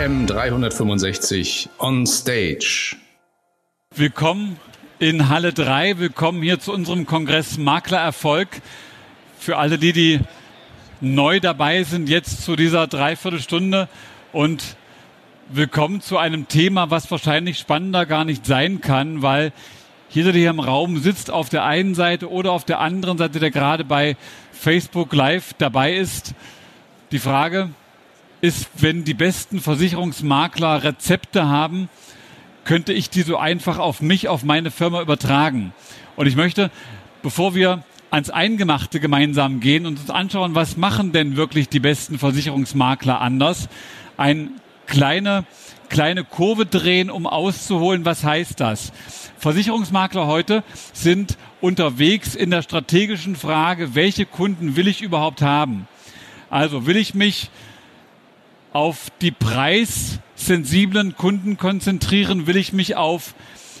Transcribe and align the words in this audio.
AM 0.00 0.26
365 0.26 1.68
on 1.78 2.06
stage. 2.06 2.96
Willkommen 3.94 4.56
in 4.98 5.28
Halle 5.28 5.52
3. 5.52 5.98
Willkommen 5.98 6.42
hier 6.42 6.58
zu 6.58 6.72
unserem 6.72 7.04
Kongress 7.04 7.58
Maklererfolg. 7.58 8.48
Für 9.38 9.58
alle 9.58 9.76
die, 9.76 9.92
die 9.92 10.20
neu 11.02 11.38
dabei 11.38 11.82
sind, 11.82 12.08
jetzt 12.08 12.44
zu 12.44 12.56
dieser 12.56 12.86
Dreiviertelstunde 12.86 13.90
und 14.32 14.64
willkommen 15.50 16.00
zu 16.00 16.16
einem 16.16 16.48
Thema, 16.48 16.90
was 16.90 17.10
wahrscheinlich 17.10 17.58
spannender 17.58 18.06
gar 18.06 18.24
nicht 18.24 18.46
sein 18.46 18.80
kann, 18.80 19.20
weil 19.20 19.52
jeder, 20.08 20.32
der 20.32 20.40
hier 20.40 20.50
im 20.50 20.60
Raum 20.60 20.96
sitzt, 20.96 21.30
auf 21.30 21.50
der 21.50 21.66
einen 21.66 21.94
Seite 21.94 22.30
oder 22.30 22.52
auf 22.52 22.64
der 22.64 22.80
anderen 22.80 23.18
Seite, 23.18 23.38
der 23.38 23.50
gerade 23.50 23.84
bei 23.84 24.16
Facebook 24.50 25.12
Live 25.12 25.52
dabei 25.58 25.94
ist, 25.94 26.32
die 27.12 27.18
Frage 27.18 27.68
ist, 28.40 28.68
wenn 28.76 29.04
die 29.04 29.14
besten 29.14 29.60
Versicherungsmakler 29.60 30.82
Rezepte 30.82 31.48
haben, 31.48 31.88
könnte 32.64 32.92
ich 32.92 33.10
die 33.10 33.22
so 33.22 33.36
einfach 33.36 33.78
auf 33.78 34.00
mich, 34.00 34.28
auf 34.28 34.44
meine 34.44 34.70
Firma 34.70 35.00
übertragen. 35.00 35.72
Und 36.16 36.26
ich 36.26 36.36
möchte, 36.36 36.70
bevor 37.22 37.54
wir 37.54 37.84
ans 38.10 38.30
Eingemachte 38.30 39.00
gemeinsam 39.00 39.60
gehen 39.60 39.86
und 39.86 40.00
uns 40.00 40.10
anschauen, 40.10 40.54
was 40.54 40.76
machen 40.76 41.12
denn 41.12 41.36
wirklich 41.36 41.68
die 41.68 41.80
besten 41.80 42.18
Versicherungsmakler 42.18 43.20
anders, 43.20 43.68
ein 44.16 44.50
kleine, 44.86 45.44
kleine 45.88 46.24
Kurve 46.24 46.66
drehen, 46.66 47.10
um 47.10 47.26
auszuholen, 47.26 48.04
was 48.04 48.24
heißt 48.24 48.58
das? 48.60 48.92
Versicherungsmakler 49.38 50.26
heute 50.26 50.64
sind 50.92 51.38
unterwegs 51.60 52.34
in 52.34 52.50
der 52.50 52.62
strategischen 52.62 53.36
Frage, 53.36 53.94
welche 53.94 54.26
Kunden 54.26 54.76
will 54.76 54.88
ich 54.88 55.02
überhaupt 55.02 55.40
haben? 55.40 55.86
Also 56.50 56.86
will 56.86 56.96
ich 56.96 57.14
mich 57.14 57.50
auf 58.72 59.08
die 59.20 59.30
preissensiblen 59.30 61.16
Kunden 61.16 61.56
konzentrieren? 61.56 62.46
Will 62.46 62.56
ich 62.56 62.72
mich 62.72 62.96
auf 62.96 63.34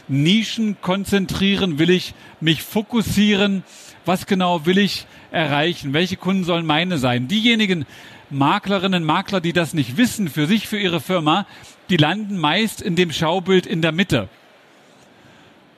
Nischen 0.08 0.80
konzentrieren? 0.80 1.78
Will 1.78 1.90
ich 1.90 2.14
mich 2.40 2.62
fokussieren? 2.62 3.62
Was 4.04 4.26
genau 4.26 4.66
will 4.66 4.78
ich 4.78 5.06
erreichen? 5.30 5.92
Welche 5.92 6.16
Kunden 6.16 6.44
sollen 6.44 6.66
meine 6.66 6.98
sein? 6.98 7.28
Diejenigen 7.28 7.86
Maklerinnen, 8.30 9.04
Makler, 9.04 9.40
die 9.40 9.52
das 9.52 9.74
nicht 9.74 9.96
wissen 9.96 10.28
für 10.28 10.46
sich, 10.46 10.68
für 10.68 10.78
ihre 10.78 11.00
Firma, 11.00 11.46
die 11.88 11.96
landen 11.96 12.38
meist 12.38 12.80
in 12.80 12.96
dem 12.96 13.12
Schaubild 13.12 13.66
in 13.66 13.82
der 13.82 13.92
Mitte. 13.92 14.28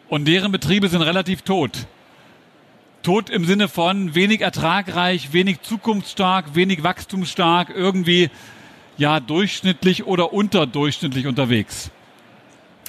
Und 0.09 0.27
deren 0.27 0.53
Betriebe 0.53 0.89
sind 0.89 1.03
relativ 1.03 1.43
tot. 1.43 1.87
Tot 3.03 3.31
im 3.31 3.47
Sinne 3.47 3.69
von 3.69 4.15
wenig 4.15 4.43
ertragreich, 4.43 5.33
wenig 5.33 5.63
zukunftsstark, 5.63 6.55
wenig 6.55 6.83
wachstumsstark, 6.83 7.71
irgendwie 7.75 8.31
ja 8.97 9.21
durchschnittlich 9.21 10.05
oder 10.05 10.33
unterdurchschnittlich 10.33 11.27
unterwegs. 11.27 11.91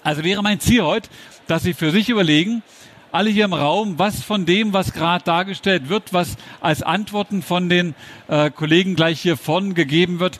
Also 0.03 0.23
wäre 0.23 0.43
mein 0.43 0.59
Ziel 0.59 0.83
heute, 0.83 1.09
dass 1.47 1.63
Sie 1.63 1.73
für 1.73 1.91
sich 1.91 2.09
überlegen, 2.09 2.61
alle 3.11 3.29
hier 3.29 3.45
im 3.45 3.53
Raum, 3.53 3.99
was 3.99 4.23
von 4.23 4.45
dem, 4.45 4.73
was 4.73 4.91
gerade 4.91 5.23
dargestellt 5.23 5.87
wird, 5.87 6.13
was 6.13 6.35
als 6.61 6.81
Antworten 6.81 7.43
von 7.43 7.69
den 7.69 7.93
äh, 8.27 8.49
Kollegen 8.49 8.95
gleich 8.95 9.21
hier 9.21 9.37
vorne 9.37 9.75
gegeben 9.75 10.19
wird, 10.19 10.39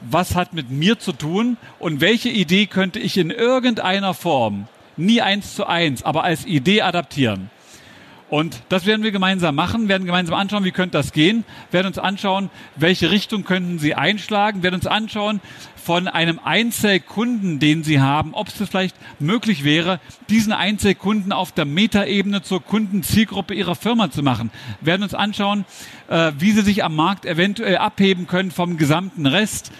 was 0.00 0.34
hat 0.34 0.52
mit 0.52 0.70
mir 0.70 0.98
zu 0.98 1.12
tun 1.12 1.56
und 1.78 2.00
welche 2.00 2.28
Idee 2.28 2.66
könnte 2.66 3.00
ich 3.00 3.18
in 3.18 3.30
irgendeiner 3.30 4.14
Form, 4.14 4.68
nie 4.96 5.20
eins 5.20 5.54
zu 5.56 5.66
eins, 5.66 6.04
aber 6.04 6.22
als 6.22 6.46
Idee 6.46 6.82
adaptieren. 6.82 7.50
Und 8.32 8.62
das 8.70 8.86
werden 8.86 9.02
wir 9.02 9.12
gemeinsam 9.12 9.54
machen, 9.54 9.88
werden 9.88 10.06
gemeinsam 10.06 10.34
anschauen, 10.36 10.64
wie 10.64 10.70
könnte 10.70 10.96
das 10.96 11.12
gehen, 11.12 11.44
werden 11.70 11.88
uns 11.88 11.98
anschauen, 11.98 12.48
welche 12.76 13.10
Richtung 13.10 13.44
könnten 13.44 13.78
Sie 13.78 13.94
einschlagen, 13.94 14.62
werden 14.62 14.76
uns 14.76 14.86
anschauen 14.86 15.42
von 15.76 16.08
einem 16.08 16.40
Einzelkunden, 16.42 17.58
den 17.58 17.84
Sie 17.84 18.00
haben, 18.00 18.32
ob 18.32 18.48
es 18.48 18.54
vielleicht 18.54 18.96
möglich 19.18 19.64
wäre, 19.64 20.00
diesen 20.30 20.54
Einzelkunden 20.54 21.30
auf 21.30 21.52
der 21.52 21.66
Metaebene 21.66 22.40
zur 22.40 22.64
Kundenzielgruppe 22.64 23.52
Ihrer 23.52 23.74
Firma 23.74 24.10
zu 24.10 24.22
machen. 24.22 24.50
werden 24.80 25.02
uns 25.02 25.12
anschauen, 25.12 25.66
äh, 26.08 26.32
wie 26.38 26.52
Sie 26.52 26.62
sich 26.62 26.82
am 26.82 26.96
Markt 26.96 27.26
eventuell 27.26 27.76
abheben 27.76 28.26
können 28.26 28.50
vom 28.50 28.78
gesamten 28.78 29.26
Rest 29.26 29.72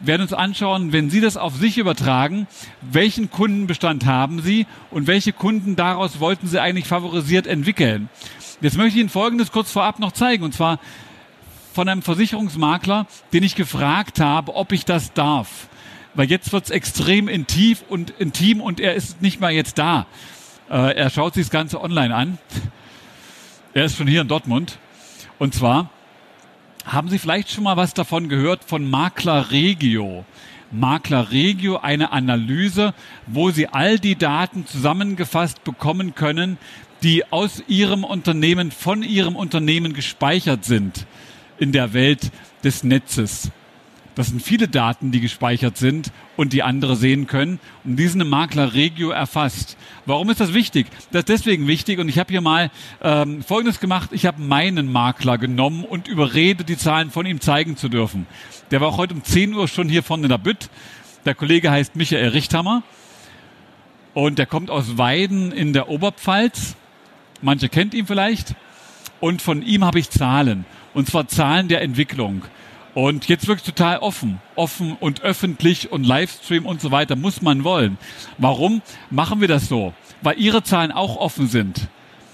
werden 0.00 0.22
uns 0.22 0.32
anschauen, 0.32 0.92
wenn 0.92 1.10
Sie 1.10 1.20
das 1.20 1.36
auf 1.36 1.56
sich 1.56 1.78
übertragen, 1.78 2.46
welchen 2.80 3.30
Kundenbestand 3.30 4.06
haben 4.06 4.40
Sie 4.40 4.66
und 4.90 5.06
welche 5.06 5.32
Kunden 5.32 5.76
daraus 5.76 6.20
wollten 6.20 6.46
Sie 6.46 6.60
eigentlich 6.60 6.86
favorisiert 6.86 7.46
entwickeln. 7.46 8.08
Jetzt 8.60 8.76
möchte 8.76 8.96
ich 8.96 9.00
Ihnen 9.00 9.08
Folgendes 9.08 9.52
kurz 9.52 9.70
vorab 9.70 9.98
noch 9.98 10.12
zeigen, 10.12 10.44
und 10.44 10.54
zwar 10.54 10.78
von 11.72 11.88
einem 11.88 12.02
Versicherungsmakler, 12.02 13.06
den 13.32 13.42
ich 13.42 13.54
gefragt 13.54 14.20
habe, 14.20 14.54
ob 14.56 14.72
ich 14.72 14.84
das 14.84 15.12
darf. 15.12 15.68
Weil 16.14 16.28
jetzt 16.28 16.52
wird 16.52 16.64
es 16.64 16.70
extrem 16.70 17.28
intim 17.28 17.76
und, 17.88 18.10
intim 18.10 18.60
und 18.60 18.80
er 18.80 18.94
ist 18.94 19.22
nicht 19.22 19.40
mal 19.40 19.52
jetzt 19.52 19.78
da. 19.78 20.06
Äh, 20.70 20.96
er 20.96 21.10
schaut 21.10 21.34
sich 21.34 21.44
das 21.46 21.50
Ganze 21.50 21.80
online 21.80 22.14
an. 22.14 22.38
Er 23.74 23.84
ist 23.84 23.96
schon 23.96 24.08
hier 24.08 24.22
in 24.22 24.28
Dortmund. 24.28 24.78
Und 25.38 25.54
zwar 25.54 25.90
haben 26.84 27.08
Sie 27.08 27.18
vielleicht 27.18 27.50
schon 27.50 27.64
mal 27.64 27.76
was 27.76 27.94
davon 27.94 28.28
gehört 28.28 28.64
von 28.64 28.88
Makler 28.88 29.50
Regio? 29.50 30.24
Makler 30.70 31.30
Regio 31.30 31.78
eine 31.78 32.12
Analyse, 32.12 32.94
wo 33.26 33.50
Sie 33.50 33.68
all 33.68 33.98
die 33.98 34.16
Daten 34.16 34.66
zusammengefasst 34.66 35.64
bekommen 35.64 36.14
können, 36.14 36.58
die 37.02 37.30
aus 37.30 37.62
Ihrem 37.68 38.04
Unternehmen, 38.04 38.70
von 38.70 39.02
Ihrem 39.02 39.36
Unternehmen 39.36 39.92
gespeichert 39.92 40.64
sind 40.64 41.06
in 41.58 41.72
der 41.72 41.92
Welt 41.92 42.30
des 42.64 42.84
Netzes. 42.84 43.50
Das 44.18 44.26
sind 44.26 44.42
viele 44.42 44.66
Daten, 44.66 45.12
die 45.12 45.20
gespeichert 45.20 45.76
sind 45.76 46.10
und 46.36 46.52
die 46.52 46.64
andere 46.64 46.96
sehen 46.96 47.28
können. 47.28 47.60
Und 47.84 47.94
die 47.94 48.08
sind 48.08 48.20
im 48.20 48.28
Makler 48.28 48.74
Regio 48.74 49.10
erfasst. 49.10 49.76
Warum 50.06 50.28
ist 50.28 50.40
das 50.40 50.54
wichtig? 50.54 50.88
Das 51.12 51.20
ist 51.20 51.28
deswegen 51.28 51.68
wichtig. 51.68 52.00
Und 52.00 52.08
ich 52.08 52.18
habe 52.18 52.32
hier 52.32 52.40
mal 52.40 52.72
ähm, 53.00 53.44
Folgendes 53.44 53.78
gemacht. 53.78 54.10
Ich 54.10 54.26
habe 54.26 54.42
meinen 54.42 54.90
Makler 54.90 55.38
genommen 55.38 55.84
und 55.84 56.08
überredet, 56.08 56.68
die 56.68 56.76
Zahlen 56.76 57.12
von 57.12 57.26
ihm 57.26 57.40
zeigen 57.40 57.76
zu 57.76 57.88
dürfen. 57.88 58.26
Der 58.72 58.80
war 58.80 58.88
auch 58.88 58.96
heute 58.96 59.14
um 59.14 59.22
10 59.22 59.54
Uhr 59.54 59.68
schon 59.68 59.88
hier 59.88 60.02
vorne 60.02 60.24
in 60.24 60.30
der 60.30 60.38
Bütt. 60.38 60.68
Der 61.24 61.36
Kollege 61.36 61.70
heißt 61.70 61.94
Michael 61.94 62.30
Richthammer. 62.30 62.82
Und 64.14 64.40
der 64.40 64.46
kommt 64.46 64.68
aus 64.68 64.98
Weiden 64.98 65.52
in 65.52 65.72
der 65.72 65.88
Oberpfalz. 65.88 66.74
Manche 67.40 67.68
kennt 67.68 67.94
ihn 67.94 68.08
vielleicht. 68.08 68.56
Und 69.20 69.42
von 69.42 69.62
ihm 69.62 69.84
habe 69.84 70.00
ich 70.00 70.10
Zahlen. 70.10 70.64
Und 70.92 71.08
zwar 71.08 71.28
Zahlen 71.28 71.68
der 71.68 71.82
Entwicklung. 71.82 72.42
Und 72.98 73.28
jetzt 73.28 73.46
wirklich 73.46 73.64
total 73.64 73.98
offen, 73.98 74.40
offen 74.56 74.96
und 74.98 75.22
öffentlich 75.22 75.92
und 75.92 76.02
Livestream 76.04 76.66
und 76.66 76.80
so 76.80 76.90
weiter 76.90 77.14
muss 77.14 77.42
man 77.42 77.62
wollen. 77.62 77.96
Warum 78.38 78.82
machen 79.08 79.40
wir 79.40 79.46
das 79.46 79.68
so? 79.68 79.94
Weil 80.20 80.36
Ihre 80.40 80.64
Zahlen 80.64 80.90
auch 80.90 81.16
offen 81.16 81.46
sind. 81.46 81.86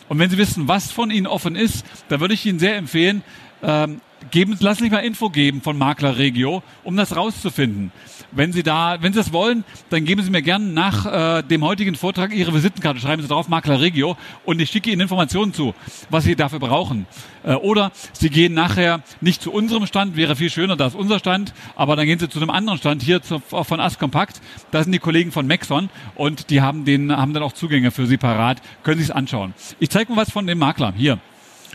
Und 0.09 0.19
wenn 0.19 0.31
Sie 0.31 0.39
wissen, 0.39 0.67
was 0.67 0.91
von 0.91 1.11
Ihnen 1.11 1.27
offen 1.27 1.55
ist, 1.55 1.85
dann 2.09 2.21
würde 2.21 2.33
ich 2.33 2.47
Ihnen 2.47 2.59
sehr 2.59 2.77
empfehlen, 2.77 3.23
ähm, 3.63 4.01
geben, 4.35 4.57
lassen 4.59 4.79
Sie 4.79 4.85
mich 4.85 4.93
mal 4.93 4.99
Info 4.99 5.31
geben 5.31 5.63
von 5.63 5.79
Makler 5.79 6.19
Regio, 6.19 6.65
um 6.83 6.97
das 6.97 7.15
rauszufinden. 7.15 7.93
Wenn 8.33 8.53
Sie 8.53 8.65
da, 8.65 8.99
wenn 9.01 9.13
Sie 9.13 9.21
das 9.21 9.33
wollen, 9.33 9.63
dann 9.91 10.05
geben 10.05 10.23
Sie 10.23 10.31
mir 10.31 10.43
gerne 10.43 10.67
nach 10.67 11.39
äh, 11.39 11.43
dem 11.43 11.63
heutigen 11.63 11.95
Vortrag 11.95 12.35
Ihre 12.35 12.53
Visitenkarte, 12.53 12.99
schreiben 12.99 13.23
Sie 13.23 13.29
drauf 13.29 13.47
Makler 13.47 13.81
Regio 13.81 14.17
und 14.45 14.61
ich 14.61 14.71
schicke 14.71 14.91
Ihnen 14.91 15.03
Informationen 15.03 15.55
zu, 15.55 15.73
was 16.11 16.25
Sie 16.25 16.35
dafür 16.35 16.59
brauchen. 16.59 17.07
Äh, 17.45 17.55
oder 17.55 17.93
Sie 18.13 18.29
gehen 18.29 18.55
nachher 18.55 19.03
nicht 19.21 19.41
zu 19.41 19.53
unserem 19.53 19.87
Stand, 19.87 20.17
wäre 20.17 20.35
viel 20.35 20.51
schöner, 20.51 20.75
da 20.75 20.89
ist 20.89 20.97
unser 20.97 21.21
Stand, 21.21 21.55
aber 21.77 21.95
dann 21.95 22.07
gehen 22.07 22.19
Sie 22.19 22.29
zu 22.29 22.41
einem 22.41 22.51
anderen 22.51 22.81
Stand 22.81 23.03
hier 23.03 23.23
zu, 23.23 23.39
von 23.39 23.79
Askompakt. 23.79 24.41
Da 24.73 24.83
sind 24.83 24.91
die 24.91 24.99
Kollegen 24.99 25.31
von 25.31 25.47
Maxon 25.47 25.91
und 26.17 26.51
die 26.51 26.61
haben 26.61 26.85
den, 26.85 27.17
haben 27.17 27.35
dann 27.35 27.45
auch 27.45 27.53
Zugänge 27.53 27.93
für 27.93 28.07
Sie 28.09 28.17
parat, 28.17 28.61
können 28.83 28.99
Sie 28.99 29.05
es 29.05 29.13
anschauen. 29.13 29.55
Ich 29.79 29.91
zeige 29.91 30.11
mal 30.13 30.23
was 30.23 30.33
von 30.33 30.49
dem 30.49 30.59
Makler 30.59 30.93
hier. 30.97 31.21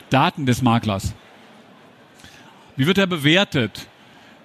Daten 0.10 0.46
des 0.46 0.62
Maklers. 0.62 1.14
Wie 2.80 2.88
wird 2.88 2.98
er 2.98 3.08
bewertet? 3.08 3.90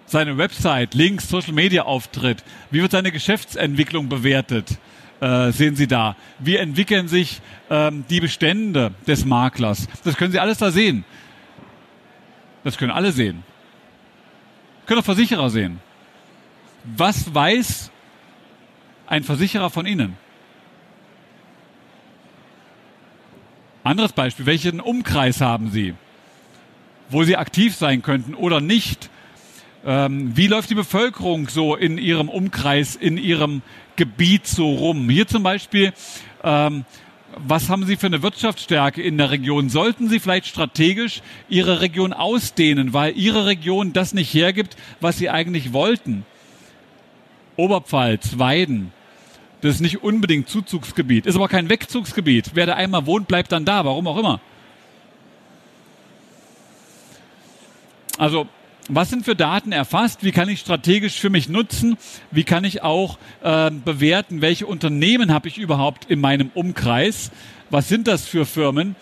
Seine 0.06 0.36
Website, 0.36 0.94
Links, 0.94 1.28
Social 1.28 1.52
Media 1.52 1.84
Auftritt. 1.84 2.42
Wie 2.72 2.82
wird 2.82 2.90
seine 2.90 3.12
Geschäftsentwicklung 3.12 4.08
bewertet? 4.08 4.76
Äh, 5.20 5.52
sehen 5.52 5.76
Sie 5.76 5.86
da. 5.86 6.16
Wie 6.40 6.56
entwickeln 6.56 7.06
sich 7.06 7.40
ähm, 7.70 8.04
die 8.10 8.18
Bestände 8.18 8.92
des 9.06 9.24
Maklers? 9.24 9.86
Das 10.02 10.16
können 10.16 10.32
Sie 10.32 10.40
alles 10.40 10.58
da 10.58 10.72
sehen. 10.72 11.04
Das 12.64 12.76
können 12.76 12.90
alle 12.90 13.12
sehen. 13.12 13.44
Können 14.86 14.98
auch 14.98 15.04
Versicherer 15.04 15.48
sehen. 15.48 15.78
Was 16.82 17.32
weiß 17.32 17.92
ein 19.06 19.22
Versicherer 19.22 19.70
von 19.70 19.86
Ihnen? 19.86 20.16
Anderes 23.84 24.12
Beispiel. 24.12 24.44
Welchen 24.44 24.80
Umkreis 24.80 25.40
haben 25.40 25.70
Sie? 25.70 25.94
Wo 27.10 27.24
sie 27.24 27.36
aktiv 27.36 27.74
sein 27.74 28.02
könnten 28.02 28.34
oder 28.34 28.60
nicht. 28.60 29.10
Ähm, 29.86 30.36
wie 30.36 30.46
läuft 30.46 30.70
die 30.70 30.74
Bevölkerung 30.74 31.48
so 31.48 31.76
in 31.76 31.98
ihrem 31.98 32.28
Umkreis, 32.28 32.96
in 32.96 33.18
ihrem 33.18 33.62
Gebiet 33.96 34.46
so 34.46 34.72
rum? 34.72 35.08
Hier 35.10 35.26
zum 35.26 35.42
Beispiel, 35.42 35.92
ähm, 36.42 36.84
was 37.36 37.68
haben 37.68 37.84
Sie 37.84 37.96
für 37.96 38.06
eine 38.06 38.22
Wirtschaftsstärke 38.22 39.02
in 39.02 39.18
der 39.18 39.30
Region? 39.30 39.68
Sollten 39.68 40.08
Sie 40.08 40.20
vielleicht 40.20 40.46
strategisch 40.46 41.20
Ihre 41.48 41.80
Region 41.80 42.12
ausdehnen, 42.12 42.92
weil 42.92 43.16
Ihre 43.16 43.46
Region 43.46 43.92
das 43.92 44.14
nicht 44.14 44.32
hergibt, 44.32 44.76
was 45.00 45.18
Sie 45.18 45.30
eigentlich 45.30 45.72
wollten? 45.72 46.24
Oberpfalz, 47.56 48.38
Weiden. 48.38 48.92
Das 49.60 49.76
ist 49.76 49.80
nicht 49.80 50.02
unbedingt 50.02 50.48
Zuzugsgebiet, 50.48 51.26
ist 51.26 51.36
aber 51.36 51.48
kein 51.48 51.68
Wegzugsgebiet. 51.68 52.50
Wer 52.54 52.66
da 52.66 52.74
einmal 52.74 53.06
wohnt, 53.06 53.28
bleibt 53.28 53.50
dann 53.52 53.64
da, 53.64 53.84
warum 53.84 54.06
auch 54.06 54.18
immer. 54.18 54.40
Also 58.18 58.46
was 58.88 59.08
sind 59.08 59.24
für 59.24 59.34
Daten 59.34 59.72
erfasst? 59.72 60.24
Wie 60.24 60.32
kann 60.32 60.48
ich 60.48 60.60
strategisch 60.60 61.18
für 61.18 61.30
mich 61.30 61.48
nutzen? 61.48 61.96
Wie 62.30 62.44
kann 62.44 62.64
ich 62.64 62.82
auch 62.82 63.18
äh, 63.42 63.70
bewerten, 63.70 64.42
welche 64.42 64.66
Unternehmen 64.66 65.32
habe 65.32 65.48
ich 65.48 65.56
überhaupt 65.56 66.10
in 66.10 66.20
meinem 66.20 66.50
Umkreis? 66.52 67.30
Was 67.70 67.88
sind 67.88 68.06
das 68.06 68.26
für 68.26 68.44
Firmen? 68.44 68.94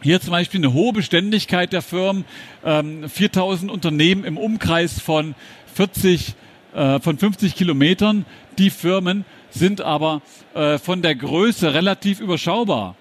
Hier 0.00 0.20
zum 0.20 0.30
Beispiel 0.30 0.60
eine 0.60 0.72
hohe 0.72 0.92
Beständigkeit 0.92 1.72
der 1.72 1.82
Firmen, 1.82 2.24
ähm, 2.64 3.08
4000 3.08 3.70
Unternehmen 3.70 4.24
im 4.24 4.36
Umkreis 4.36 5.00
von 5.00 5.34
40, 5.74 6.34
äh, 6.74 7.00
von 7.00 7.18
50 7.18 7.56
Kilometern. 7.56 8.26
Die 8.58 8.70
Firmen 8.70 9.24
sind 9.50 9.80
aber 9.80 10.22
äh, 10.54 10.78
von 10.78 11.02
der 11.02 11.16
Größe 11.16 11.74
relativ 11.74 12.20
überschaubar 12.20 12.94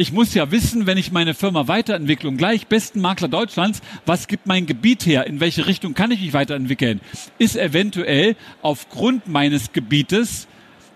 ich 0.00 0.12
muss 0.14 0.32
ja 0.32 0.50
wissen, 0.50 0.86
wenn 0.86 0.96
ich 0.96 1.12
meine 1.12 1.34
Firma 1.34 1.68
Weiterentwicklung 1.68 2.38
gleich 2.38 2.68
besten 2.68 3.02
Makler 3.02 3.28
Deutschlands, 3.28 3.82
was 4.06 4.28
gibt 4.28 4.46
mein 4.46 4.64
Gebiet 4.64 5.04
her? 5.04 5.26
In 5.26 5.40
welche 5.40 5.66
Richtung 5.66 5.92
kann 5.92 6.10
ich 6.10 6.22
mich 6.22 6.32
weiterentwickeln? 6.32 7.02
Ist 7.36 7.54
eventuell 7.54 8.34
aufgrund 8.62 9.28
meines 9.28 9.72
Gebietes 9.74 10.48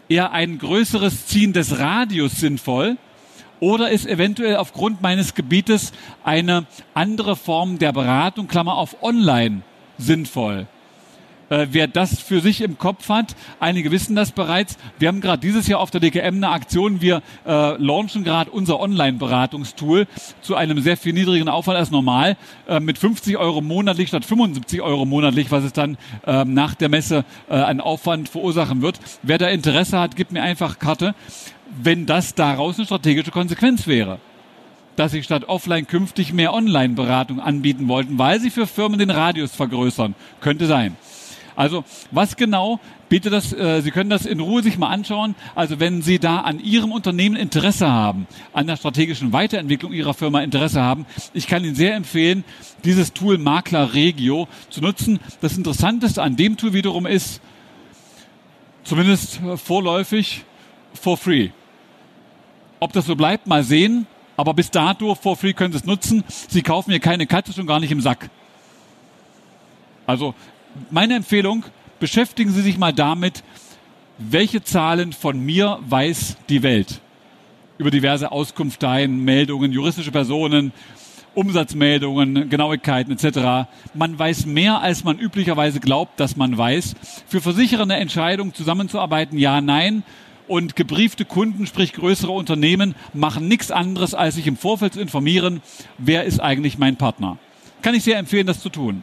eher 0.09 0.33
ein 0.33 0.59
größeres 0.59 1.27
Ziehen 1.27 1.53
des 1.53 1.79
Radius 1.79 2.37
sinnvoll? 2.37 2.97
Oder 3.61 3.91
ist 3.91 4.07
eventuell 4.07 4.57
aufgrund 4.57 5.03
meines 5.03 5.35
Gebietes 5.35 5.93
eine 6.23 6.65
andere 6.95 7.37
Form 7.37 7.79
der 7.79 7.93
Beratung, 7.93 8.49
Klammer 8.49 8.79
auf 8.79 9.03
online, 9.03 9.61
sinnvoll? 9.99 10.67
Äh, 11.55 11.69
wer 11.71 11.87
das 11.87 12.21
für 12.21 12.41
sich 12.41 12.61
im 12.61 12.79
Kopf 12.79 13.09
hat. 13.09 13.37
Einige 13.61 13.91
wissen 13.91 14.17
das 14.17 14.33
bereits. 14.33 14.77
Wir 14.99 15.09
haben 15.09 15.21
gerade 15.21 15.41
dieses 15.41 15.67
Jahr 15.67 15.81
auf 15.81 15.91
der 15.91 16.01
DKM 16.01 16.37
eine 16.37 16.49
Aktion. 16.51 17.01
Wir 17.01 17.23
äh, 17.47 17.77
launchen 17.77 18.25
gerade 18.25 18.51
unser 18.51 18.81
Online-Beratungstool 18.81 20.07
zu 20.41 20.57
einem 20.57 20.81
sehr 20.81 20.97
viel 20.97 21.13
niedrigen 21.13 21.49
Aufwand 21.49 21.79
als 21.79 21.91
normal 21.91 22.37
äh, 22.69 22.81
mit 22.81 22.99
50 22.99 23.37
Euro 23.37 23.61
monatlich 23.61 24.09
statt 24.09 24.25
75 24.25 24.83
Euro 24.83 25.05
monatlich, 25.05 25.51
was 25.51 25.65
es 25.65 25.73
dann 25.73 25.97
äh, 26.27 26.45
nach 26.45 26.75
der 26.75 26.89
Messe 26.89 27.25
äh, 27.49 27.55
an 27.55 27.81
Aufwand 27.81 28.29
verursachen 28.29 28.83
wird. 28.83 28.99
Wer 29.23 29.39
da 29.39 29.49
Interesse 29.49 29.99
hat, 29.99 30.17
gibt 30.17 30.33
mir 30.33 30.43
einfach 30.43 30.79
Karte, 30.79 31.15
wenn 31.83 32.07
das 32.07 32.35
daraus 32.35 32.77
eine 32.77 32.87
strategische 32.87 33.31
Konsequenz 33.31 33.87
wäre 33.87 34.19
dass 34.97 35.13
sie 35.13 35.23
statt 35.23 35.49
offline 35.49 35.89
künftig 35.89 36.33
mehr 36.33 36.55
Online-Beratung 36.55 37.41
anbieten 37.41 37.89
wollten, 37.89 38.19
weil 38.19 38.41
sie 38.41 38.51
für 38.51 38.67
Firmen 38.67 38.99
den 38.99 39.11
Radius 39.11 39.53
vergrößern. 39.53 40.15
Könnte 40.41 40.67
sein. 40.67 40.97
Also 41.57 41.85
was 42.11 42.37
genau 42.37 42.81
bitte 43.09 43.31
das, 43.31 43.53
äh, 43.53 43.81
Sie 43.81 43.91
können 43.91 44.11
das 44.11 44.27
in 44.27 44.41
Ruhe 44.41 44.63
sich 44.63 44.77
mal 44.79 44.89
anschauen. 44.89 45.35
Also 45.55 45.79
wenn 45.79 46.03
Sie 46.03 46.19
da 46.19 46.41
an 46.41 46.59
Ihrem 46.59 46.91
Unternehmen 46.91 47.37
Interesse 47.37 47.91
haben, 47.91 48.27
an 48.53 48.67
der 48.67 48.77
strategischen 48.77 49.33
Weiterentwicklung 49.33 49.93
Ihrer 49.93 50.15
Firma 50.15 50.43
Interesse 50.43 50.83
haben, 50.83 51.07
ich 51.33 51.47
kann 51.47 51.65
Ihnen 51.65 51.75
sehr 51.75 51.95
empfehlen, 51.95 52.45
dieses 52.85 53.13
Tool 53.13 53.39
Makler 53.39 53.95
Regio 53.95 54.49
zu 54.71 54.81
nutzen. 54.81 55.21
Das 55.41 55.57
Interessanteste 55.57 56.23
an 56.23 56.37
dem 56.37 56.57
Tool 56.57 56.73
wiederum 56.73 57.07
ist, 57.07 57.41
zumindest 58.83 59.41
vorläufig, 59.57 60.45
for 60.93 61.17
free. 61.17 61.51
Ob 62.81 62.93
das 62.93 63.07
so 63.07 63.17
bleibt, 63.17 63.47
mal 63.47 63.63
sehen. 63.63 64.07
Aber 64.37 64.55
bis 64.55 64.71
dato, 64.71 65.15
for 65.15 65.37
free 65.37 65.53
können 65.53 65.73
Sie 65.73 65.79
es 65.79 65.85
nutzen. 65.85 66.25
Sie 66.27 66.63
kaufen 66.63 66.91
mir 66.91 66.99
keine 66.99 67.27
Katze, 67.27 67.53
schon 67.53 67.67
gar 67.67 67.79
nicht 67.79 67.93
im 67.93 68.01
Sack. 68.01 68.29
Also 70.07 70.35
meine 70.91 71.15
Empfehlung, 71.17 71.65
beschäftigen 72.01 72.51
Sie 72.53 72.63
sich 72.63 72.79
mal 72.79 72.93
damit, 72.93 73.43
welche 74.19 74.63
Zahlen 74.63 75.13
von 75.13 75.39
mir 75.41 75.79
weiß 75.89 76.37
die 76.49 76.63
Welt. 76.63 77.01
Über 77.79 77.91
diverse 77.91 78.31
Auskunfteien, 78.31 79.25
Meldungen, 79.25 79.73
juristische 79.73 80.13
Personen, 80.13 80.73
Umsatzmeldungen, 81.35 82.49
Genauigkeiten 82.49 83.13
etc. 83.13 83.69
Man 83.93 84.19
weiß 84.19 84.47
mehr, 84.47 84.81
als 84.81 85.03
man 85.03 85.19
üblicherweise 85.19 85.81
glaubt, 85.81 86.21
dass 86.21 86.37
man 86.37 86.57
weiß. 86.57 86.95
Für 87.27 87.41
versichernde 87.41 87.97
Entscheidungen 87.97 88.55
zusammenzuarbeiten, 88.55 89.39
ja, 89.39 89.61
nein. 89.61 90.05
Und 90.47 90.77
gebriefte 90.77 91.25
Kunden, 91.25 91.67
sprich 91.67 91.95
größere 91.95 92.31
Unternehmen, 92.31 92.95
machen 93.15 93.49
nichts 93.49 93.71
anderes, 93.71 94.15
als 94.15 94.35
sich 94.35 94.47
im 94.47 94.57
Vorfeld 94.57 94.93
zu 94.93 95.01
informieren, 95.01 95.63
wer 95.99 96.25
ist 96.25 96.39
eigentlich 96.39 96.79
mein 96.79 96.97
Partner. 96.97 97.39
Kann 97.83 97.95
ich 97.95 98.05
sehr 98.05 98.19
empfehlen, 98.19 98.47
das 98.47 98.61
zu 98.61 98.69
tun. 98.69 99.03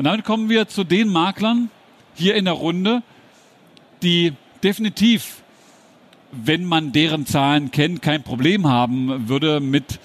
Und 0.00 0.04
damit 0.04 0.24
kommen 0.24 0.48
wir 0.48 0.66
zu 0.66 0.82
den 0.82 1.08
Maklern 1.08 1.68
hier 2.14 2.34
in 2.34 2.46
der 2.46 2.54
Runde, 2.54 3.02
die 4.02 4.32
definitiv, 4.62 5.42
wenn 6.32 6.64
man 6.64 6.92
deren 6.92 7.26
Zahlen 7.26 7.70
kennt, 7.70 8.00
kein 8.00 8.22
Problem 8.22 8.66
haben 8.66 9.28
würde 9.28 9.60
mit 9.60 10.00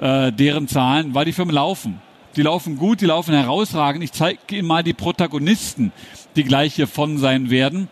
äh, 0.00 0.32
deren 0.32 0.66
Zahlen, 0.66 1.14
weil 1.14 1.26
die 1.26 1.32
Firmen 1.32 1.54
laufen. 1.54 2.00
Die 2.34 2.42
laufen 2.42 2.76
gut, 2.76 3.00
die 3.00 3.06
laufen 3.06 3.34
herausragend. 3.34 4.02
Ich 4.02 4.10
zeige 4.10 4.40
Ihnen 4.50 4.66
mal 4.66 4.82
die 4.82 4.94
Protagonisten, 4.94 5.92
die 6.34 6.42
gleich 6.42 6.74
hier 6.74 6.88
von 6.88 7.18
sein 7.18 7.48
werden. 7.48 7.86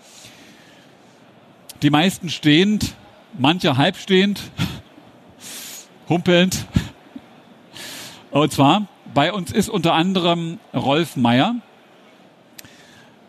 Die 1.82 1.90
meisten 1.90 2.30
stehend, 2.30 2.96
manche 3.38 3.76
halbstehend, 3.76 4.40
humpelnd. 6.08 6.66
Und 8.32 8.52
zwar 8.52 8.88
bei 9.14 9.32
uns 9.32 9.52
ist 9.52 9.68
unter 9.68 9.94
anderem 9.94 10.58
Rolf 10.74 11.16
Meyer. 11.16 11.54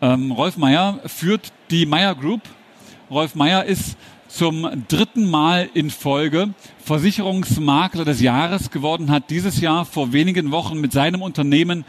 Ähm, 0.02 0.32
Rolf 0.32 0.56
Meyer 0.56 0.98
führt 1.06 1.52
die 1.70 1.86
Meyer 1.86 2.14
Group. 2.14 2.42
Rolf 3.08 3.36
Meyer 3.36 3.64
ist 3.64 3.96
zum 4.28 4.84
dritten 4.88 5.30
Mal 5.30 5.70
in 5.72 5.90
Folge 5.90 6.50
Versicherungsmakler 6.84 8.04
des 8.04 8.20
Jahres 8.20 8.70
geworden, 8.70 9.10
hat 9.10 9.30
dieses 9.30 9.60
Jahr 9.60 9.84
vor 9.84 10.12
wenigen 10.12 10.50
Wochen 10.50 10.80
mit 10.80 10.92
seinem 10.92 11.22
Unternehmen 11.22 11.84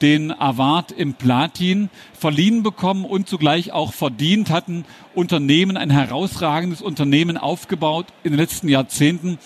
den 0.00 0.32
Award 0.32 0.90
im 0.90 1.14
Platin 1.14 1.90
verliehen 2.18 2.62
bekommen 2.62 3.04
und 3.04 3.28
zugleich 3.28 3.72
auch 3.72 3.92
verdient, 3.92 4.50
hat 4.50 4.68
ein 4.68 4.84
Unternehmen, 5.14 5.76
ein 5.76 5.90
herausragendes 5.90 6.80
Unternehmen 6.80 7.36
aufgebaut 7.36 8.06
in 8.24 8.32
den 8.32 8.40
letzten 8.40 8.68
Jahrzehnten, 8.68 9.38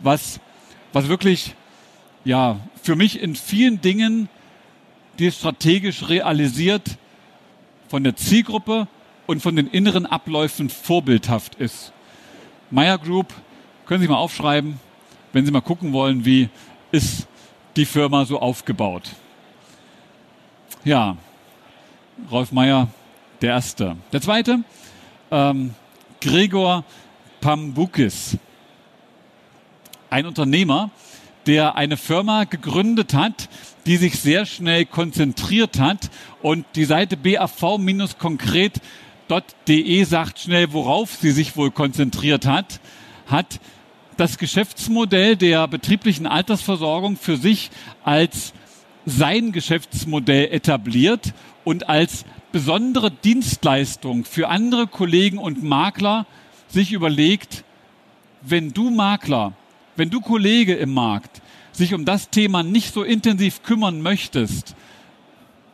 was, 0.00 0.40
was 0.92 1.08
wirklich 1.08 1.54
ja, 2.24 2.60
für 2.82 2.96
mich 2.96 3.20
in 3.20 3.34
vielen 3.34 3.80
Dingen, 3.80 4.28
die 5.18 5.30
strategisch 5.30 6.08
realisiert, 6.08 6.98
von 7.88 8.04
der 8.04 8.16
Zielgruppe 8.16 8.88
und 9.26 9.40
von 9.40 9.54
den 9.56 9.66
inneren 9.66 10.06
Abläufen 10.06 10.70
vorbildhaft 10.70 11.56
ist. 11.56 11.92
Meyer 12.70 12.98
Group, 12.98 13.34
können 13.86 14.00
Sie 14.00 14.08
mal 14.08 14.16
aufschreiben, 14.16 14.80
wenn 15.32 15.44
Sie 15.44 15.52
mal 15.52 15.60
gucken 15.60 15.92
wollen, 15.92 16.24
wie 16.24 16.48
ist 16.90 17.26
die 17.76 17.84
Firma 17.84 18.24
so 18.24 18.40
aufgebaut. 18.40 19.10
Ja, 20.84 21.16
Rolf 22.30 22.52
Meyer, 22.52 22.88
der 23.40 23.50
Erste. 23.50 23.96
Der 24.12 24.20
Zweite, 24.20 24.60
ähm, 25.30 25.74
Gregor 26.20 26.84
Pambukis, 27.40 28.38
ein 30.10 30.26
Unternehmer, 30.26 30.90
der 31.46 31.76
eine 31.76 31.96
Firma 31.96 32.42
gegründet 32.44 33.14
hat, 33.14 33.48
die 33.86 33.96
sich 33.96 34.18
sehr 34.18 34.44
schnell 34.46 34.86
konzentriert 34.86 35.78
hat. 35.78 36.10
Und 36.40 36.64
die 36.76 36.84
Seite 36.84 37.16
bav-konkret.de 37.16 40.04
sagt 40.04 40.38
schnell, 40.38 40.72
worauf 40.72 41.16
sie 41.20 41.30
sich 41.30 41.56
wohl 41.56 41.70
konzentriert 41.70 42.46
hat, 42.46 42.80
hat 43.26 43.60
das 44.16 44.38
Geschäftsmodell 44.38 45.36
der 45.36 45.68
betrieblichen 45.68 46.26
Altersversorgung 46.26 47.16
für 47.16 47.36
sich 47.36 47.70
als 48.04 48.52
sein 49.06 49.52
Geschäftsmodell 49.52 50.52
etabliert 50.52 51.32
und 51.64 51.88
als 51.88 52.24
besondere 52.52 53.10
Dienstleistung 53.10 54.24
für 54.24 54.48
andere 54.48 54.86
Kollegen 54.86 55.38
und 55.38 55.62
Makler 55.62 56.26
sich 56.68 56.92
überlegt, 56.92 57.64
wenn 58.42 58.72
du 58.72 58.90
Makler 58.90 59.54
wenn 59.96 60.10
du 60.10 60.20
Kollege 60.20 60.74
im 60.74 60.92
Markt 60.94 61.42
sich 61.72 61.94
um 61.94 62.04
das 62.04 62.30
Thema 62.30 62.62
nicht 62.62 62.92
so 62.92 63.02
intensiv 63.02 63.62
kümmern 63.62 64.02
möchtest 64.02 64.74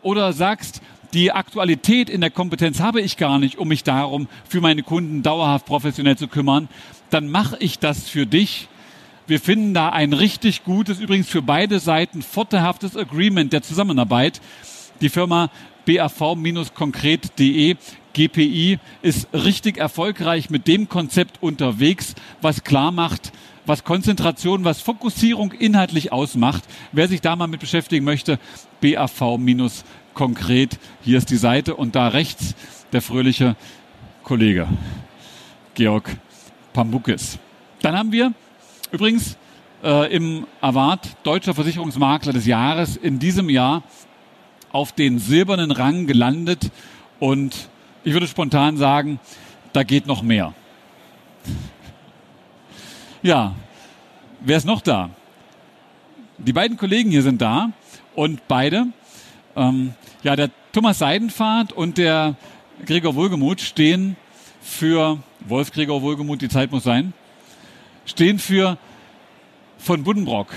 oder 0.02 0.32
sagst, 0.32 0.80
die 1.14 1.32
Aktualität 1.32 2.10
in 2.10 2.20
der 2.20 2.30
Kompetenz 2.30 2.80
habe 2.80 3.00
ich 3.00 3.16
gar 3.16 3.38
nicht, 3.38 3.58
um 3.58 3.68
mich 3.68 3.82
darum 3.82 4.28
für 4.48 4.60
meine 4.60 4.82
Kunden 4.82 5.22
dauerhaft 5.22 5.66
professionell 5.66 6.18
zu 6.18 6.28
kümmern, 6.28 6.68
dann 7.10 7.28
mache 7.28 7.56
ich 7.60 7.78
das 7.78 8.08
für 8.08 8.26
dich. 8.26 8.68
Wir 9.26 9.40
finden 9.40 9.74
da 9.74 9.88
ein 9.88 10.12
richtig 10.12 10.64
gutes, 10.64 11.00
übrigens 11.00 11.28
für 11.28 11.42
beide 11.42 11.80
Seiten 11.80 12.22
vorteilhaftes 12.22 12.96
Agreement 12.96 13.52
der 13.52 13.62
Zusammenarbeit. 13.62 14.40
Die 15.00 15.08
Firma 15.08 15.50
bav-konkret.de 15.86 17.76
GPI 18.12 18.78
ist 19.00 19.28
richtig 19.32 19.78
erfolgreich 19.78 20.50
mit 20.50 20.66
dem 20.66 20.88
Konzept 20.88 21.42
unterwegs, 21.42 22.14
was 22.42 22.64
klar 22.64 22.90
macht, 22.90 23.32
was 23.68 23.84
Konzentration, 23.84 24.64
was 24.64 24.80
Fokussierung 24.80 25.52
inhaltlich 25.52 26.10
ausmacht. 26.10 26.64
Wer 26.92 27.06
sich 27.06 27.20
da 27.20 27.36
mal 27.36 27.46
mit 27.46 27.60
beschäftigen 27.60 28.04
möchte, 28.04 28.38
BAV-konkret. 28.80 30.78
Hier 31.02 31.18
ist 31.18 31.30
die 31.30 31.36
Seite 31.36 31.76
und 31.76 31.94
da 31.94 32.08
rechts 32.08 32.54
der 32.92 33.02
fröhliche 33.02 33.56
Kollege 34.24 34.66
Georg 35.74 36.16
Pambukis. 36.72 37.38
Dann 37.82 37.96
haben 37.96 38.10
wir 38.10 38.32
übrigens 38.90 39.36
äh, 39.84 40.12
im 40.14 40.46
Award 40.60 41.16
Deutscher 41.22 41.54
Versicherungsmakler 41.54 42.32
des 42.32 42.46
Jahres 42.46 42.96
in 42.96 43.18
diesem 43.18 43.50
Jahr 43.50 43.82
auf 44.72 44.92
den 44.92 45.18
silbernen 45.18 45.70
Rang 45.70 46.06
gelandet 46.06 46.70
und 47.20 47.68
ich 48.04 48.12
würde 48.12 48.26
spontan 48.26 48.76
sagen, 48.76 49.20
da 49.72 49.82
geht 49.82 50.06
noch 50.06 50.22
mehr. 50.22 50.54
Ja, 53.28 53.54
wer 54.40 54.56
ist 54.56 54.64
noch 54.64 54.80
da? 54.80 55.10
Die 56.38 56.54
beiden 56.54 56.78
Kollegen 56.78 57.10
hier 57.10 57.20
sind 57.20 57.42
da 57.42 57.72
und 58.14 58.48
beide, 58.48 58.86
ähm, 59.54 59.92
ja, 60.22 60.34
der 60.34 60.48
Thomas 60.72 60.98
Seidenfahrt 60.98 61.74
und 61.74 61.98
der 61.98 62.36
Gregor 62.86 63.16
Wohlgemuth 63.16 63.60
stehen 63.60 64.16
für, 64.62 65.18
Wolf 65.40 65.72
Gregor 65.72 66.00
Wohlgemuth, 66.00 66.40
die 66.40 66.48
Zeit 66.48 66.72
muss 66.72 66.84
sein, 66.84 67.12
stehen 68.06 68.38
für 68.38 68.78
von 69.76 70.04
Buddenbrock. 70.04 70.54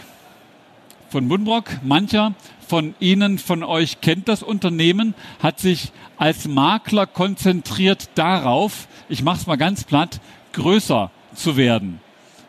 Von 1.10 1.28
Buddenbrock, 1.28 1.84
mancher 1.84 2.36
von 2.66 2.96
Ihnen, 3.02 3.38
von 3.38 3.64
euch 3.66 4.00
kennt 4.00 4.30
das 4.30 4.44
Unternehmen, 4.44 5.14
hat 5.44 5.60
sich 5.60 5.92
als 6.16 6.48
Makler 6.48 7.06
konzentriert 7.06 8.12
darauf, 8.16 8.88
ich 9.10 9.24
mache 9.24 9.42
es 9.42 9.46
mal 9.46 9.58
ganz 9.58 9.84
platt, 9.84 10.22
größer 10.54 11.12
zu 11.36 11.58
werden. 11.58 12.00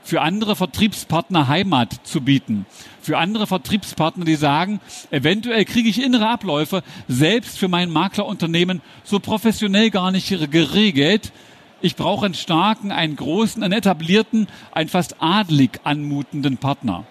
Für 0.05 0.21
andere 0.21 0.57
Vertriebspartner 0.57 1.49
Heimat 1.49 2.01
zu 2.05 2.21
bieten. 2.21 2.67
Für 3.01 3.19
andere 3.19 3.47
Vertriebspartner, 3.47 4.25
die 4.25 4.35
sagen, 4.35 4.81
eventuell 5.11 5.65
kriege 5.65 5.89
ich 5.89 6.03
innere 6.03 6.29
Abläufe 6.29 6.83
selbst 7.09 7.59
für 7.59 7.69
mein 7.69 7.91
Maklerunternehmen 7.91 8.81
so 9.05 9.21
professionell 9.21 9.91
gar 9.91 10.11
nicht 10.11 10.29
geregelt. 10.51 11.33
Ich 11.81 11.97
brauche 11.97 12.27
einen 12.27 12.35
starken, 12.35 12.93
einen 12.93 13.17
großen, 13.17 13.63
einen 13.63 13.73
etablierten, 13.73 14.49
einen 14.73 14.89
fast 14.89 15.17
adlig 15.21 15.81
anmutenden 15.85 16.59
Partner. 16.59 17.05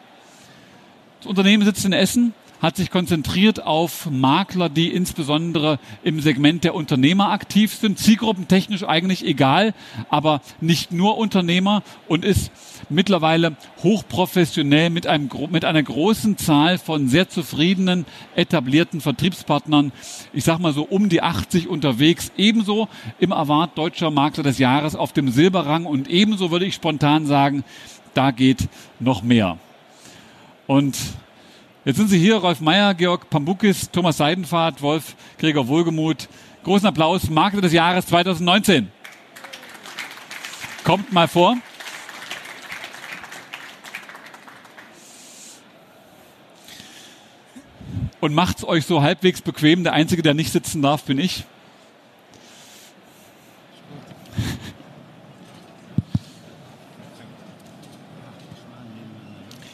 Das 1.19 1.27
Unternehmen 1.27 1.63
sitzt 1.63 1.86
in 1.86 1.93
Essen, 1.93 2.33
hat 2.62 2.75
sich 2.75 2.91
konzentriert 2.91 3.63
auf 3.63 4.10
Makler, 4.12 4.70
die 4.70 4.89
insbesondere 4.94 5.80
im 6.03 6.22
Segment 6.22 6.63
der 6.63 6.75
Unternehmer 6.75 7.32
aktiv 7.32 7.74
sind. 7.74 7.98
Zielgruppentechnisch 7.98 8.84
eigentlich 8.84 9.25
egal, 9.25 9.74
aber 10.10 10.41
nicht 10.62 10.91
nur 10.91 11.18
Unternehmer 11.18 11.82
und 12.08 12.24
ist 12.24 12.51
mittlerweile 12.89 13.56
hochprofessionell 13.82 14.91
mit, 14.91 15.08
einem, 15.08 15.30
mit 15.50 15.65
einer 15.65 15.82
großen 15.82 16.38
Zahl 16.38 16.77
von 16.77 17.08
sehr 17.08 17.30
zufriedenen, 17.30 18.06
etablierten 18.36 19.01
Vertriebspartnern. 19.01 19.91
Ich 20.32 20.44
sag 20.44 20.60
mal 20.60 20.74
so 20.74 20.84
um 20.84 21.10
die 21.10 21.24
80 21.24 21.68
unterwegs. 21.68 22.32
Ebenso 22.38 22.88
im 23.20 23.34
Award 23.34 23.75
Deutscher 23.75 24.12
Makler 24.12 24.44
des 24.44 24.60
Jahres 24.60 24.96
auf 24.96 25.13
dem 25.13 25.32
Silberrang 25.32 25.86
und 25.86 26.08
ebenso 26.08 26.51
würde 26.51 26.65
ich 26.65 26.75
spontan 26.75 27.25
sagen, 27.25 27.63
da 28.13 28.30
geht 28.30 28.68
noch 29.00 29.24
mehr. 29.24 29.58
Und 30.68 30.96
jetzt 31.86 31.98
sind 31.98 32.10
Sie 32.10 32.20
hier, 32.20 32.38
Rolf 32.38 32.62
Meyer, 32.62 32.94
Georg 32.94 33.30
Pambukis, 33.30 33.92
Thomas 33.92 34.18
Seidenfahrt, 34.18 34.82
Wolf 34.82 35.16
Gregor 35.38 35.68
Wohlgemuth. 35.68 36.28
Großen 36.64 36.88
Applaus, 36.88 37.30
Makler 37.30 37.62
des 37.62 37.74
Jahres 37.74 38.06
2019. 38.06 38.92
Kommt 40.84 41.12
mal 41.12 41.28
vor. 41.28 41.58
Und 48.20 48.36
macht's 48.36 48.64
euch 48.64 48.86
so 48.86 49.02
halbwegs 49.02 49.42
bequem. 49.42 49.84
Der 49.84 49.94
Einzige, 49.94 50.22
der 50.22 50.36
nicht 50.36 50.52
sitzen 50.52 50.84
darf, 50.84 51.04
bin 51.04 51.18
ich. 51.18 51.46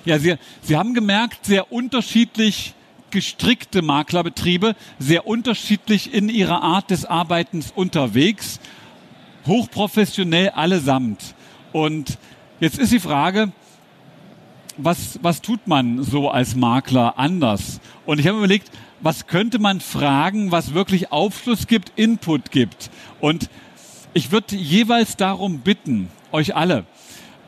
Ja, 0.08 0.18
Sie, 0.20 0.36
Sie 0.62 0.78
haben 0.78 0.94
gemerkt, 0.94 1.46
sehr 1.48 1.70
unterschiedlich 1.70 2.74
gestrickte 3.10 3.82
Maklerbetriebe, 3.82 4.74
sehr 5.00 5.28
unterschiedlich 5.28 6.14
in 6.14 6.30
ihrer 6.30 6.64
Art 6.64 6.92
des 6.92 7.04
Arbeitens 7.04 7.74
unterwegs, 7.76 8.62
hochprofessionell 9.46 10.52
allesamt. 10.52 11.36
Und 11.74 12.18
jetzt 12.62 12.80
ist 12.80 12.94
die 12.94 13.02
Frage, 13.02 13.52
was, 14.78 15.20
was 15.24 15.42
tut 15.42 15.68
man 15.68 16.02
so 16.04 16.30
als 16.30 16.56
Makler 16.56 17.20
anders? 17.20 17.82
Und 18.06 18.22
ich 18.22 18.28
habe 18.28 18.38
überlegt, 18.38 18.72
was 19.02 19.28
könnte 19.28 19.60
man 19.60 19.82
fragen, 19.82 20.54
was 20.54 20.74
wirklich 20.74 21.12
Aufschluss 21.12 21.68
gibt, 21.68 21.92
Input 22.00 22.52
gibt? 22.52 22.92
Und 23.20 23.50
ich 24.14 24.32
würde 24.32 24.56
jeweils 24.56 25.18
darum 25.18 25.60
bitten, 25.60 26.08
euch 26.32 26.56
alle, 26.56 26.86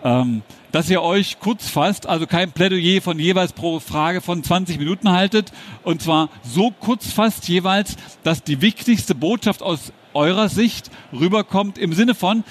ähm, 0.04 0.42
dass 0.72 0.90
ihr 0.90 1.02
euch 1.02 1.40
kurz 1.40 1.68
fasst, 1.68 2.08
also 2.08 2.28
kein 2.28 2.52
Plädoyer 2.52 3.02
von 3.02 3.20
jeweils 3.20 3.54
pro 3.54 3.80
Frage 3.80 4.22
von 4.22 4.44
20 4.44 4.78
Minuten 4.78 5.12
haltet 5.12 5.52
und 5.84 6.02
zwar 6.02 6.30
so 6.44 6.72
kurz 6.72 7.12
fasst 7.12 7.48
jeweils, 7.48 7.96
dass 8.24 8.44
die 8.44 8.62
wichtigste 8.62 9.16
Botschaft 9.16 9.64
aus 9.64 9.92
eurer 10.14 10.50
Sicht 10.50 10.92
rüberkommt 11.12 11.78
im 11.78 11.94
Sinne 11.94 12.16
von, 12.16 12.44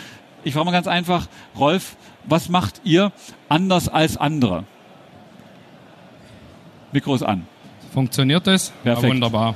ich 0.45 0.55
frage 0.55 0.67
mal 0.67 0.73
ganz 0.73 0.87
einfach, 0.87 1.28
Rolf, 1.57 1.97
was 2.25 2.49
macht 2.49 2.81
ihr 2.85 3.12
anders 3.49 3.88
als 3.88 4.17
andere? 4.17 4.64
Mikro 6.93 7.14
ist 7.14 7.23
an. 7.23 7.47
Funktioniert 7.93 8.47
es? 8.47 8.71
Perfekt. 8.83 9.05
Ja, 9.05 9.11
wunderbar. 9.11 9.55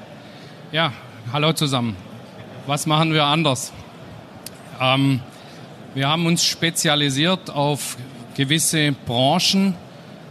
Ja, 0.71 0.93
hallo 1.33 1.53
zusammen. 1.53 1.97
Was 2.67 2.87
machen 2.87 3.13
wir 3.13 3.25
anders? 3.25 3.73
Ähm, 4.81 5.21
wir 5.95 6.09
haben 6.09 6.25
uns 6.27 6.45
spezialisiert 6.45 7.51
auf 7.51 7.99
gewisse 8.35 8.93
Branchen. 9.07 9.75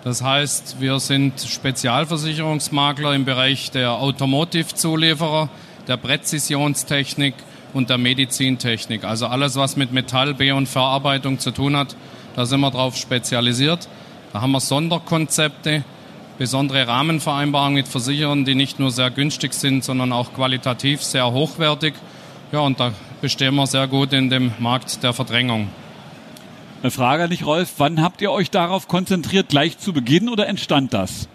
Das 0.03 0.24
heißt, 0.24 0.77
wir 0.80 1.00
sind 1.00 1.39
Spezialversicherungsmakler 1.39 3.13
im 3.13 3.25
Bereich 3.25 3.70
der 3.70 3.91
Automotive-Zulieferer, 3.91 5.50
der 5.88 5.98
Präzisionstechnik 5.98 7.36
und 7.74 7.91
der 7.91 8.00
Medizintechnik. 8.00 9.03
Also 9.03 9.27
alles, 9.27 9.56
was 9.56 9.77
mit 9.77 9.91
Metall, 9.91 10.34
B- 10.34 10.51
und 10.51 10.68
Verarbeitung 10.68 11.38
zu 11.38 11.51
tun 11.51 11.77
hat, 11.77 11.96
da 12.36 12.48
sind 12.48 12.62
wir 12.62 12.72
drauf 12.72 12.98
spezialisiert. 12.98 13.88
Da 14.34 14.41
haben 14.41 14.53
wir 14.53 14.62
Sonderkonzepte, 14.62 15.84
besondere 16.39 16.88
Rahmenvereinbarungen 16.88 17.75
mit 17.75 17.88
Versicherern, 17.88 18.46
die 18.46 18.56
nicht 18.56 18.80
nur 18.80 18.89
sehr 18.89 19.12
günstig 19.12 19.53
sind, 19.53 19.84
sondern 19.84 20.12
auch 20.12 20.34
qualitativ 20.34 21.03
sehr 21.03 21.32
hochwertig. 21.32 21.94
Ja, 22.51 22.60
und 22.60 22.81
da 22.81 22.91
bestehen 23.22 23.55
wir 23.55 23.65
sehr 23.65 23.88
gut 23.88 24.12
in 24.12 24.29
dem 24.29 24.51
Markt 24.60 25.03
der 25.03 25.13
Verdrängung. 25.13 25.70
Eine 26.81 26.91
Frage 26.91 27.24
an 27.24 27.29
dich, 27.29 27.46
Rolf. 27.46 27.75
Wann 27.77 28.01
habt 28.01 28.22
ihr 28.22 28.29
euch 28.29 28.51
darauf 28.51 28.89
konzentriert? 28.89 29.48
Gleich 29.48 29.77
zu 29.77 29.93
Beginn 29.93 30.27
oder 30.27 30.48
entstand 30.48 30.93
das? 30.93 31.29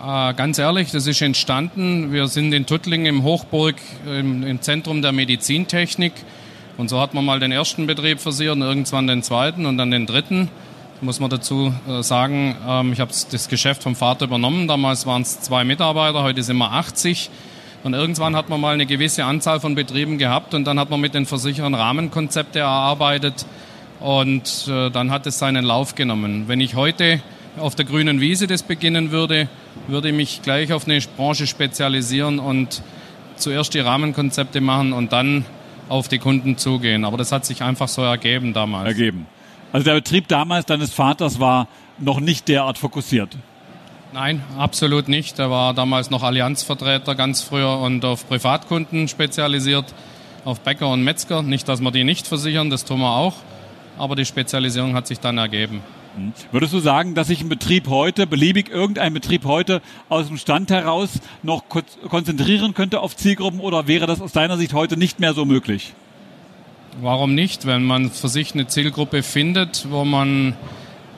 Äh, 0.00 0.34
ganz 0.34 0.58
ehrlich, 0.58 0.92
das 0.92 1.08
ist 1.08 1.20
entstanden. 1.20 2.12
Wir 2.12 2.28
sind 2.28 2.52
in 2.52 2.64
Tuttlingen 2.64 3.06
im 3.06 3.22
Hochburg 3.24 3.74
im, 4.06 4.44
im, 4.44 4.60
Zentrum 4.60 5.02
der 5.02 5.10
Medizintechnik. 5.10 6.12
Und 6.76 6.90
so 6.90 7.00
hat 7.00 7.12
man 7.12 7.24
mal 7.24 7.40
den 7.40 7.50
ersten 7.50 7.88
Betrieb 7.88 8.20
versichert, 8.20 8.58
irgendwann 8.58 9.08
den 9.08 9.24
zweiten 9.24 9.66
und 9.66 9.78
dann 9.78 9.90
den 9.90 10.06
dritten. 10.06 10.48
Muss 11.00 11.18
man 11.18 11.28
dazu 11.28 11.74
äh, 11.88 12.04
sagen, 12.04 12.56
ähm, 12.68 12.92
ich 12.92 13.00
habe 13.00 13.10
das 13.32 13.48
Geschäft 13.48 13.82
vom 13.82 13.96
Vater 13.96 14.26
übernommen. 14.26 14.68
Damals 14.68 15.06
waren 15.06 15.22
es 15.22 15.40
zwei 15.40 15.64
Mitarbeiter, 15.64 16.22
heute 16.22 16.44
sind 16.44 16.58
wir 16.58 16.70
80. 16.70 17.30
Und 17.84 17.94
irgendwann 17.94 18.34
hat 18.34 18.48
man 18.48 18.60
mal 18.60 18.74
eine 18.74 18.86
gewisse 18.86 19.24
Anzahl 19.24 19.60
von 19.60 19.74
Betrieben 19.74 20.18
gehabt 20.18 20.54
und 20.54 20.64
dann 20.64 20.78
hat 20.80 20.90
man 20.90 21.00
mit 21.00 21.14
den 21.14 21.26
Versicherern 21.26 21.74
Rahmenkonzepte 21.74 22.58
erarbeitet 22.58 23.46
und 24.00 24.68
äh, 24.68 24.90
dann 24.90 25.10
hat 25.10 25.26
es 25.26 25.38
seinen 25.38 25.64
Lauf 25.64 25.94
genommen. 25.94 26.44
Wenn 26.48 26.60
ich 26.60 26.74
heute 26.74 27.20
auf 27.58 27.74
der 27.74 27.84
grünen 27.84 28.20
Wiese 28.20 28.46
das 28.46 28.62
beginnen 28.62 29.10
würde, 29.10 29.48
würde 29.86 30.08
ich 30.08 30.14
mich 30.14 30.42
gleich 30.42 30.72
auf 30.72 30.86
eine 30.86 31.00
Branche 31.16 31.46
spezialisieren 31.46 32.38
und 32.38 32.82
zuerst 33.36 33.74
die 33.74 33.80
Rahmenkonzepte 33.80 34.60
machen 34.60 34.92
und 34.92 35.12
dann 35.12 35.44
auf 35.88 36.08
die 36.08 36.18
Kunden 36.18 36.58
zugehen. 36.58 37.04
Aber 37.04 37.16
das 37.16 37.32
hat 37.32 37.46
sich 37.46 37.62
einfach 37.62 37.88
so 37.88 38.02
ergeben 38.02 38.52
damals. 38.52 38.86
Ergeben. 38.86 39.26
Also 39.72 39.84
der 39.84 39.94
Betrieb 39.94 40.28
damals 40.28 40.66
deines 40.66 40.92
Vaters 40.92 41.40
war 41.40 41.68
noch 41.98 42.20
nicht 42.20 42.48
derart 42.48 42.78
fokussiert. 42.78 43.36
Nein, 44.12 44.42
absolut 44.56 45.08
nicht. 45.08 45.38
Er 45.38 45.50
war 45.50 45.74
damals 45.74 46.10
noch 46.10 46.22
Allianzvertreter 46.22 47.14
ganz 47.14 47.42
früher 47.42 47.78
und 47.78 48.04
auf 48.04 48.26
Privatkunden 48.28 49.08
spezialisiert, 49.08 49.94
auf 50.44 50.60
Bäcker 50.60 50.88
und 50.88 51.04
Metzger. 51.04 51.42
Nicht, 51.42 51.68
dass 51.68 51.80
wir 51.80 51.90
die 51.90 52.04
nicht 52.04 52.26
versichern, 52.26 52.70
das 52.70 52.84
tun 52.84 53.00
wir 53.00 53.10
auch 53.10 53.34
aber 53.98 54.16
die 54.16 54.24
Spezialisierung 54.24 54.94
hat 54.94 55.06
sich 55.06 55.20
dann 55.20 55.38
ergeben. 55.38 55.82
Mhm. 56.16 56.32
Würdest 56.52 56.72
du 56.72 56.78
sagen, 56.78 57.14
dass 57.14 57.28
sich 57.28 57.40
ein 57.42 57.48
Betrieb 57.48 57.88
heute, 57.88 58.26
beliebig 58.26 58.70
irgendein 58.70 59.12
Betrieb 59.12 59.44
heute 59.44 59.82
aus 60.08 60.28
dem 60.28 60.38
Stand 60.38 60.70
heraus 60.70 61.20
noch 61.42 61.64
konzentrieren 62.08 62.74
könnte 62.74 63.00
auf 63.00 63.16
Zielgruppen 63.16 63.60
oder 63.60 63.86
wäre 63.86 64.06
das 64.06 64.20
aus 64.20 64.32
deiner 64.32 64.56
Sicht 64.56 64.72
heute 64.72 64.96
nicht 64.96 65.20
mehr 65.20 65.34
so 65.34 65.44
möglich? 65.44 65.94
Warum 67.00 67.34
nicht? 67.34 67.66
Wenn 67.66 67.84
man 67.84 68.10
für 68.10 68.28
sich 68.28 68.54
eine 68.54 68.66
Zielgruppe 68.66 69.22
findet, 69.22 69.86
wo 69.90 70.04
man 70.04 70.56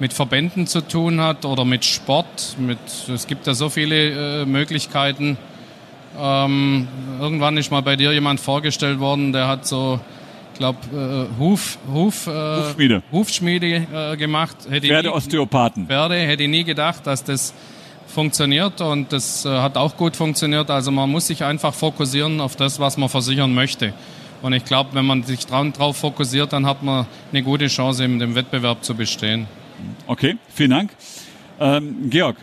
mit 0.01 0.13
Verbänden 0.13 0.67
zu 0.67 0.81
tun 0.81 1.21
hat 1.21 1.45
oder 1.45 1.65
mit 1.65 1.85
Sport. 1.85 2.57
Mit, 2.59 2.79
es 3.09 3.27
gibt 3.27 3.47
ja 3.47 3.55
so 3.55 3.69
viele 3.69 4.43
äh, 4.43 4.47
Möglichkeiten. 4.47 5.37
Ähm, 6.19 6.89
irgendwann 7.21 7.57
ist 7.57 7.71
mal 7.71 7.83
bei 7.83 7.97
dir 7.97 8.13
jemand 8.13 8.41
vorgestellt 8.41 8.99
worden, 8.99 9.33
der 9.33 9.47
hat 9.47 9.67
so, 9.67 10.01
ich 10.53 10.59
glaube, 10.59 10.79
äh, 10.93 11.39
Huf, 11.39 11.79
Huf, 11.93 12.27
äh, 12.27 12.31
Hufschmiede, 12.31 13.03
Hufschmiede 13.13 13.87
äh, 13.93 14.17
gemacht. 14.17 14.57
Hätte 14.69 14.89
Pferdeosteopathen. 14.89 15.87
Pferde, 15.87 16.17
hätte 16.17 16.43
ich 16.43 16.49
nie 16.49 16.65
gedacht, 16.65 17.07
dass 17.07 17.23
das 17.23 17.55
funktioniert 18.09 18.81
und 18.81 19.13
das 19.13 19.45
äh, 19.45 19.49
hat 19.49 19.77
auch 19.77 19.97
gut 19.97 20.17
funktioniert. 20.17 20.71
Also 20.71 20.91
man 20.91 21.11
muss 21.11 21.29
sich 21.29 21.45
einfach 21.45 21.75
fokussieren 21.75 22.41
auf 22.41 22.57
das, 22.57 22.81
was 22.81 22.97
man 22.97 23.09
versichern 23.09 23.55
möchte. 23.55 23.93
Und 24.43 24.55
ich 24.55 24.65
glaube, 24.65 24.91
wenn 24.95 25.05
man 25.05 25.23
sich 25.23 25.47
darauf 25.47 25.99
fokussiert, 25.99 26.53
dann 26.53 26.67
hat 26.67 26.83
man 26.83 27.07
eine 27.31 27.43
gute 27.43 27.67
Chance, 27.69 28.05
in 28.05 28.19
dem 28.19 28.35
Wettbewerb 28.35 28.83
zu 28.83 28.95
bestehen. 28.95 29.47
Okay, 30.07 30.37
vielen 30.55 30.71
Dank. 30.71 30.91
Ähm, 31.59 32.11
Georg, 32.11 32.37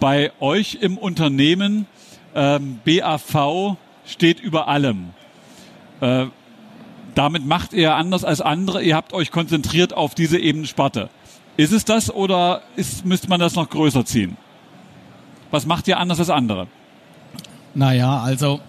bei 0.00 0.32
euch 0.40 0.78
im 0.80 0.98
Unternehmen 0.98 1.86
ähm, 2.34 2.80
BAV 2.84 3.76
steht 4.06 4.40
über 4.40 4.68
allem. 4.68 5.10
Äh, 6.00 6.26
damit 7.14 7.44
macht 7.46 7.72
ihr 7.72 7.94
anders 7.94 8.24
als 8.24 8.40
andere. 8.40 8.82
Ihr 8.82 8.94
habt 8.94 9.12
euch 9.12 9.30
konzentriert 9.30 9.92
auf 9.92 10.14
diese 10.14 10.38
eben 10.38 10.66
Sparte. 10.66 11.10
Ist 11.56 11.72
es 11.72 11.84
das 11.84 12.14
oder 12.14 12.62
ist, 12.76 13.04
müsste 13.04 13.28
man 13.28 13.40
das 13.40 13.56
noch 13.56 13.68
größer 13.68 14.04
ziehen? 14.04 14.36
Was 15.50 15.66
macht 15.66 15.88
ihr 15.88 15.98
anders 15.98 16.20
als 16.20 16.30
andere? 16.30 16.68
Naja, 17.74 18.20
also 18.20 18.60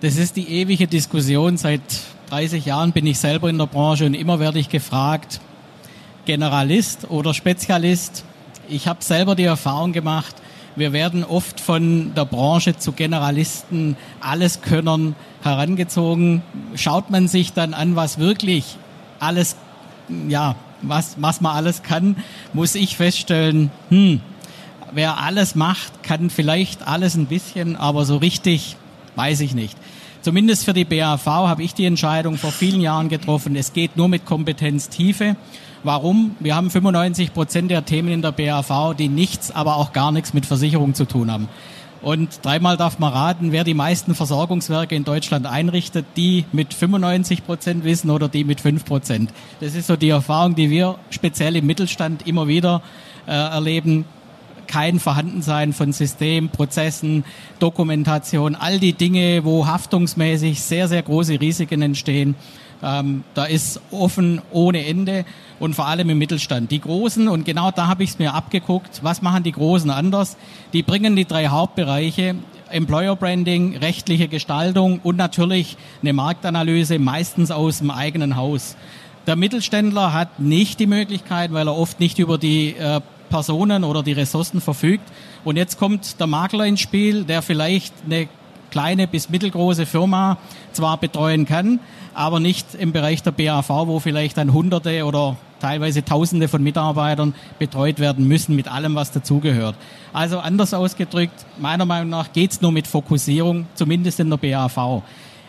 das 0.00 0.16
ist 0.16 0.36
die 0.36 0.48
ewige 0.48 0.86
Diskussion. 0.86 1.56
Seit 1.56 1.82
30 2.30 2.64
Jahren 2.64 2.92
bin 2.92 3.06
ich 3.06 3.18
selber 3.18 3.50
in 3.50 3.58
der 3.58 3.66
Branche 3.66 4.06
und 4.06 4.14
immer 4.14 4.38
werde 4.38 4.58
ich 4.58 4.68
gefragt, 4.68 5.40
Generalist 6.28 7.10
oder 7.10 7.32
Spezialist. 7.32 8.22
Ich 8.68 8.86
habe 8.86 9.02
selber 9.02 9.34
die 9.34 9.44
Erfahrung 9.44 9.94
gemacht, 9.94 10.36
wir 10.76 10.92
werden 10.92 11.24
oft 11.24 11.58
von 11.58 12.12
der 12.14 12.26
Branche 12.26 12.76
zu 12.76 12.92
Generalisten, 12.92 13.96
Alleskönnern 14.20 15.16
herangezogen. 15.42 16.42
Schaut 16.74 17.08
man 17.08 17.28
sich 17.28 17.54
dann 17.54 17.72
an, 17.72 17.96
was 17.96 18.18
wirklich 18.18 18.76
alles, 19.18 19.56
ja, 20.28 20.54
was, 20.82 21.16
was 21.18 21.40
man 21.40 21.56
alles 21.56 21.82
kann, 21.82 22.16
muss 22.52 22.74
ich 22.74 22.98
feststellen, 22.98 23.70
hm, 23.88 24.20
wer 24.92 25.16
alles 25.16 25.54
macht, 25.54 26.02
kann 26.02 26.28
vielleicht 26.28 26.86
alles 26.86 27.14
ein 27.14 27.24
bisschen, 27.24 27.74
aber 27.74 28.04
so 28.04 28.18
richtig 28.18 28.76
weiß 29.16 29.40
ich 29.40 29.54
nicht. 29.54 29.78
Zumindest 30.20 30.66
für 30.66 30.74
die 30.74 30.84
BAV 30.84 31.24
habe 31.24 31.62
ich 31.62 31.72
die 31.72 31.86
Entscheidung 31.86 32.36
vor 32.36 32.52
vielen 32.52 32.82
Jahren 32.82 33.08
getroffen. 33.08 33.56
Es 33.56 33.72
geht 33.72 33.96
nur 33.96 34.08
mit 34.08 34.26
Kompetenztiefe. 34.26 35.36
Warum? 35.84 36.36
Wir 36.40 36.56
haben 36.56 36.70
95 36.70 37.32
Prozent 37.32 37.70
der 37.70 37.84
Themen 37.84 38.08
in 38.08 38.22
der 38.22 38.32
BAV, 38.32 38.94
die 38.96 39.08
nichts, 39.08 39.50
aber 39.50 39.76
auch 39.76 39.92
gar 39.92 40.10
nichts 40.10 40.34
mit 40.34 40.44
Versicherung 40.44 40.94
zu 40.94 41.04
tun 41.04 41.30
haben. 41.30 41.48
Und 42.00 42.44
dreimal 42.44 42.76
darf 42.76 42.98
man 42.98 43.12
raten, 43.12 43.50
wer 43.50 43.64
die 43.64 43.74
meisten 43.74 44.14
Versorgungswerke 44.14 44.94
in 44.94 45.04
Deutschland 45.04 45.46
einrichtet, 45.46 46.06
die 46.16 46.44
mit 46.52 46.74
95 46.74 47.44
Prozent 47.44 47.84
wissen 47.84 48.10
oder 48.10 48.28
die 48.28 48.44
mit 48.44 48.60
5 48.60 48.84
Prozent. 48.84 49.30
Das 49.60 49.74
ist 49.74 49.88
so 49.88 49.96
die 49.96 50.10
Erfahrung, 50.10 50.54
die 50.54 50.70
wir 50.70 50.96
speziell 51.10 51.56
im 51.56 51.66
Mittelstand 51.66 52.26
immer 52.26 52.46
wieder 52.46 52.82
äh, 53.26 53.32
erleben. 53.32 54.04
Kein 54.68 55.00
Vorhandensein 55.00 55.72
von 55.72 55.92
System, 55.92 56.50
Prozessen, 56.50 57.24
Dokumentation, 57.58 58.54
all 58.54 58.78
die 58.78 58.92
Dinge, 58.92 59.44
wo 59.44 59.66
haftungsmäßig 59.66 60.62
sehr, 60.62 60.88
sehr 60.88 61.02
große 61.02 61.40
Risiken 61.40 61.82
entstehen. 61.82 62.36
Ähm, 62.82 63.24
da 63.34 63.44
ist 63.44 63.80
offen 63.90 64.40
ohne 64.52 64.84
Ende 64.84 65.24
und 65.60 65.74
vor 65.74 65.86
allem 65.86 66.10
im 66.10 66.18
Mittelstand. 66.18 66.70
Die 66.70 66.80
Großen, 66.80 67.28
und 67.28 67.44
genau 67.44 67.70
da 67.70 67.86
habe 67.86 68.04
ich 68.04 68.10
es 68.10 68.18
mir 68.18 68.34
abgeguckt, 68.34 69.00
was 69.02 69.22
machen 69.22 69.42
die 69.42 69.52
Großen 69.52 69.90
anders? 69.90 70.36
Die 70.72 70.82
bringen 70.82 71.16
die 71.16 71.24
drei 71.24 71.48
Hauptbereiche 71.48 72.36
Employer 72.70 73.16
Branding, 73.16 73.76
rechtliche 73.76 74.28
Gestaltung 74.28 75.00
und 75.02 75.16
natürlich 75.16 75.76
eine 76.02 76.12
Marktanalyse, 76.12 76.98
meistens 76.98 77.50
aus 77.50 77.78
dem 77.78 77.90
eigenen 77.90 78.36
Haus. 78.36 78.76
Der 79.26 79.36
Mittelständler 79.36 80.12
hat 80.12 80.40
nicht 80.40 80.80
die 80.80 80.86
Möglichkeit, 80.86 81.52
weil 81.52 81.66
er 81.66 81.76
oft 81.76 82.00
nicht 82.00 82.18
über 82.18 82.38
die 82.38 82.76
äh, 82.76 83.00
Personen 83.28 83.84
oder 83.84 84.02
die 84.02 84.12
Ressourcen 84.12 84.60
verfügt. 84.60 85.04
Und 85.44 85.56
jetzt 85.56 85.78
kommt 85.78 86.18
der 86.20 86.26
Makler 86.26 86.66
ins 86.66 86.80
Spiel, 86.80 87.24
der 87.24 87.42
vielleicht 87.42 87.94
eine 88.04 88.28
kleine 88.70 89.06
bis 89.06 89.28
mittelgroße 89.28 89.86
Firma 89.86 90.38
zwar 90.72 90.98
betreuen 90.98 91.46
kann, 91.46 91.80
aber 92.14 92.40
nicht 92.40 92.74
im 92.74 92.92
Bereich 92.92 93.22
der 93.22 93.32
BAV, 93.32 93.68
wo 93.68 93.98
vielleicht 94.00 94.36
dann 94.36 94.52
Hunderte 94.52 95.04
oder 95.04 95.36
teilweise 95.60 96.04
Tausende 96.04 96.48
von 96.48 96.62
Mitarbeitern 96.62 97.34
betreut 97.58 97.98
werden 97.98 98.26
müssen 98.26 98.56
mit 98.56 98.68
allem, 98.68 98.94
was 98.94 99.10
dazugehört. 99.12 99.76
Also 100.12 100.38
anders 100.38 100.74
ausgedrückt, 100.74 101.46
meiner 101.58 101.84
Meinung 101.84 102.10
nach 102.10 102.32
geht's 102.32 102.60
nur 102.60 102.72
mit 102.72 102.86
Fokussierung, 102.86 103.66
zumindest 103.74 104.20
in 104.20 104.30
der 104.30 104.36
BAV. 104.36 105.02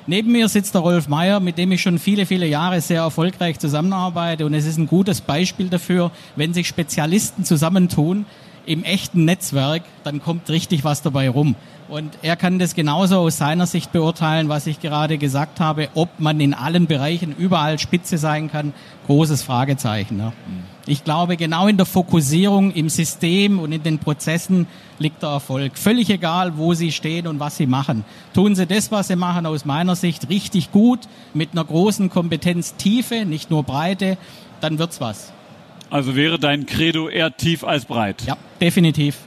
Neben 0.08 0.32
mir 0.32 0.50
sitzt 0.50 0.74
der 0.74 0.82
Rolf 0.82 1.08
Meyer, 1.08 1.40
mit 1.40 1.58
dem 1.58 1.72
ich 1.72 1.82
schon 1.82 2.00
viele, 2.00 2.26
viele 2.26 2.48
Jahre 2.48 2.82
sehr 2.82 3.02
erfolgreich 3.02 3.60
zusammenarbeite. 3.60 4.46
Und 4.46 4.56
es 4.56 4.66
ist 4.66 4.78
ein 4.78 4.88
gutes 4.88 5.22
Beispiel 5.22 5.70
dafür, 5.70 6.10
wenn 6.36 6.54
sich 6.54 6.68
Spezialisten 6.68 7.44
zusammentun 7.44 8.26
im 8.66 8.84
echten 8.84 9.26
Netzwerk, 9.26 9.84
dann 10.04 10.22
kommt 10.22 10.50
richtig 10.50 10.84
was 10.84 11.02
dabei 11.02 11.30
rum. 11.30 11.56
Und 11.90 12.20
er 12.22 12.36
kann 12.36 12.60
das 12.60 12.76
genauso 12.76 13.18
aus 13.18 13.38
seiner 13.38 13.66
Sicht 13.66 13.92
beurteilen, 13.92 14.48
was 14.48 14.68
ich 14.68 14.80
gerade 14.80 15.18
gesagt 15.18 15.60
habe, 15.60 15.90
ob 15.96 16.20
man 16.20 16.40
in 16.40 16.54
allen 16.54 16.86
Bereichen 16.86 17.36
überall 17.36 17.80
Spitze 17.80 18.20
sein 18.20 18.52
kann. 18.52 18.74
Großes 19.08 19.42
Fragezeichen. 19.42 20.16
Ne? 20.16 20.32
Ich 20.86 21.04
glaube, 21.04 21.36
genau 21.36 21.68
in 21.68 21.78
der 21.78 21.88
Fokussierung 21.88 22.72
im 22.72 22.90
System 22.90 23.58
und 23.58 23.72
in 23.72 23.82
den 23.82 23.98
Prozessen 23.98 24.68
liegt 25.00 25.24
der 25.24 25.30
Erfolg. 25.30 25.80
Völlig 25.80 26.12
egal, 26.12 26.58
wo 26.58 26.76
Sie 26.76 26.92
stehen 26.92 27.26
und 27.26 27.40
was 27.40 27.58
Sie 27.58 27.66
machen. 27.66 28.06
Tun 28.36 28.54
Sie 28.54 28.68
das, 28.68 28.92
was 28.92 29.08
Sie 29.08 29.16
machen, 29.16 29.48
aus 29.48 29.66
meiner 29.66 29.96
Sicht 29.96 30.30
richtig 30.30 30.72
gut, 30.72 31.00
mit 31.34 31.54
einer 31.54 31.66
großen 31.66 32.12
Kompetenztiefe, 32.12 33.26
nicht 33.26 33.50
nur 33.50 33.64
Breite, 33.64 34.18
dann 34.62 34.78
wird's 34.78 35.02
was. 35.02 35.34
Also 35.90 36.16
wäre 36.16 36.38
dein 36.38 36.68
Credo 36.68 37.10
eher 37.10 37.36
tief 37.36 37.64
als 37.64 37.86
breit? 37.86 38.24
Ja, 38.28 38.38
definitiv. 38.62 39.18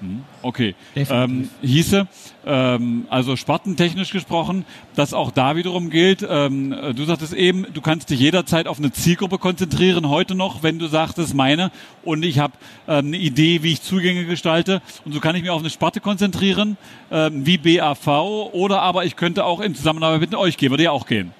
Hm, 0.00 0.24
okay. 0.42 0.74
Ähm, 0.94 1.48
hieße, 1.62 2.06
ähm, 2.46 3.06
also 3.08 3.36
spartentechnisch 3.36 4.10
gesprochen, 4.10 4.64
dass 4.94 5.14
auch 5.14 5.30
da 5.30 5.56
wiederum 5.56 5.90
gilt, 5.90 6.26
ähm, 6.28 6.74
du 6.94 7.04
sagtest 7.04 7.32
eben, 7.32 7.66
du 7.72 7.80
kannst 7.80 8.10
dich 8.10 8.20
jederzeit 8.20 8.66
auf 8.66 8.78
eine 8.78 8.92
Zielgruppe 8.92 9.38
konzentrieren, 9.38 10.08
heute 10.08 10.34
noch, 10.34 10.62
wenn 10.62 10.78
du 10.78 10.86
sagst, 10.86 11.18
das 11.18 11.26
ist 11.26 11.34
meine 11.34 11.70
und 12.04 12.24
ich 12.24 12.38
habe 12.38 12.54
ähm, 12.88 13.06
eine 13.06 13.16
Idee, 13.16 13.62
wie 13.62 13.72
ich 13.72 13.82
Zugänge 13.82 14.26
gestalte 14.26 14.82
und 15.04 15.12
so 15.12 15.20
kann 15.20 15.34
ich 15.36 15.42
mich 15.42 15.50
auf 15.50 15.60
eine 15.60 15.70
Sparte 15.70 16.00
konzentrieren, 16.00 16.76
ähm, 17.10 17.46
wie 17.46 17.58
BAV 17.58 18.06
oder 18.52 18.82
aber 18.82 19.04
ich 19.04 19.16
könnte 19.16 19.44
auch 19.44 19.60
in 19.60 19.74
Zusammenarbeit 19.74 20.20
mit 20.20 20.34
euch 20.34 20.56
gehen, 20.56 20.70
würde 20.70 20.84
ja 20.84 20.90
auch 20.90 21.06
gehen. 21.06 21.32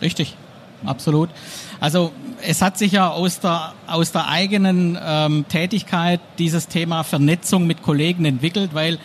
Richtig, 0.00 0.36
absolut. 0.84 1.30
Also 1.80 2.12
es 2.42 2.62
hat 2.62 2.78
sich 2.78 2.92
ja 2.92 3.10
aus 3.10 3.40
der, 3.40 3.72
aus 3.86 4.12
der 4.12 4.28
eigenen 4.28 4.98
ähm, 5.02 5.44
Tätigkeit 5.48 6.20
dieses 6.38 6.68
Thema 6.68 7.02
Vernetzung 7.02 7.66
mit 7.66 7.82
Kollegen 7.82 8.24
entwickelt, 8.24 8.70
weil, 8.74 8.98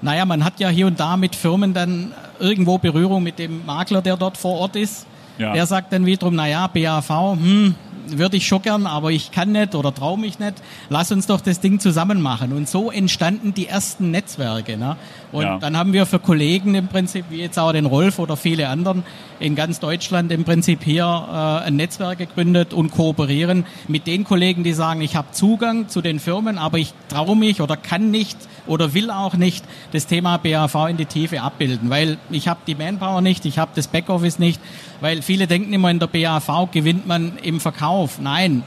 naja, 0.00 0.24
man 0.24 0.44
hat 0.44 0.60
ja 0.60 0.68
hier 0.68 0.86
und 0.86 0.98
da 1.00 1.16
mit 1.16 1.34
Firmen 1.34 1.74
dann 1.74 2.12
irgendwo 2.38 2.78
Berührung 2.78 3.22
mit 3.22 3.38
dem 3.38 3.64
Makler, 3.64 4.02
der 4.02 4.16
dort 4.16 4.36
vor 4.36 4.58
Ort 4.58 4.76
ist. 4.76 5.06
Ja. 5.38 5.52
Der 5.52 5.66
sagt 5.66 5.92
dann 5.92 6.06
wiederum, 6.06 6.34
naja, 6.34 6.66
BAV, 6.66 7.08
hm, 7.08 7.74
würde 8.06 8.36
ich 8.36 8.46
schon 8.46 8.62
gern, 8.62 8.86
aber 8.86 9.10
ich 9.10 9.30
kann 9.30 9.52
nicht 9.52 9.74
oder 9.74 9.94
traue 9.94 10.18
mich 10.18 10.38
nicht. 10.38 10.54
Lass 10.88 11.12
uns 11.12 11.26
doch 11.26 11.40
das 11.40 11.60
Ding 11.60 11.80
zusammen 11.80 12.20
machen. 12.20 12.52
Und 12.52 12.68
so 12.68 12.90
entstanden 12.90 13.54
die 13.54 13.66
ersten 13.66 14.10
Netzwerke. 14.10 14.76
Ne? 14.76 14.96
Und 15.32 15.44
ja. 15.44 15.58
dann 15.58 15.76
haben 15.76 15.92
wir 15.92 16.06
für 16.06 16.18
Kollegen 16.18 16.74
im 16.74 16.88
Prinzip, 16.88 17.26
wie 17.30 17.38
jetzt 17.38 17.58
auch 17.58 17.72
den 17.72 17.86
Rolf 17.86 18.18
oder 18.18 18.36
viele 18.36 18.68
anderen 18.68 19.02
in 19.40 19.56
ganz 19.56 19.80
Deutschland 19.80 20.30
im 20.30 20.44
Prinzip 20.44 20.84
hier 20.84 21.04
äh, 21.04 21.66
ein 21.66 21.76
Netzwerk 21.76 22.18
gegründet 22.18 22.72
und 22.72 22.90
kooperieren 22.90 23.64
mit 23.88 24.06
den 24.06 24.24
Kollegen, 24.24 24.62
die 24.62 24.72
sagen, 24.72 25.00
ich 25.00 25.16
habe 25.16 25.32
Zugang 25.32 25.88
zu 25.88 26.00
den 26.00 26.20
Firmen, 26.20 26.58
aber 26.58 26.78
ich 26.78 26.94
traue 27.08 27.36
mich 27.36 27.60
oder 27.60 27.76
kann 27.76 28.10
nicht 28.10 28.36
oder 28.66 28.94
will 28.94 29.10
auch 29.10 29.34
nicht 29.34 29.64
das 29.92 30.06
Thema 30.06 30.36
BAV 30.36 30.88
in 30.88 30.96
die 30.96 31.06
Tiefe 31.06 31.42
abbilden, 31.42 31.90
weil 31.90 32.18
ich 32.30 32.46
habe 32.46 32.60
die 32.66 32.74
Manpower 32.74 33.20
nicht, 33.20 33.44
ich 33.44 33.58
habe 33.58 33.72
das 33.74 33.88
Backoffice 33.88 34.38
nicht, 34.38 34.60
weil 35.00 35.22
viele 35.22 35.46
denken 35.48 35.72
immer, 35.72 35.90
in 35.90 35.98
der 35.98 36.06
BAV 36.06 36.70
gewinnt 36.70 37.06
man 37.06 37.38
im 37.42 37.58
Verkauf. 37.58 37.82
Nein, 38.20 38.62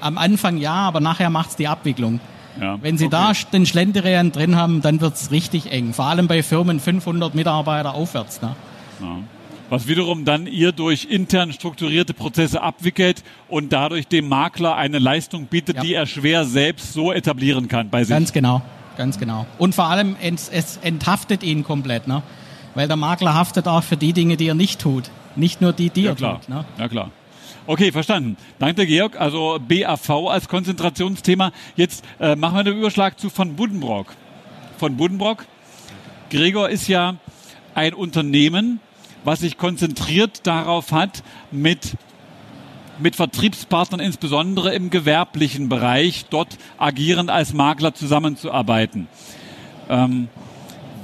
am 0.00 0.18
Anfang 0.18 0.56
ja, 0.56 0.74
aber 0.74 1.00
nachher 1.00 1.30
macht's 1.30 1.56
die 1.56 1.68
Abwicklung. 1.68 2.20
Ja, 2.60 2.78
Wenn 2.82 2.98
Sie 2.98 3.06
okay. 3.06 3.32
da 3.32 3.50
den 3.52 3.64
Schlenderian 3.64 4.32
drin 4.32 4.56
haben, 4.56 4.82
dann 4.82 5.00
wird's 5.00 5.30
richtig 5.30 5.70
eng. 5.70 5.92
Vor 5.92 6.06
allem 6.06 6.26
bei 6.26 6.42
Firmen 6.42 6.80
500 6.80 7.34
Mitarbeiter 7.34 7.94
aufwärts. 7.94 8.42
Ne? 8.42 8.56
Ja. 9.00 9.18
Was 9.70 9.86
wiederum 9.86 10.24
dann 10.24 10.46
ihr 10.46 10.72
durch 10.72 11.06
intern 11.08 11.52
strukturierte 11.52 12.12
Prozesse 12.12 12.60
abwickelt 12.60 13.22
und 13.48 13.72
dadurch 13.72 14.08
dem 14.08 14.28
Makler 14.28 14.74
eine 14.74 14.98
Leistung 14.98 15.46
bietet, 15.46 15.76
ja. 15.76 15.82
die 15.82 15.94
er 15.94 16.06
schwer 16.06 16.44
selbst 16.44 16.92
so 16.92 17.12
etablieren 17.12 17.68
kann 17.68 17.88
bei 17.88 18.02
sich. 18.02 18.10
Ganz 18.10 18.32
genau 18.32 18.62
ganz 19.00 19.18
genau. 19.18 19.46
Und 19.56 19.74
vor 19.74 19.86
allem, 19.86 20.14
es 20.20 20.78
enthaftet 20.82 21.42
ihn 21.42 21.64
komplett, 21.64 22.06
ne? 22.06 22.22
Weil 22.74 22.86
der 22.86 22.98
Makler 22.98 23.32
haftet 23.32 23.66
auch 23.66 23.82
für 23.82 23.96
die 23.96 24.12
Dinge, 24.12 24.36
die 24.36 24.46
er 24.46 24.54
nicht 24.54 24.78
tut. 24.78 25.10
Nicht 25.36 25.62
nur 25.62 25.72
die, 25.72 25.88
die 25.88 26.02
ja, 26.02 26.10
er 26.10 26.16
klar. 26.16 26.40
tut. 26.40 26.50
Ne? 26.50 26.66
Ja, 26.78 26.86
klar. 26.86 27.10
Okay, 27.66 27.92
verstanden. 27.92 28.36
Danke, 28.58 28.86
Georg. 28.86 29.20
Also 29.20 29.58
BAV 29.60 30.10
als 30.28 30.48
Konzentrationsthema. 30.48 31.52
Jetzt 31.76 32.04
äh, 32.18 32.36
machen 32.36 32.56
wir 32.56 32.64
den 32.64 32.78
Überschlag 32.78 33.18
zu 33.18 33.30
von 33.30 33.56
Buddenbrock. 33.56 34.14
Von 34.78 34.96
Buddenbrock. 34.96 35.46
Gregor 36.30 36.68
ist 36.68 36.88
ja 36.88 37.16
ein 37.74 37.94
Unternehmen, 37.94 38.80
was 39.24 39.40
sich 39.40 39.58
konzentriert 39.58 40.46
darauf 40.46 40.92
hat, 40.92 41.22
mit 41.50 41.96
mit 43.00 43.16
Vertriebspartnern 43.16 44.00
insbesondere 44.00 44.74
im 44.74 44.90
gewerblichen 44.90 45.68
Bereich 45.68 46.26
dort 46.28 46.58
agierend 46.78 47.30
als 47.30 47.54
Makler 47.54 47.94
zusammenzuarbeiten. 47.94 49.08
Ähm, 49.88 50.28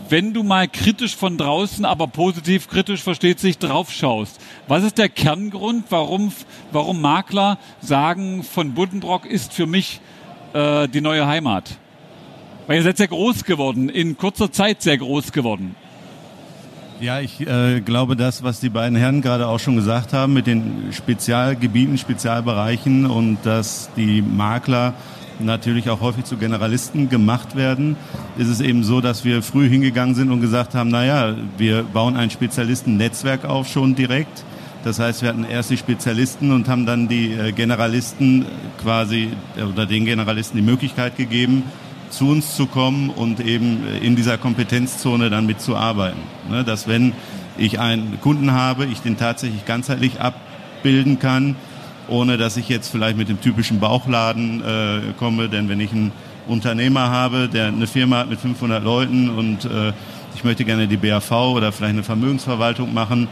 wenn 0.08 0.32
du 0.32 0.42
mal 0.42 0.68
kritisch 0.68 1.16
von 1.16 1.36
draußen, 1.36 1.84
aber 1.84 2.06
positiv 2.06 2.68
kritisch 2.68 3.02
versteht 3.02 3.40
sich, 3.40 3.58
drauf 3.58 3.92
schaust, 3.92 4.40
was 4.68 4.84
ist 4.84 4.98
der 4.98 5.08
Kerngrund, 5.08 5.86
warum, 5.90 6.32
warum 6.72 7.00
Makler 7.00 7.58
sagen, 7.80 8.42
von 8.42 8.74
Buddenbrock 8.74 9.26
ist 9.26 9.52
für 9.52 9.66
mich 9.66 10.00
äh, 10.52 10.88
die 10.88 11.00
neue 11.00 11.26
Heimat? 11.26 11.78
Weil 12.66 12.78
ihr 12.78 12.82
seid 12.82 12.96
sehr 12.96 13.08
groß 13.08 13.44
geworden, 13.44 13.88
in 13.88 14.16
kurzer 14.16 14.50
Zeit 14.50 14.82
sehr 14.82 14.98
groß 14.98 15.32
geworden. 15.32 15.76
Ja, 16.98 17.20
ich 17.20 17.46
äh, 17.46 17.80
glaube, 17.80 18.16
das, 18.16 18.42
was 18.42 18.60
die 18.60 18.70
beiden 18.70 18.96
Herren 18.96 19.20
gerade 19.20 19.46
auch 19.48 19.58
schon 19.58 19.76
gesagt 19.76 20.14
haben, 20.14 20.32
mit 20.32 20.46
den 20.46 20.92
Spezialgebieten, 20.92 21.98
Spezialbereichen 21.98 23.04
und 23.04 23.38
dass 23.44 23.90
die 23.96 24.22
Makler 24.22 24.94
natürlich 25.40 25.90
auch 25.90 26.00
häufig 26.00 26.24
zu 26.24 26.36
Generalisten 26.36 27.08
gemacht 27.08 27.56
werden, 27.56 27.96
ist 28.38 28.48
es 28.48 28.60
eben 28.60 28.84
so, 28.84 29.00
dass 29.00 29.24
wir 29.24 29.42
früh 29.42 29.68
hingegangen 29.68 30.14
sind 30.14 30.30
und 30.30 30.40
gesagt 30.40 30.74
haben, 30.74 30.90
naja, 30.90 31.34
wir 31.58 31.82
bauen 31.82 32.16
ein 32.16 32.30
Spezialistennetzwerk 32.30 33.44
auf 33.44 33.68
schon 33.68 33.94
direkt. 33.94 34.44
Das 34.84 35.00
heißt, 35.00 35.22
wir 35.22 35.30
hatten 35.30 35.44
erst 35.44 35.70
die 35.70 35.76
Spezialisten 35.76 36.52
und 36.52 36.68
haben 36.68 36.86
dann 36.86 37.08
die 37.08 37.32
äh, 37.32 37.52
Generalisten 37.52 38.46
quasi 38.80 39.30
oder 39.56 39.84
den 39.84 40.04
Generalisten 40.04 40.56
die 40.56 40.62
Möglichkeit 40.62 41.16
gegeben, 41.16 41.64
zu 42.10 42.28
uns 42.28 42.54
zu 42.54 42.66
kommen 42.66 43.10
und 43.10 43.40
eben 43.40 43.80
in 44.00 44.14
dieser 44.14 44.38
Kompetenzzone 44.38 45.28
dann 45.28 45.46
mitzuarbeiten. 45.46 46.20
Ne, 46.48 46.62
dass 46.62 46.86
wenn 46.86 47.14
ich 47.58 47.80
einen 47.80 48.20
Kunden 48.20 48.52
habe, 48.52 48.86
ich 48.86 49.00
den 49.00 49.16
tatsächlich 49.16 49.64
ganzheitlich 49.64 50.20
abbilden 50.20 51.18
kann, 51.18 51.56
ohne 52.08 52.36
dass 52.36 52.56
ich 52.56 52.68
jetzt 52.68 52.88
vielleicht 52.88 53.16
mit 53.16 53.28
dem 53.28 53.40
typischen 53.40 53.80
Bauchladen 53.80 54.62
äh, 54.62 55.00
komme. 55.18 55.48
Denn 55.48 55.68
wenn 55.68 55.80
ich 55.80 55.92
einen 55.92 56.12
Unternehmer 56.46 57.10
habe, 57.10 57.48
der 57.48 57.66
eine 57.66 57.86
Firma 57.86 58.18
hat 58.18 58.30
mit 58.30 58.40
500 58.40 58.82
Leuten 58.82 59.30
und 59.30 59.64
äh, 59.64 59.92
ich 60.34 60.44
möchte 60.44 60.64
gerne 60.64 60.86
die 60.86 60.96
BAV 60.96 61.30
oder 61.32 61.72
vielleicht 61.72 61.94
eine 61.94 62.02
Vermögensverwaltung 62.02 62.92
machen, 62.92 63.28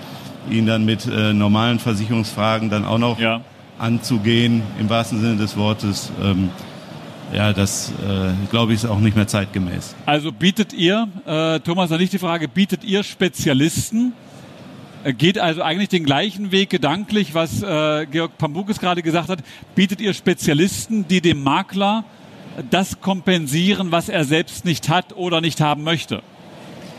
ihn 0.50 0.66
dann 0.66 0.84
mit 0.84 1.06
äh, 1.06 1.32
normalen 1.32 1.78
Versicherungsfragen 1.78 2.70
dann 2.70 2.84
auch 2.84 2.98
noch 2.98 3.18
ja. 3.18 3.40
anzugehen, 3.78 4.62
im 4.78 4.88
wahrsten 4.88 5.20
Sinne 5.20 5.36
des 5.36 5.56
Wortes. 5.56 6.10
Ähm, 6.22 6.50
ja, 7.32 7.52
das 7.52 7.90
äh, 7.90 8.50
glaube 8.50 8.72
ich 8.72 8.84
ist 8.84 8.90
auch 8.90 9.00
nicht 9.00 9.16
mehr 9.16 9.26
zeitgemäß. 9.26 9.94
Also 10.06 10.30
bietet 10.30 10.72
ihr, 10.72 11.08
äh, 11.26 11.60
Thomas, 11.60 11.90
noch 11.90 11.98
nicht 11.98 12.12
die 12.12 12.18
Frage, 12.18 12.48
bietet 12.48 12.84
ihr 12.84 13.02
Spezialisten? 13.02 14.12
Geht 15.12 15.38
also 15.38 15.62
eigentlich 15.62 15.90
den 15.90 16.04
gleichen 16.04 16.50
Weg 16.50 16.70
gedanklich, 16.70 17.34
was 17.34 17.62
äh, 17.62 18.06
Georg 18.06 18.38
Pambukes 18.38 18.80
gerade 18.80 19.02
gesagt 19.02 19.28
hat. 19.28 19.40
Bietet 19.74 20.00
ihr 20.00 20.14
Spezialisten, 20.14 21.06
die 21.06 21.20
dem 21.20 21.42
Makler 21.42 22.04
das 22.70 23.00
kompensieren, 23.00 23.92
was 23.92 24.08
er 24.08 24.24
selbst 24.24 24.64
nicht 24.64 24.88
hat 24.88 25.14
oder 25.16 25.40
nicht 25.40 25.60
haben 25.60 25.82
möchte? 25.82 26.22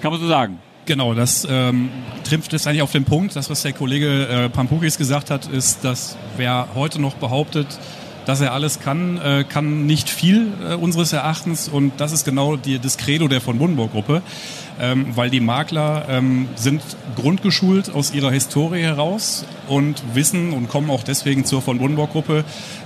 Kann 0.02 0.12
man 0.12 0.22
so 0.22 0.28
sagen? 0.28 0.60
Genau, 0.86 1.16
das 1.16 1.48
ähm, 1.50 1.90
trifft 2.24 2.54
es 2.54 2.68
eigentlich 2.68 2.84
auf 2.84 2.92
den 2.92 3.06
Punkt. 3.06 3.36
Das, 3.36 3.50
was 3.50 3.64
der 3.64 3.74
Kollege 3.74 4.28
äh, 4.28 4.50
Pampukis 4.50 5.00
gesagt 5.00 5.32
hat, 5.32 5.48
ist, 5.48 5.84
dass 5.84 6.16
wer 6.38 6.68
heute 6.76 7.02
noch 7.02 7.16
behauptet, 7.16 7.68
dass 8.26 8.42
er 8.42 8.54
alles 8.54 8.80
kann, 8.80 9.18
äh, 9.18 9.46
kann 9.48 9.86
nicht 9.86 10.10
viel 10.10 10.52
äh, 10.68 10.76
unseres 10.76 11.14
Erachtens 11.14 11.68
und 11.68 11.94
das 11.98 12.12
ist 12.12 12.26
genau 12.26 12.56
die, 12.56 12.80
das 12.80 12.98
Credo 12.98 13.28
der 13.28 13.42
von 13.42 13.58
Buddenburg 13.58 13.92
Gruppe, 13.92 14.22
ähm, 14.80 15.08
weil 15.16 15.30
die 15.30 15.40
Makler 15.40 16.06
ähm, 16.10 16.48
sind 16.56 16.82
grundgeschult 17.16 17.94
aus 17.94 18.14
ihrer 18.14 18.32
Historie 18.32 18.82
heraus 18.82 19.46
und 19.68 20.04
wissen 20.14 20.54
und 20.54 20.68
kommen 20.68 20.90
auch 20.90 21.04
deswegen 21.04 21.46
zur 21.46 21.62
von 21.62 21.78
Buddenburg 21.78 22.12
Gruppe, 22.12 22.44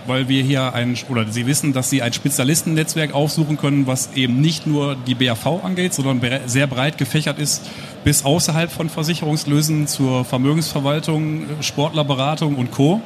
weil 0.07 0.29
wir 0.29 0.43
hier 0.43 0.73
ein 0.73 0.97
oder 1.09 1.25
sie 1.31 1.45
wissen, 1.47 1.73
dass 1.73 1.89
sie 1.89 2.01
ein 2.01 2.13
Spezialistennetzwerk 2.13 3.13
aufsuchen 3.13 3.57
können, 3.57 3.87
was 3.87 4.13
eben 4.15 4.39
nicht 4.41 4.67
nur 4.67 4.95
die 4.95 5.15
BAV 5.15 5.63
angeht, 5.63 5.93
sondern 5.93 6.21
sehr 6.45 6.67
breit 6.67 6.97
gefächert 6.97 7.39
ist 7.39 7.67
bis 8.03 8.23
außerhalb 8.23 8.71
von 8.71 8.89
Versicherungslösen 8.89 9.87
zur 9.87 10.25
Vermögensverwaltung, 10.25 11.43
Sportlerberatung 11.61 12.55
und 12.55 12.71
Co 12.71 13.01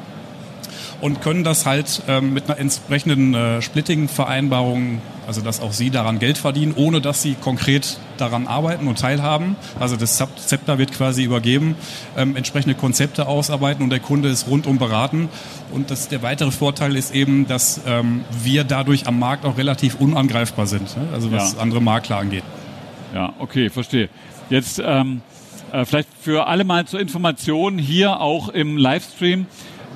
und 1.03 1.19
können 1.21 1.43
das 1.43 1.65
halt 1.65 2.01
ähm, 2.07 2.33
mit 2.33 2.49
einer 2.49 2.57
entsprechenden 2.57 3.33
äh, 3.33 3.61
Splitting-Vereinbarung, 3.61 5.01
also 5.27 5.41
dass 5.41 5.59
auch 5.59 5.73
sie 5.73 5.89
daran 5.89 6.17
Geld 6.17 6.37
verdienen, 6.37 6.73
ohne 6.77 7.01
dass 7.01 7.21
sie 7.21 7.33
konkret 7.35 7.97
daran 8.17 8.47
arbeiten 8.47 8.87
und 8.87 8.99
teilhaben. 8.99 9.57
Also 9.77 9.97
das 9.97 10.23
Zepter 10.45 10.77
wird 10.77 10.93
quasi 10.93 11.25
übergeben, 11.25 11.75
ähm, 12.15 12.37
entsprechende 12.37 12.73
Konzepte 12.73 13.27
ausarbeiten 13.27 13.83
und 13.83 13.89
der 13.89 13.99
Kunde 13.99 14.29
ist 14.29 14.47
rundum 14.47 14.77
beraten. 14.77 15.27
Und 15.73 15.91
das, 15.91 16.07
der 16.07 16.23
weitere 16.23 16.51
Vorteil 16.51 16.95
ist 16.95 17.13
eben, 17.13 17.49
dass 17.49 17.81
ähm, 17.85 18.23
wir 18.41 18.63
dadurch 18.63 19.05
am 19.05 19.19
Markt 19.19 19.43
auch 19.43 19.57
relativ 19.57 19.95
unangreifbar 19.95 20.67
sind, 20.67 20.95
ne? 20.95 21.09
also 21.11 21.33
was 21.33 21.55
ja. 21.55 21.59
andere 21.59 21.81
Makler 21.81 22.15
angeht. 22.15 22.45
Ja, 23.13 23.33
okay, 23.39 23.69
verstehe. 23.69 24.07
Jetzt 24.49 24.81
ähm, 24.81 25.21
äh, 25.73 25.83
vielleicht 25.83 26.07
für 26.21 26.47
alle 26.47 26.63
mal 26.63 26.85
zur 26.85 27.01
Information 27.01 27.77
hier 27.77 28.21
auch 28.21 28.47
im 28.47 28.77
Livestream. 28.77 29.47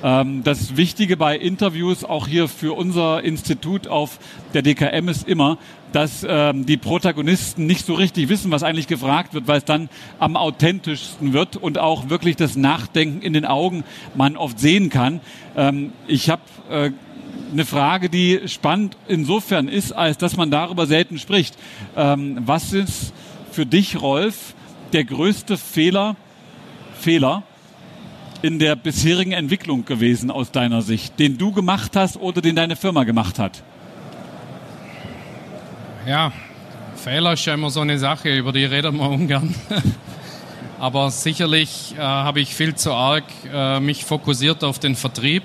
Ähm, 0.02 0.44
das 0.44 0.76
Wichtige 0.76 1.16
bei 1.16 1.36
Interviews, 1.36 2.04
auch 2.04 2.28
hier 2.28 2.48
für 2.48 2.76
unser 2.76 3.22
Institut 3.22 3.88
auf 3.88 4.18
der 4.54 4.62
DKM, 4.62 5.08
ist 5.08 5.26
immer, 5.26 5.58
dass 5.92 6.24
ähm, 6.28 6.66
die 6.66 6.76
Protagonisten 6.76 7.66
nicht 7.66 7.84
so 7.84 7.94
richtig 7.94 8.28
wissen, 8.28 8.50
was 8.50 8.62
eigentlich 8.62 8.86
gefragt 8.86 9.34
wird, 9.34 9.48
weil 9.48 9.58
es 9.58 9.64
dann 9.64 9.88
am 10.18 10.36
authentischsten 10.36 11.32
wird 11.32 11.56
und 11.56 11.78
auch 11.78 12.10
wirklich 12.10 12.36
das 12.36 12.56
Nachdenken 12.56 13.22
in 13.22 13.32
den 13.32 13.44
Augen 13.44 13.84
man 14.14 14.36
oft 14.36 14.60
sehen 14.60 14.90
kann. 14.90 15.20
Ähm, 15.56 15.92
ich 16.06 16.30
habe 16.30 16.42
äh, 16.70 16.90
eine 17.52 17.64
Frage, 17.64 18.08
die 18.10 18.40
spannend 18.46 18.96
insofern 19.08 19.68
ist, 19.68 19.92
als 19.92 20.18
dass 20.18 20.36
man 20.36 20.50
darüber 20.50 20.86
selten 20.86 21.18
spricht. 21.18 21.56
Ähm, 21.96 22.38
was 22.44 22.72
ist 22.72 23.12
für 23.50 23.66
dich, 23.66 24.00
Rolf, 24.00 24.54
der 24.92 25.04
größte 25.04 25.56
Fehler, 25.56 26.16
Fehler, 27.00 27.42
in 28.42 28.58
der 28.58 28.76
bisherigen 28.76 29.32
Entwicklung 29.32 29.84
gewesen 29.84 30.30
aus 30.30 30.50
deiner 30.50 30.82
Sicht, 30.82 31.18
den 31.18 31.38
du 31.38 31.52
gemacht 31.52 31.96
hast 31.96 32.16
oder 32.16 32.40
den 32.40 32.56
deine 32.56 32.76
Firma 32.76 33.04
gemacht 33.04 33.38
hat? 33.38 33.62
Ja, 36.06 36.32
Fehler 36.96 37.34
ist 37.34 37.44
ja 37.44 37.54
immer 37.54 37.70
so 37.70 37.80
eine 37.80 37.98
Sache, 37.98 38.36
über 38.36 38.52
die 38.52 38.64
redet 38.64 38.92
man 38.92 39.12
ungern. 39.12 39.54
Aber 40.80 41.10
sicherlich 41.10 41.94
äh, 41.96 42.00
habe 42.00 42.40
ich 42.40 42.54
viel 42.54 42.74
zu 42.74 42.92
arg 42.92 43.24
äh, 43.52 43.80
mich 43.80 44.04
fokussiert 44.04 44.62
auf 44.62 44.78
den 44.78 44.94
Vertrieb 44.94 45.42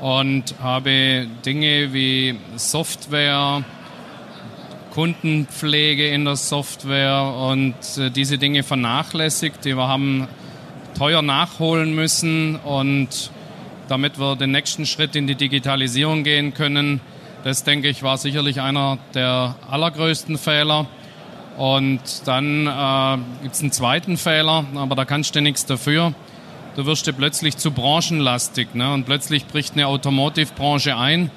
und 0.00 0.54
habe 0.62 1.26
Dinge 1.44 1.92
wie 1.92 2.38
Software, 2.56 3.62
Kundenpflege 4.92 6.08
in 6.08 6.24
der 6.24 6.36
Software 6.36 7.34
und 7.50 7.74
äh, 7.98 8.10
diese 8.10 8.38
Dinge 8.38 8.62
vernachlässigt. 8.62 9.64
Wir 9.64 9.76
haben 9.76 10.28
teuer 10.98 11.22
nachholen 11.22 11.94
müssen 11.94 12.56
und 12.56 13.30
damit 13.86 14.18
wir 14.18 14.34
den 14.34 14.50
nächsten 14.50 14.84
Schritt 14.84 15.14
in 15.14 15.28
die 15.28 15.36
Digitalisierung 15.36 16.24
gehen 16.24 16.54
können, 16.54 17.00
das 17.44 17.62
denke 17.62 17.88
ich 17.88 18.02
war 18.02 18.18
sicherlich 18.18 18.60
einer 18.60 18.98
der 19.14 19.54
allergrößten 19.70 20.38
Fehler. 20.38 20.86
Und 21.56 22.00
dann 22.24 22.66
äh, 22.66 23.18
gibt 23.42 23.54
es 23.54 23.60
einen 23.60 23.72
zweiten 23.72 24.16
Fehler, 24.16 24.64
aber 24.74 24.96
da 24.96 25.04
kannst 25.04 25.36
du 25.36 25.40
nichts 25.40 25.66
dafür. 25.66 26.14
Du 26.74 26.84
wirst 26.84 27.06
dir 27.06 27.12
plötzlich 27.12 27.56
zu 27.56 27.70
branchenlastig 27.70 28.74
ne? 28.74 28.92
und 28.92 29.04
plötzlich 29.04 29.46
bricht 29.46 29.74
eine 29.74 29.86
Automotive-Branche 29.86 30.96
ein. 30.96 31.30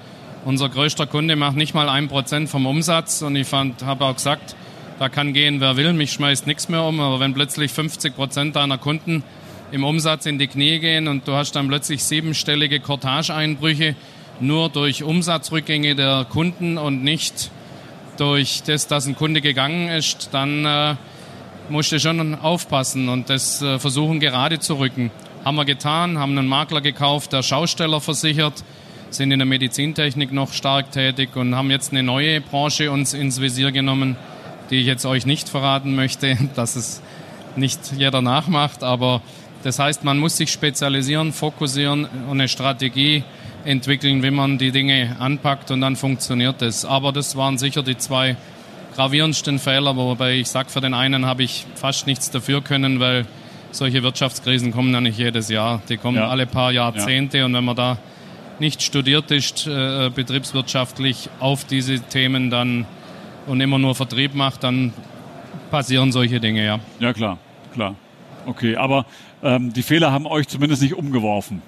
Unser 0.43 0.69
größter 0.69 1.06
Kunde 1.06 1.36
macht 1.36 1.56
nicht 1.56 1.76
mal 1.76 1.88
ein 1.88 2.08
Prozent 2.08 2.50
vom 2.50 2.65
Umsatz 2.65 3.21
und 3.21 3.36
ich 3.36 3.52
habe 3.52 4.06
auch 4.06 4.15
gesagt, 4.15 4.56
da 4.97 5.08
kann 5.10 5.34
gehen, 5.34 5.62
wer 5.62 5.78
will, 5.78 5.93
mich 5.93 6.12
schmeißt 6.13 6.47
nichts 6.47 6.67
mehr 6.67 6.84
um, 6.84 7.00
aber 7.00 7.19
wenn 7.19 7.34
plötzlich 7.34 7.71
50 7.71 8.15
Prozent 8.15 8.56
deiner 8.56 8.78
Kunden 8.78 9.24
im 9.71 9.84
Umsatz 9.84 10.25
in 10.25 10.38
die 10.38 10.47
Knie 10.47 10.79
gehen 10.79 11.07
und 11.07 11.27
du 11.27 11.34
hast 11.34 11.53
dann 11.53 11.67
plötzlich 11.67 12.03
siebenstellige 12.03 12.79
Cortage-Einbrüche 12.79 13.95
nur 14.39 14.69
durch 14.69 15.03
Umsatzrückgänge 15.03 15.95
der 15.95 16.25
Kunden 16.29 16.77
und 16.77 17.03
nicht 17.03 17.51
durch 18.17 18.63
das, 18.63 18.88
dass 18.88 19.07
ein 19.07 19.15
Kunde 19.15 19.41
gegangen 19.41 19.88
ist, 19.88 20.29
dann 20.34 20.65
äh, 20.65 20.95
musst 21.69 21.91
du 21.91 21.99
schon 21.99 22.36
aufpassen 22.36 23.07
und 23.07 23.29
das 23.29 23.62
äh, 23.62 23.79
versuchen 23.79 24.19
gerade 24.19 24.60
zu 24.60 24.77
rücken. 24.77 25.10
Haben 25.45 25.55
wir 25.55 25.65
getan, 25.65 26.17
haben 26.17 26.38
einen 26.38 26.47
Makler 26.47 26.81
gekauft, 26.81 27.34
der 27.34 27.41
Schausteller 27.41 28.01
versichert, 28.01 28.63
sind 29.10 29.31
in 29.31 29.39
der 29.39 29.45
Medizintechnik 29.45 30.31
noch 30.31 30.53
stark 30.53 30.91
tätig 30.91 31.36
und 31.36 31.55
haben 31.55 31.71
jetzt 31.71 31.91
eine 31.91 32.03
neue 32.03 32.41
Branche 32.41 32.91
uns 32.91 33.13
ins 33.13 33.39
Visier 33.41 33.71
genommen, 33.71 34.17
die 34.69 34.81
ich 34.81 34.86
jetzt 34.86 35.05
euch 35.05 35.25
nicht 35.25 35.49
verraten 35.49 35.95
möchte, 35.95 36.38
dass 36.55 36.75
es 36.75 37.01
nicht 37.55 37.79
jeder 37.97 38.21
nachmacht, 38.21 38.84
aber 38.84 39.21
Das 39.63 39.80
heißt, 39.80 40.04
man 40.04 40.17
muss 40.17 40.38
sich 40.38 40.52
spezialisieren, 40.52 41.34
fokussieren 41.34 42.06
und 42.06 42.32
eine 42.32 42.47
Strategie 42.47 43.24
entwickeln, 43.63 44.24
wie 44.24 44.32
man 44.32 44.58
die 44.58 44.71
Dinge 44.71 45.15
anpackt 45.19 45.71
und 45.71 45.82
dann 45.82 45.95
funktioniert 45.95 46.62
es. 46.62 46.86
Aber 46.86 47.12
das 47.12 47.36
waren 47.36 47.58
sicher 47.58 47.84
die 47.84 47.97
zwei 47.97 48.38
gravierendsten 48.95 49.60
Fehler, 49.60 49.95
wobei 49.95 50.36
ich 50.36 50.50
sage, 50.50 50.69
für 50.69 50.82
den 50.82 50.93
einen 50.93 51.26
habe 51.26 51.43
ich 51.43 51.65
fast 51.76 52.08
nichts 52.08 52.32
dafür 52.32 52.62
können, 52.62 53.00
weil 53.00 53.26
solche 53.71 54.04
Wirtschaftskrisen 54.04 54.71
kommen 54.71 54.93
ja 54.93 55.02
nicht 55.02 55.17
jedes 55.17 55.50
Jahr. 55.50 55.82
Die 55.89 55.97
kommen 55.97 56.17
ja. 56.17 56.28
alle 56.28 56.45
paar 56.45 56.71
Jahrzehnte 56.71 57.39
ja. 57.39 57.45
und 57.45 57.54
wenn 57.54 57.63
man 57.63 57.76
da 57.76 57.97
nicht 58.60 58.82
studiert 58.82 59.32
ist, 59.32 59.65
äh, 59.65 60.10
betriebswirtschaftlich 60.13 61.30
auf 61.39 61.65
diese 61.65 62.00
Themen 62.00 62.50
dann 62.50 62.86
und 63.47 63.62
immer 63.62 63.80
nur 63.80 63.95
Vertrieb 63.95 64.36
macht, 64.36 64.63
dann 64.63 64.93
passieren 65.71 66.12
solche 66.12 66.39
Dinge, 66.39 66.65
ja. 66.65 66.80
Ja, 67.00 67.13
klar, 67.13 67.38
klar. 67.74 67.95
Okay, 68.45 68.76
aber 68.76 69.06
ähm, 69.43 69.73
die 69.73 69.84
Fehler 69.84 70.12
haben 70.12 70.25
euch 70.25 70.47
zumindest 70.47 70.82
nicht 70.82 70.93
umgeworfen. 70.93 71.62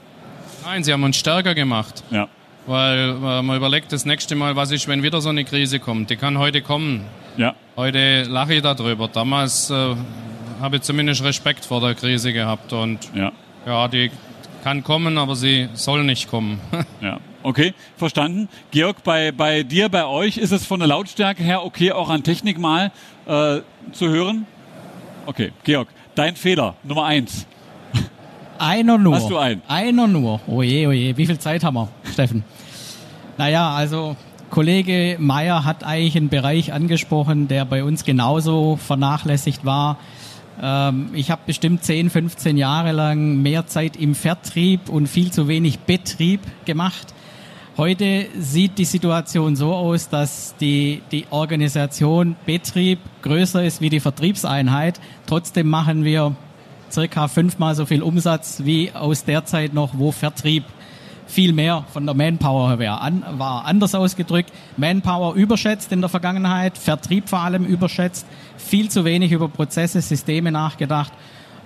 Nein, 0.64 0.84
sie 0.84 0.94
haben 0.94 1.04
uns 1.04 1.18
stärker 1.18 1.56
gemacht. 1.56 2.04
Ja. 2.12 2.28
Weil 2.66 3.10
äh, 3.10 3.42
man 3.42 3.58
überlegt 3.58 3.92
das 3.92 4.06
nächste 4.06 4.36
Mal, 4.36 4.56
was 4.56 4.72
ist, 4.72 4.88
wenn 4.88 5.04
wieder 5.04 5.20
so 5.20 5.30
eine 5.30 5.44
Krise 5.44 5.80
kommt. 5.80 6.10
Die 6.10 6.16
kann 6.16 6.38
heute 6.38 6.62
kommen. 6.62 7.06
Ja. 7.38 7.56
Heute 7.76 8.24
lache 8.24 8.54
ich 8.56 8.62
darüber. 8.62 9.08
Damals 9.08 9.70
äh, 9.70 9.96
habe 10.62 10.78
ich 10.78 10.84
zumindest 10.84 11.24
Respekt 11.24 11.66
vor 11.66 11.82
der 11.82 11.96
Krise 11.96 12.32
gehabt. 12.32 12.72
Und 12.72 13.00
ja, 13.14 13.34
ja 13.66 13.88
die 13.90 14.12
kann 14.64 14.84
kommen, 14.84 15.18
aber 15.18 15.36
sie 15.36 15.68
soll 15.74 16.04
nicht 16.06 16.30
kommen. 16.30 16.62
ja. 17.02 17.20
Okay, 17.44 17.74
verstanden. 17.98 18.48
Georg, 18.72 19.04
bei, 19.04 19.34
bei 19.34 19.64
dir, 19.64 19.90
bei 19.90 20.06
euch 20.06 20.38
ist 20.38 20.52
es 20.52 20.66
von 20.66 20.80
der 20.80 20.88
Lautstärke 20.88 21.44
her 21.44 21.66
okay, 21.66 21.92
auch 21.92 22.10
an 22.10 22.24
Technik 22.24 22.58
mal 22.58 22.92
äh, 23.26 23.60
zu 23.92 24.08
hören? 24.08 24.46
Okay, 25.26 25.52
Georg, 25.66 25.90
dein 26.16 26.38
Fehler 26.38 26.76
Nummer 26.84 27.04
eins. 27.04 27.46
Einer 28.64 28.98
nur. 28.98 29.16
Hast 29.16 29.30
du 29.30 29.38
einen? 29.38 29.62
Einer 29.68 30.08
nur. 30.08 30.40
Oje, 30.48 30.88
oje. 30.88 31.18
Wie 31.18 31.26
viel 31.26 31.38
Zeit 31.38 31.64
haben 31.64 31.76
wir, 31.76 31.90
Steffen? 32.12 32.44
Naja, 33.38 33.72
also 33.72 34.16
Kollege 34.50 35.18
Meyer 35.20 35.66
hat 35.66 35.84
eigentlich 35.84 36.16
einen 36.16 36.30
Bereich 36.30 36.72
angesprochen, 36.72 37.48
der 37.48 37.66
bei 37.66 37.84
uns 37.84 38.06
genauso 38.06 38.78
vernachlässigt 38.78 39.66
war. 39.66 39.98
Ähm, 40.62 41.10
ich 41.14 41.32
habe 41.32 41.42
bestimmt 41.46 41.84
10, 41.84 42.10
15 42.10 42.58
Jahre 42.58 42.92
lang 42.92 43.42
mehr 43.42 43.68
Zeit 43.68 43.98
im 43.98 44.16
Vertrieb 44.16 44.90
und 44.90 45.08
viel 45.08 45.32
zu 45.32 45.48
wenig 45.48 45.80
Betrieb 45.80 46.40
gemacht. 46.66 47.14
Heute 47.76 48.28
sieht 48.38 48.78
die 48.78 48.86
Situation 48.86 49.56
so 49.56 49.74
aus, 49.74 50.08
dass 50.08 50.56
die, 50.58 51.02
die 51.12 51.26
Organisation 51.32 52.36
Betrieb 52.46 53.00
größer 53.24 53.64
ist 53.66 53.82
wie 53.82 53.90
die 53.90 54.00
Vertriebseinheit. 54.00 55.00
Trotzdem 55.26 55.68
machen 55.68 56.04
wir 56.04 56.36
circa 56.94 57.28
fünfmal 57.28 57.76
so 57.76 57.86
viel 57.86 58.02
Umsatz 58.02 58.62
wie 58.64 58.92
aus 58.92 59.26
der 59.26 59.46
Zeit 59.46 59.74
noch, 59.74 59.98
wo 59.98 60.12
Vertrieb 60.12 60.64
viel 61.26 61.54
mehr 61.54 61.86
von 61.92 62.06
der 62.06 62.16
Manpower 62.16 62.78
her 62.78 63.02
an, 63.02 63.24
war. 63.38 63.66
Anders 63.66 63.96
ausgedrückt, 63.96 64.52
Manpower 64.78 65.34
überschätzt 65.34 65.92
in 65.92 66.02
der 66.02 66.10
Vergangenheit, 66.10 66.78
Vertrieb 66.78 67.30
vor 67.30 67.40
allem 67.40 67.66
überschätzt, 67.66 68.26
viel 68.58 68.90
zu 68.90 69.04
wenig 69.06 69.32
über 69.32 69.50
Prozesse, 69.50 70.02
Systeme 70.02 70.52
nachgedacht. 70.52 71.12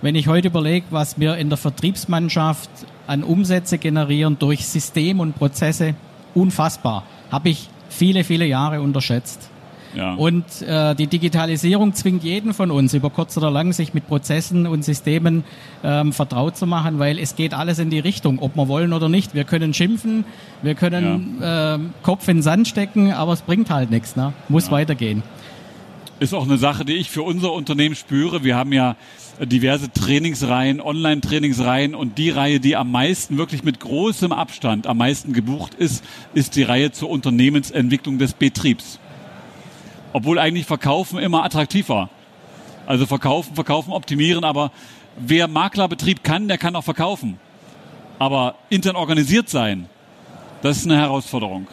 Wenn 0.02 0.16
ich 0.16 0.28
heute 0.28 0.48
überlege, 0.50 0.86
was 0.92 1.20
wir 1.20 1.38
in 1.38 1.50
der 1.50 1.58
Vertriebsmannschaft 1.58 2.70
an 3.08 3.24
Umsätze 3.24 3.78
generieren 3.78 4.38
durch 4.40 4.66
System 4.66 5.20
und 5.20 5.36
Prozesse, 5.36 5.96
unfassbar. 6.36 7.04
Habe 7.32 7.50
ich 7.50 7.70
viele, 7.90 8.24
viele 8.24 8.46
Jahre 8.46 8.82
unterschätzt. 8.82 9.50
Ja. 9.98 10.14
Und 10.14 10.62
äh, 10.62 10.94
die 10.94 11.08
Digitalisierung 11.08 11.94
zwingt 11.96 12.24
jeden 12.24 12.54
von 12.54 12.70
uns 12.70 12.94
über 12.94 13.10
kurz 13.10 13.36
oder 13.36 13.50
lang, 13.50 13.74
sich 13.74 13.96
mit 13.96 14.08
Prozessen 14.08 14.68
und 14.68 14.86
Systemen 14.86 15.44
ähm, 15.84 16.14
vertraut 16.14 16.56
zu 16.56 16.68
machen, 16.68 17.00
weil 17.00 17.18
es 17.18 17.36
geht 17.36 17.56
alles 17.56 17.80
in 17.80 17.90
die 17.90 17.98
Richtung, 17.98 18.38
ob 18.38 18.56
wir 18.56 18.68
wollen 18.68 18.94
oder 18.94 19.10
nicht. 19.10 19.34
Wir 19.34 19.44
können 19.44 19.74
schimpfen, 19.74 20.24
wir 20.62 20.76
können 20.76 21.38
ja. 21.42 21.76
äh, 21.76 21.80
Kopf 22.04 22.28
in 22.28 22.38
den 22.38 22.44
Sand 22.44 22.68
stecken, 22.68 23.12
aber 23.12 23.34
es 23.34 23.42
bringt 23.42 23.72
halt 23.72 23.90
nichts. 23.90 24.16
Ne? 24.16 24.34
Muss 24.50 24.68
ja. 24.68 24.74
weitergehen. 24.74 25.24
Ist 26.20 26.34
auch 26.34 26.46
eine 26.46 26.58
Sache, 26.58 26.86
die 26.86 26.94
ich 26.94 27.10
für 27.10 27.24
unser 27.24 27.52
Unternehmen 27.54 27.96
spüre. 27.96 28.44
Wir 28.44 28.56
haben 28.56 28.74
ja 28.74 28.96
diverse 29.40 29.92
Trainingsreihen, 29.92 30.80
Online-Trainingsreihen 30.80 31.96
und 31.96 32.18
die 32.20 32.30
Reihe, 32.30 32.60
die 32.60 32.76
am 32.76 32.92
meisten 32.92 33.38
wirklich 33.38 33.64
mit 33.64 33.80
großem 33.80 34.32
Abstand 34.32 34.86
am 34.86 34.98
meisten 34.98 35.34
gebucht 35.34 35.74
ist, 35.76 36.04
ist 36.34 36.56
die 36.56 36.64
Reihe 36.64 36.92
zur 36.92 37.10
Unternehmensentwicklung 37.10 38.18
des 38.20 38.34
Betriebs 38.34 39.00
obwohl 40.18 40.40
eigentlich 40.40 40.66
Verkaufen 40.66 41.20
immer 41.20 41.44
attraktiv 41.44 41.90
war. 41.90 42.10
Also 42.88 43.06
verkaufen, 43.06 43.54
verkaufen, 43.54 43.92
optimieren, 43.92 44.44
aber 44.44 44.72
wer 45.18 45.48
Maklerbetrieb 45.48 46.24
kann, 46.24 46.48
der 46.48 46.58
kann 46.58 46.76
auch 46.76 46.84
verkaufen. 46.84 47.38
Aber 48.18 48.56
intern 48.70 48.96
organisiert 48.96 49.48
sein, 49.48 49.88
das 50.64 50.78
ist 50.78 50.86
eine 50.86 50.98
Herausforderung. 50.98 51.68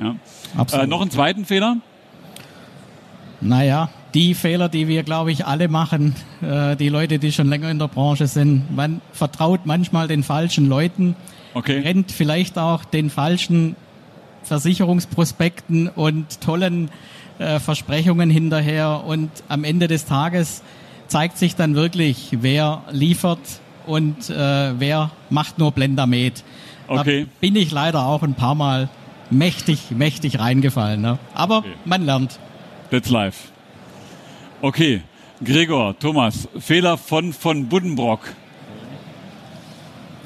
Ja. 0.00 0.16
Absolut. 0.56 0.86
Äh, 0.86 0.88
noch 0.88 1.02
einen 1.02 1.10
zweiten 1.10 1.44
Fehler? 1.44 1.76
Naja, 3.42 3.90
die 4.14 4.34
Fehler, 4.34 4.70
die 4.70 4.88
wir, 4.88 5.02
glaube 5.02 5.30
ich, 5.30 5.44
alle 5.44 5.68
machen, 5.68 6.14
äh, 6.40 6.74
die 6.76 6.88
Leute, 6.88 7.18
die 7.18 7.32
schon 7.32 7.48
länger 7.48 7.70
in 7.70 7.78
der 7.78 7.88
Branche 7.88 8.28
sind, 8.28 8.74
man 8.74 9.02
vertraut 9.12 9.66
manchmal 9.66 10.08
den 10.08 10.22
falschen 10.22 10.68
Leuten, 10.70 11.16
okay. 11.52 11.80
rennt 11.80 12.12
vielleicht 12.12 12.56
auch 12.58 12.86
den 12.86 13.10
falschen 13.10 13.76
Versicherungsprospekten 14.44 15.88
und 15.88 16.40
tollen 16.40 16.90
äh, 17.38 17.58
Versprechungen 17.58 18.30
hinterher 18.30 19.04
und 19.06 19.30
am 19.48 19.64
Ende 19.64 19.88
des 19.88 20.04
Tages 20.04 20.62
zeigt 21.08 21.38
sich 21.38 21.54
dann 21.56 21.74
wirklich, 21.74 22.30
wer 22.40 22.82
liefert 22.90 23.38
und 23.86 24.30
äh, 24.30 24.78
wer 24.78 25.10
macht 25.30 25.58
nur 25.58 25.72
Blendermet. 25.72 26.44
Okay. 26.88 27.24
Da 27.24 27.30
bin 27.40 27.56
ich 27.56 27.70
leider 27.70 28.06
auch 28.06 28.22
ein 28.22 28.34
paar 28.34 28.54
Mal 28.54 28.88
mächtig, 29.30 29.90
mächtig 29.90 30.38
reingefallen. 30.38 31.00
Ne? 31.00 31.18
Aber 31.34 31.58
okay. 31.58 31.72
man 31.84 32.04
lernt. 32.04 32.38
That's 32.90 33.10
life. 33.10 33.48
Okay, 34.62 35.02
Gregor, 35.44 35.98
Thomas, 35.98 36.48
Fehler 36.58 36.96
von, 36.96 37.32
von 37.32 37.68
Buddenbrock. 37.68 38.20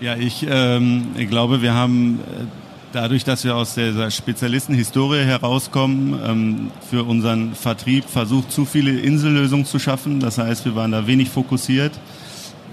Ja, 0.00 0.16
ich, 0.16 0.46
ähm, 0.48 1.08
ich 1.18 1.28
glaube, 1.28 1.60
wir 1.60 1.74
haben 1.74 2.20
äh, 2.20 2.44
dadurch, 2.92 3.24
dass 3.24 3.44
wir 3.44 3.56
aus 3.56 3.74
der 3.74 4.10
Spezialistenhistorie 4.10 5.24
herauskommen, 5.24 6.18
ähm, 6.24 6.70
für 6.88 7.04
unseren 7.04 7.54
Vertrieb 7.54 8.04
versucht, 8.04 8.50
zu 8.50 8.64
viele 8.64 8.98
Insellösungen 8.98 9.64
zu 9.64 9.78
schaffen. 9.78 10.20
Das 10.20 10.38
heißt, 10.38 10.64
wir 10.64 10.74
waren 10.74 10.92
da 10.92 11.06
wenig 11.06 11.30
fokussiert, 11.30 11.92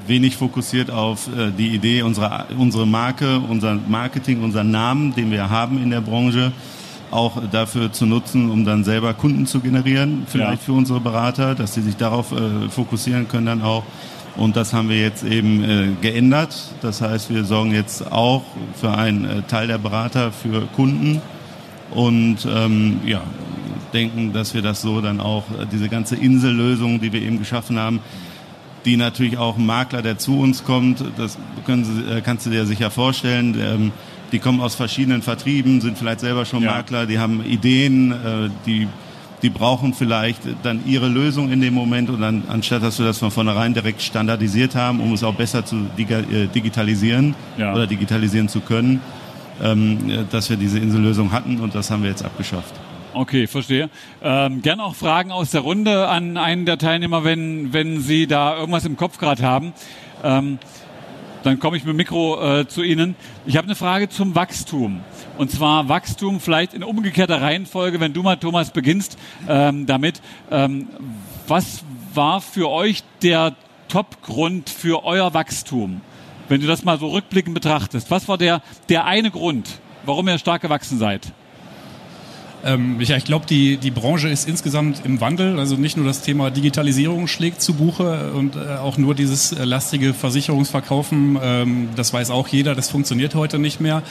wenig 0.08 0.38
fokussiert 0.38 0.92
auf 0.92 1.28
äh, 1.28 1.52
die 1.58 1.70
Idee 1.70 2.02
unserer 2.02 2.46
unsere 2.58 2.88
Marke, 2.88 3.40
unser 3.40 3.76
Marketing, 3.76 4.44
unseren 4.44 4.72
Namen, 4.72 5.14
den 5.16 5.32
wir 5.32 5.50
haben 5.50 5.82
in 5.82 5.90
der 5.90 6.02
Branche, 6.02 6.52
auch 7.12 7.42
dafür 7.52 7.92
zu 7.92 8.06
nutzen, 8.06 8.50
um 8.50 8.66
dann 8.66 8.84
selber 8.84 9.14
Kunden 9.14 9.46
zu 9.46 9.60
generieren, 9.62 10.24
vielleicht 10.28 10.62
ja. 10.62 10.66
für 10.66 10.74
unsere 10.74 11.00
Berater, 11.00 11.56
dass 11.56 11.74
sie 11.74 11.82
sich 11.82 11.96
darauf 11.96 12.32
äh, 12.32 12.70
fokussieren 12.70 13.28
können 13.28 13.46
dann 13.46 13.62
auch 13.62 13.84
und 14.38 14.56
das 14.56 14.74
haben 14.74 14.90
wir 14.90 15.00
jetzt 15.00 15.24
eben 15.24 15.64
äh, 15.64 15.88
geändert. 16.02 16.56
Das 16.82 17.02
heißt, 17.02 17.30
wir 17.30 17.44
sorgen 17.44 17.74
jetzt 17.74 18.12
auch 18.12 18.44
für 18.80 18.92
einen 18.92 19.26
äh, 19.26 19.42
Teil 19.44 19.68
der 19.68 19.80
Berater 19.80 20.32
für 20.32 20.68
Kunden 20.76 21.22
und 21.92 22.48
ähm, 22.50 23.00
ja, 23.06 23.22
denken, 23.94 24.34
dass 24.34 24.54
wir 24.54 24.62
das 24.62 24.82
so 24.82 25.02
dann 25.02 25.20
auch, 25.20 25.44
äh, 25.52 25.66
diese 25.72 25.90
ganze 25.90 26.16
Insellösung, 26.16 27.02
die 27.02 27.12
wir 27.12 27.22
eben 27.22 27.40
geschaffen 27.40 27.80
haben, 27.80 28.00
die 28.86 28.96
natürlich 28.96 29.38
auch 29.38 29.58
ein 29.58 29.66
Makler, 29.66 30.02
der 30.02 30.18
zu 30.18 30.40
uns 30.40 30.64
kommt, 30.64 31.04
das 31.18 31.38
können 31.66 31.84
Sie, 31.84 32.12
äh, 32.12 32.22
kannst 32.22 32.46
du 32.46 32.50
dir 32.50 32.66
sicher 32.66 32.92
vorstellen, 32.92 33.56
ähm, 33.60 33.92
die 34.32 34.40
kommen 34.40 34.62
aus 34.62 34.76
verschiedenen 34.76 35.22
Vertrieben, 35.22 35.82
sind 35.82 35.98
vielleicht 35.98 36.20
selber 36.20 36.46
schon 36.46 36.64
ja. 36.64 36.72
Makler, 36.72 37.06
die 37.06 37.18
haben 37.18 37.44
Ideen, 37.44 38.12
äh, 38.12 38.50
die 38.66 38.88
die 39.42 39.50
brauchen 39.50 39.94
vielleicht 39.94 40.42
dann 40.64 40.82
ihre 40.86 41.08
Lösung 41.08 41.52
in 41.52 41.62
dem 41.62 41.74
Moment 41.74 42.10
und 42.10 42.22
dann, 42.22 42.44
anstatt 42.48 42.84
dass 42.84 42.98
wir 43.00 43.06
das 43.06 43.20
von 43.20 43.32
vornherein 43.32 43.74
direkt 43.74 44.02
standardisiert 44.02 44.76
haben, 44.76 45.00
um 45.00 45.14
es 45.14 45.24
auch 45.24 45.36
besser 45.36 45.66
zu 45.66 45.88
äh, 45.98 46.48
digitalisieren 46.48 47.36
ja. 47.58 47.74
oder 47.74 47.88
digitalisieren 47.88 48.50
zu 48.50 48.62
können, 48.62 49.02
ähm, 49.62 50.28
dass 50.32 50.50
wir 50.50 50.58
diese 50.58 50.80
Insellösung 50.80 51.32
hatten 51.32 51.60
und 51.60 51.76
das 51.76 51.92
haben 51.92 52.04
wir 52.04 52.10
jetzt 52.10 52.26
abgeschafft. 52.26 52.74
Okay, 53.14 53.48
verstehe. 53.48 53.90
Ähm, 54.22 54.62
gern 54.62 54.80
auch 54.80 54.94
Fragen 54.94 55.32
aus 55.32 55.52
der 55.52 55.62
Runde 55.62 56.08
an 56.08 56.38
einen 56.38 56.66
der 56.66 56.78
Teilnehmer, 56.78 57.24
wenn, 57.24 57.74
wenn 57.74 58.00
Sie 58.00 58.28
da 58.28 58.56
irgendwas 58.58 58.86
im 58.86 58.96
Kopf 58.96 59.18
gerade 59.18 59.42
haben. 59.42 59.74
Ähm, 60.24 60.60
dann 61.48 61.60
komme 61.60 61.78
ich 61.78 61.84
mit 61.84 61.94
dem 61.94 61.98
Mikro 61.98 62.60
äh, 62.60 62.68
zu 62.68 62.84
Ihnen. 62.84 63.16
Ich 63.46 63.56
habe 63.56 63.66
eine 63.66 63.76
Frage 63.76 64.10
zum 64.10 64.36
Wachstum. 64.36 65.00
Und 65.38 65.50
zwar 65.50 65.88
Wachstum 65.88 66.42
vielleicht 66.42 66.74
in 66.74 66.84
umgekehrter 66.84 67.42
Reihenfolge, 67.42 68.02
wenn 68.02 68.12
du 68.12 68.22
mal, 68.22 68.36
Thomas, 68.36 68.72
beginnst 68.72 69.18
ähm, 69.48 69.86
damit. 69.86 70.22
Ähm, 70.52 70.90
was 71.48 71.86
war 72.14 72.42
für 72.42 72.70
euch 72.70 73.04
der 73.22 73.56
Top-Grund 73.88 74.70
für 74.70 75.06
euer 75.06 75.34
Wachstum? 75.34 76.02
Wenn 76.50 76.60
du 76.60 76.68
das 76.68 76.84
mal 76.84 77.00
so 77.00 77.08
rückblickend 77.08 77.54
betrachtest, 77.54 78.12
was 78.12 78.28
war 78.28 78.38
der, 78.38 78.62
der 78.90 79.06
eine 79.06 79.32
Grund, 79.32 79.80
warum 80.06 80.28
ihr 80.28 80.40
stark 80.40 80.62
gewachsen 80.62 80.98
seid? 80.98 81.32
Ähm, 82.68 83.00
ja, 83.00 83.16
ich 83.16 83.24
glaube, 83.24 83.46
die, 83.46 83.78
die 83.78 83.92
Branche 83.92 84.28
ist 84.28 84.46
insgesamt 84.46 85.06
im 85.06 85.22
Wandel. 85.22 85.58
Also 85.58 85.78
nicht 85.78 85.96
nur 85.96 86.06
das 86.06 86.22
Thema 86.22 86.52
Digitalisierung 86.52 87.28
schlägt 87.28 87.62
zu 87.62 87.76
Buche 87.76 88.34
und 88.34 88.58
äh, 88.58 88.76
auch 88.76 88.98
nur 88.98 89.16
dieses 89.16 89.54
äh, 89.54 89.64
lastige 89.64 90.14
Versicherungsverkaufen, 90.14 91.40
ähm, 91.42 91.90
das 91.96 92.12
weiß 92.12 92.30
auch 92.30 92.50
jeder, 92.50 92.76
das 92.76 92.90
funktioniert 92.90 93.36
heute 93.36 93.58
nicht 93.58 93.80
mehr. 93.80 94.04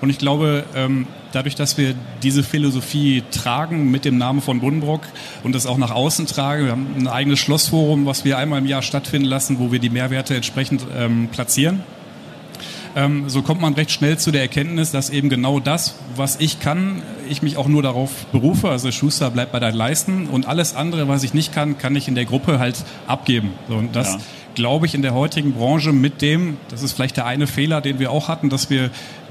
Und 0.00 0.10
ich 0.10 0.18
glaube, 0.18 0.64
ähm, 0.76 1.08
dadurch, 1.32 1.56
dass 1.56 1.76
wir 1.76 1.96
diese 2.22 2.44
Philosophie 2.44 3.24
tragen 3.32 3.90
mit 3.90 4.04
dem 4.04 4.16
Namen 4.16 4.40
von 4.40 4.60
Buddenbrock 4.60 5.02
und 5.42 5.52
das 5.52 5.66
auch 5.66 5.78
nach 5.78 5.90
außen 5.90 6.26
tragen, 6.26 6.66
wir 6.66 6.70
haben 6.70 6.94
ein 6.96 7.08
eigenes 7.08 7.40
Schlossforum, 7.40 8.06
was 8.06 8.24
wir 8.24 8.38
einmal 8.38 8.60
im 8.60 8.66
Jahr 8.66 8.82
stattfinden 8.82 9.26
lassen, 9.26 9.58
wo 9.58 9.72
wir 9.72 9.80
die 9.80 9.90
Mehrwerte 9.90 10.36
entsprechend 10.36 10.86
ähm, 10.96 11.30
platzieren 11.32 11.82
ähm, 12.96 13.28
so 13.28 13.42
kommt 13.42 13.60
man 13.60 13.74
recht 13.74 13.90
schnell 13.90 14.18
zu 14.18 14.30
der 14.30 14.42
Erkenntnis, 14.42 14.92
dass 14.92 15.10
eben 15.10 15.28
genau 15.28 15.60
das, 15.60 15.96
was 16.14 16.36
ich 16.40 16.60
kann, 16.60 17.02
ich 17.28 17.42
mich 17.42 17.56
auch 17.56 17.66
nur 17.66 17.82
darauf 17.82 18.26
berufe. 18.26 18.68
Also 18.68 18.90
Schuster 18.92 19.30
bleibt 19.30 19.52
bei 19.52 19.60
deinen 19.60 19.76
Leisten 19.76 20.26
und 20.26 20.46
alles 20.46 20.76
andere, 20.76 21.08
was 21.08 21.24
ich 21.24 21.34
nicht 21.34 21.52
kann, 21.52 21.78
kann 21.78 21.96
ich 21.96 22.08
in 22.08 22.14
der 22.14 22.24
Gruppe 22.24 22.58
halt 22.58 22.76
abgeben. 23.06 23.52
So, 23.68 23.74
und 23.74 23.96
das 23.96 24.14
ja. 24.14 24.20
glaube 24.54 24.86
ich 24.86 24.94
in 24.94 25.02
der 25.02 25.12
heutigen 25.12 25.54
Branche 25.54 25.92
mit 25.92 26.22
dem, 26.22 26.56
das 26.68 26.82
ist 26.82 26.92
vielleicht 26.92 27.16
der 27.16 27.26
eine 27.26 27.46
Fehler, 27.48 27.80
den 27.80 27.98
wir 27.98 28.12
auch 28.12 28.28
hatten, 28.28 28.48
dass 28.48 28.70
wir 28.70 28.90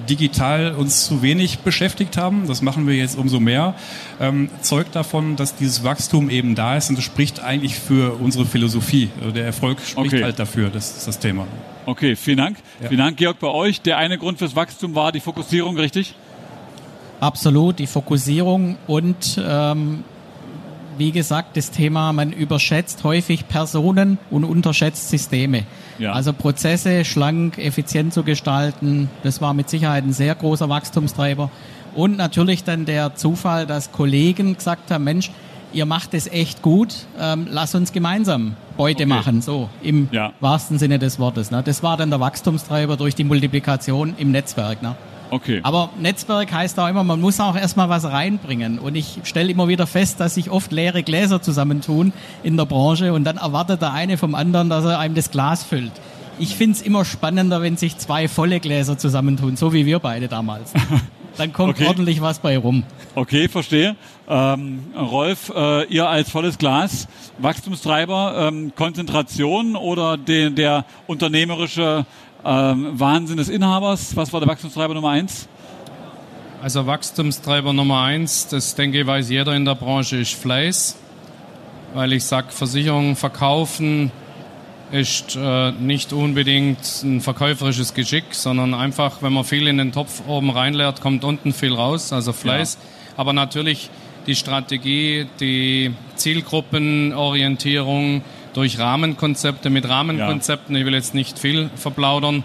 digital 0.10 0.74
uns 0.74 1.06
zu 1.06 1.22
wenig 1.22 1.60
beschäftigt 1.60 2.18
haben. 2.18 2.48
Das 2.48 2.62
machen 2.62 2.86
wir 2.86 2.96
jetzt 2.96 3.18
umso 3.18 3.40
mehr. 3.40 3.76
Ähm, 4.20 4.50
zeugt 4.62 4.96
davon, 4.96 5.38
dass 5.38 5.56
dieses 5.56 5.86
Wachstum 5.86 6.30
eben 6.30 6.56
da 6.56 6.76
ist 6.76 6.90
und 6.90 6.98
das 6.98 7.06
spricht 7.06 7.42
eigentlich 7.42 7.76
für 7.76 8.20
unsere 8.20 8.46
Philosophie. 8.46 9.10
Also 9.22 9.32
der 9.32 9.46
Erfolg 9.46 9.80
spricht 9.80 10.14
okay. 10.14 10.24
halt 10.24 10.40
dafür. 10.40 10.70
Das 10.70 10.98
ist 10.98 11.08
das 11.08 11.20
Thema. 11.20 11.48
Okay, 11.86 12.16
vielen 12.16 12.38
Dank. 12.38 12.58
Ja. 12.82 12.88
Vielen 12.88 13.00
Dank, 13.00 13.18
Georg, 13.18 13.40
bei 13.40 13.48
euch. 13.48 13.82
Der 13.82 13.98
eine 13.98 14.18
Grund 14.18 14.40
fürs 14.40 14.56
Wachstum 14.56 14.96
war 14.96 15.12
die 15.12 15.20
Fokussierung, 15.20 15.78
richtig? 15.78 16.16
Absolut, 17.20 17.80
die 17.80 17.88
Fokussierung 17.88 18.78
und 18.88 19.42
ähm, 19.42 20.04
wie 20.98 21.12
gesagt, 21.12 21.58
das 21.58 21.72
Thema, 21.72 22.14
man 22.14 22.32
überschätzt 22.32 23.04
häufig 23.04 23.48
Personen 23.48 24.18
und 24.30 24.44
unterschätzt 24.44 25.10
Systeme. 25.10 25.64
Ja. 26.00 26.14
Also 26.14 26.34
Prozesse 26.34 27.06
schlank, 27.06 27.58
effizient 27.58 28.14
zu 28.14 28.24
gestalten, 28.24 29.10
das 29.24 29.42
war 29.42 29.54
mit 29.54 29.70
Sicherheit 29.70 30.04
ein 30.04 30.14
sehr 30.14 30.36
großer 30.36 30.70
Wachstumstreiber. 30.70 31.50
Und 31.96 32.18
natürlich 32.18 32.64
dann 32.64 32.86
der 32.86 33.16
Zufall, 33.16 33.68
dass 33.68 33.92
Kollegen 33.92 34.56
gesagt 34.56 34.92
haben, 34.92 35.04
Mensch, 35.04 35.32
ihr 35.74 35.86
macht 35.86 36.14
es 36.14 36.28
echt 36.28 36.62
gut, 36.62 36.96
ähm, 37.20 37.48
lass 37.50 37.76
uns 37.76 37.92
gemeinsam 37.92 38.56
Beute 38.78 39.04
okay. 39.04 39.06
machen, 39.06 39.42
so 39.42 39.70
im 39.82 40.08
ja. 40.12 40.34
wahrsten 40.40 40.80
Sinne 40.80 41.00
des 41.00 41.20
Wortes. 41.20 41.52
Ne? 41.52 41.62
Das 41.64 41.84
war 41.84 41.98
dann 41.98 42.10
der 42.10 42.20
Wachstumstreiber 42.20 42.98
durch 42.98 43.16
die 43.16 43.24
Multiplikation 43.24 44.16
im 44.18 44.32
Netzwerk. 44.32 44.82
Ne? 44.82 44.96
Okay. 45.30 45.62
Aber 45.64 45.90
Netzwerk 46.00 46.54
heißt 46.54 46.80
auch 46.80 46.88
immer, 46.88 47.04
man 47.04 47.20
muss 47.20 47.40
auch 47.40 47.56
erstmal 47.56 47.90
was 47.90 48.06
reinbringen. 48.06 48.78
Und 48.78 48.96
ich 48.96 49.20
stelle 49.24 49.52
immer 49.52 49.68
wieder 49.68 49.88
fest, 49.88 50.20
dass 50.20 50.36
sich 50.36 50.52
oft 50.52 50.72
leere 50.72 51.02
Gläser 51.02 51.42
zusammentun 51.42 52.14
in 52.44 52.56
der 52.56 52.66
Branche 52.66 53.14
und 53.14 53.24
dann 53.24 53.38
erwartet 53.38 53.82
der 53.82 53.94
eine 53.94 54.18
vom 54.18 54.36
anderen, 54.36 54.70
dass 54.70 54.86
er 54.86 55.00
einem 55.00 55.16
das 55.16 55.32
Glas 55.32 55.64
füllt. 55.64 55.92
Ich 56.40 56.56
finde 56.56 56.78
es 56.78 56.82
immer 56.82 57.06
spannender, 57.06 57.62
wenn 57.62 57.78
sich 57.78 57.98
zwei 57.98 58.28
volle 58.28 58.60
Gläser 58.60 58.98
zusammentun, 58.98 59.56
so 59.56 59.74
wie 59.74 59.86
wir 59.86 60.00
beide 60.00 60.28
damals. 60.28 60.74
dann 61.38 61.54
kommt 61.54 61.76
okay. 61.76 61.88
ordentlich 61.88 62.22
was 62.22 62.40
bei 62.40 62.58
rum. 62.58 62.84
Okay, 63.16 63.48
verstehe. 63.48 63.96
Ähm, 64.28 64.86
Rolf, 64.98 65.52
äh, 65.56 65.86
ihr 65.86 66.10
als 66.10 66.32
volles 66.32 66.58
Glas, 66.58 67.08
Wachstumstreiber, 67.38 68.50
ähm, 68.50 68.74
Konzentration 68.76 69.76
oder 69.76 70.18
de, 70.18 70.50
der 70.50 70.86
unternehmerische 71.06 72.08
ähm, 72.44 73.00
Wahnsinn 73.00 73.38
des 73.38 73.50
Inhabers? 73.50 74.16
Was 74.16 74.34
war 74.34 74.40
der 74.40 74.50
Wachstumstreiber 74.50 74.96
Nummer 74.96 75.10
eins? 75.10 75.48
Also 76.64 76.88
Wachstumstreiber 76.88 77.72
Nummer 77.72 78.02
eins, 78.02 78.48
das 78.48 78.74
denke 78.74 79.02
ich 79.02 79.06
weiß 79.06 79.30
jeder 79.30 79.54
in 79.56 79.66
der 79.66 79.76
Branche, 79.76 80.18
ist 80.18 80.34
Fleiß. 80.34 80.98
Weil 81.94 82.14
ich 82.14 82.24
sage, 82.24 82.48
Versicherungen 82.50 83.16
verkaufen, 83.16 84.12
ist 84.92 85.36
äh, 85.36 85.72
nicht 85.74 86.14
unbedingt 86.14 86.80
ein 87.04 87.22
verkäuferisches 87.22 87.94
Geschick, 87.94 88.26
sondern 88.32 88.74
einfach, 88.74 89.22
wenn 89.22 89.34
man 89.34 89.44
viel 89.44 89.68
in 89.68 89.78
den 89.78 89.92
Topf 89.92 90.24
oben 90.28 90.50
reinleert, 90.50 91.02
kommt 91.02 91.24
unten 91.24 91.54
viel 91.54 91.74
raus, 91.74 92.12
also 92.12 92.34
Fleiß. 92.34 92.78
Ja. 92.82 92.93
Aber 93.18 93.34
natürlich 93.34 93.90
die 94.28 94.36
Strategie, 94.36 95.28
die 95.40 95.92
Zielgruppenorientierung 96.16 98.22
durch 98.54 98.80
Rahmenkonzepte. 98.80 99.70
Mit 99.70 99.88
Rahmenkonzepten, 99.88 100.76
ja. 100.76 100.82
ich 100.82 100.86
will 100.86 100.94
jetzt 100.94 101.14
nicht 101.14 101.40
viel 101.40 101.70
verplaudern, 101.76 102.44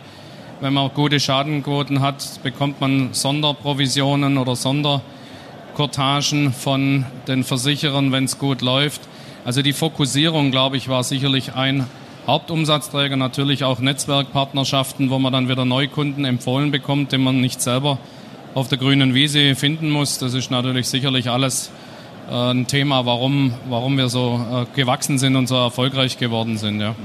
wenn 0.60 0.74
man 0.74 0.90
gute 0.92 1.20
Schadenquoten 1.20 2.00
hat, 2.00 2.40
bekommt 2.42 2.80
man 2.80 3.10
Sonderprovisionen 3.12 4.38
oder 4.38 4.56
Sonderkortagen 4.56 6.52
von 6.52 7.06
den 7.28 7.44
Versicherern, 7.44 8.10
wenn 8.10 8.24
es 8.24 8.38
gut 8.38 8.60
läuft. 8.60 9.02
Also 9.44 9.62
die 9.62 9.72
Fokussierung, 9.72 10.50
glaube 10.50 10.76
ich, 10.76 10.88
war 10.88 11.04
sicherlich 11.04 11.54
ein 11.54 11.86
Hauptumsatzträger 12.26 13.16
natürlich 13.16 13.64
auch 13.64 13.78
Netzwerkpartnerschaften, 13.78 15.10
wo 15.10 15.18
man 15.18 15.32
dann 15.32 15.48
wieder 15.48 15.64
Neukunden 15.64 16.24
empfohlen 16.24 16.72
bekommt, 16.72 17.12
den 17.12 17.22
man 17.22 17.40
nicht 17.40 17.62
selber 17.62 17.98
auf 18.58 18.66
der 18.66 18.78
grünen 18.78 19.14
Wiese 19.14 19.54
finden 19.54 19.88
muss. 19.88 20.18
Das 20.18 20.34
ist 20.34 20.50
natürlich 20.50 20.88
sicherlich 20.88 21.30
alles 21.30 21.70
äh, 22.28 22.32
ein 22.32 22.66
Thema, 22.66 23.06
warum, 23.06 23.54
warum 23.68 23.96
wir 23.96 24.08
so 24.08 24.40
äh, 24.52 24.76
gewachsen 24.76 25.16
sind 25.18 25.36
und 25.36 25.46
so 25.46 25.54
erfolgreich 25.54 26.18
geworden 26.18 26.58
sind. 26.58 26.80
Ja. 26.80 26.96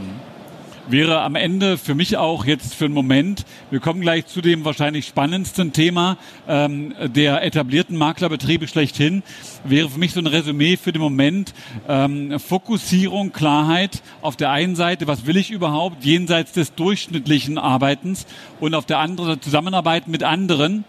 Wäre 0.88 1.22
am 1.22 1.36
Ende 1.36 1.78
für 1.78 1.94
mich 1.94 2.18
auch 2.18 2.44
jetzt 2.44 2.74
für 2.74 2.86
einen 2.86 2.94
Moment, 2.96 3.46
wir 3.70 3.80
kommen 3.80 4.02
gleich 4.02 4.26
zu 4.26 4.42
dem 4.42 4.66
wahrscheinlich 4.66 5.06
spannendsten 5.06 5.74
Thema 5.74 6.18
ähm, 6.48 6.94
der 7.16 7.44
etablierten 7.44 7.98
Maklerbetriebe 7.98 8.68
schlechthin, 8.68 9.22
wäre 9.64 9.90
für 9.90 10.00
mich 10.00 10.12
so 10.14 10.20
ein 10.20 10.28
Resümee 10.28 10.76
für 10.76 10.92
den 10.92 11.02
Moment 11.02 11.54
ähm, 11.88 12.38
Fokussierung, 12.40 13.32
Klarheit 13.32 14.02
auf 14.22 14.36
der 14.36 14.50
einen 14.50 14.76
Seite, 14.76 15.06
was 15.06 15.28
will 15.28 15.38
ich 15.38 15.52
überhaupt, 15.52 16.04
jenseits 16.04 16.52
des 16.52 16.74
durchschnittlichen 16.74 17.60
Arbeitens 17.60 18.26
und 18.60 18.74
auf 18.74 18.86
der 18.86 18.98
anderen 18.98 19.40
Zusammenarbeit 19.40 20.08
mit 20.08 20.24
anderen 20.24 20.84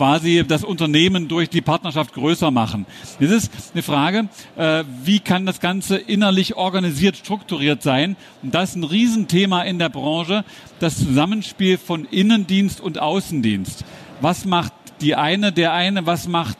quasi 0.00 0.42
das 0.48 0.64
Unternehmen 0.64 1.28
durch 1.28 1.50
die 1.50 1.60
Partnerschaft 1.60 2.14
größer 2.14 2.50
machen. 2.50 2.86
Das 3.20 3.30
ist 3.30 3.52
eine 3.74 3.82
Frage, 3.82 4.30
äh, 4.56 4.82
wie 5.04 5.20
kann 5.20 5.44
das 5.44 5.60
Ganze 5.60 5.98
innerlich 5.98 6.56
organisiert, 6.56 7.18
strukturiert 7.18 7.82
sein? 7.82 8.16
Und 8.42 8.54
das 8.54 8.70
ist 8.70 8.76
ein 8.76 8.84
Riesenthema 8.84 9.60
in 9.60 9.78
der 9.78 9.90
Branche, 9.90 10.42
das 10.78 10.96
Zusammenspiel 10.96 11.76
von 11.76 12.06
Innendienst 12.06 12.80
und 12.80 12.98
Außendienst. 12.98 13.84
Was 14.22 14.46
macht 14.46 14.72
die 15.02 15.16
eine, 15.16 15.52
der 15.52 15.74
eine, 15.74 16.06
was 16.06 16.26
macht 16.26 16.56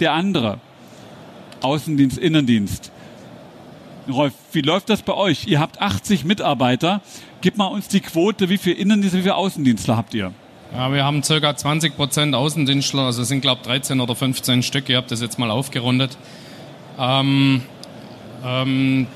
der 0.00 0.12
andere? 0.12 0.58
Außendienst, 1.62 2.18
Innendienst. 2.18 2.92
Rolf, 4.06 4.34
wie 4.52 4.60
läuft 4.60 4.90
das 4.90 5.00
bei 5.00 5.14
euch? 5.14 5.46
Ihr 5.46 5.60
habt 5.60 5.80
80 5.80 6.26
Mitarbeiter. 6.26 7.00
Gib 7.40 7.56
mal 7.56 7.68
uns 7.68 7.88
die 7.88 8.00
Quote, 8.00 8.50
wie 8.50 8.58
viele 8.58 8.76
Innendienste, 8.76 9.16
wie 9.16 9.22
viele 9.22 9.36
Außendienstler 9.36 9.96
habt 9.96 10.12
ihr? 10.12 10.34
Ja, 10.76 10.92
wir 10.92 11.06
haben 11.06 11.22
ca. 11.22 11.56
20 11.56 11.96
Prozent 11.96 12.34
Außendienstler, 12.34 13.04
also 13.04 13.22
es 13.22 13.28
sind 13.28 13.40
glaube 13.40 13.62
ich 13.62 13.66
13 13.66 13.98
oder 13.98 14.14
15 14.14 14.62
Stück, 14.62 14.90
ihr 14.90 14.98
habt 14.98 15.10
das 15.10 15.22
jetzt 15.22 15.38
mal 15.38 15.50
aufgerundet. 15.50 16.18
Ähm, 16.98 17.62
ähm, 18.44 19.06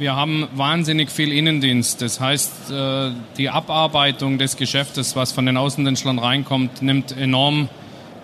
wir 0.00 0.16
haben 0.16 0.48
wahnsinnig 0.54 1.12
viel 1.12 1.30
Innendienst. 1.30 2.02
Das 2.02 2.18
heißt, 2.18 2.72
äh, 2.72 3.10
die 3.38 3.48
Abarbeitung 3.48 4.38
des 4.38 4.56
Geschäftes, 4.56 5.14
was 5.14 5.30
von 5.30 5.46
den 5.46 5.56
Außendienstlern 5.56 6.18
reinkommt, 6.18 6.82
nimmt 6.82 7.16
enorm 7.16 7.68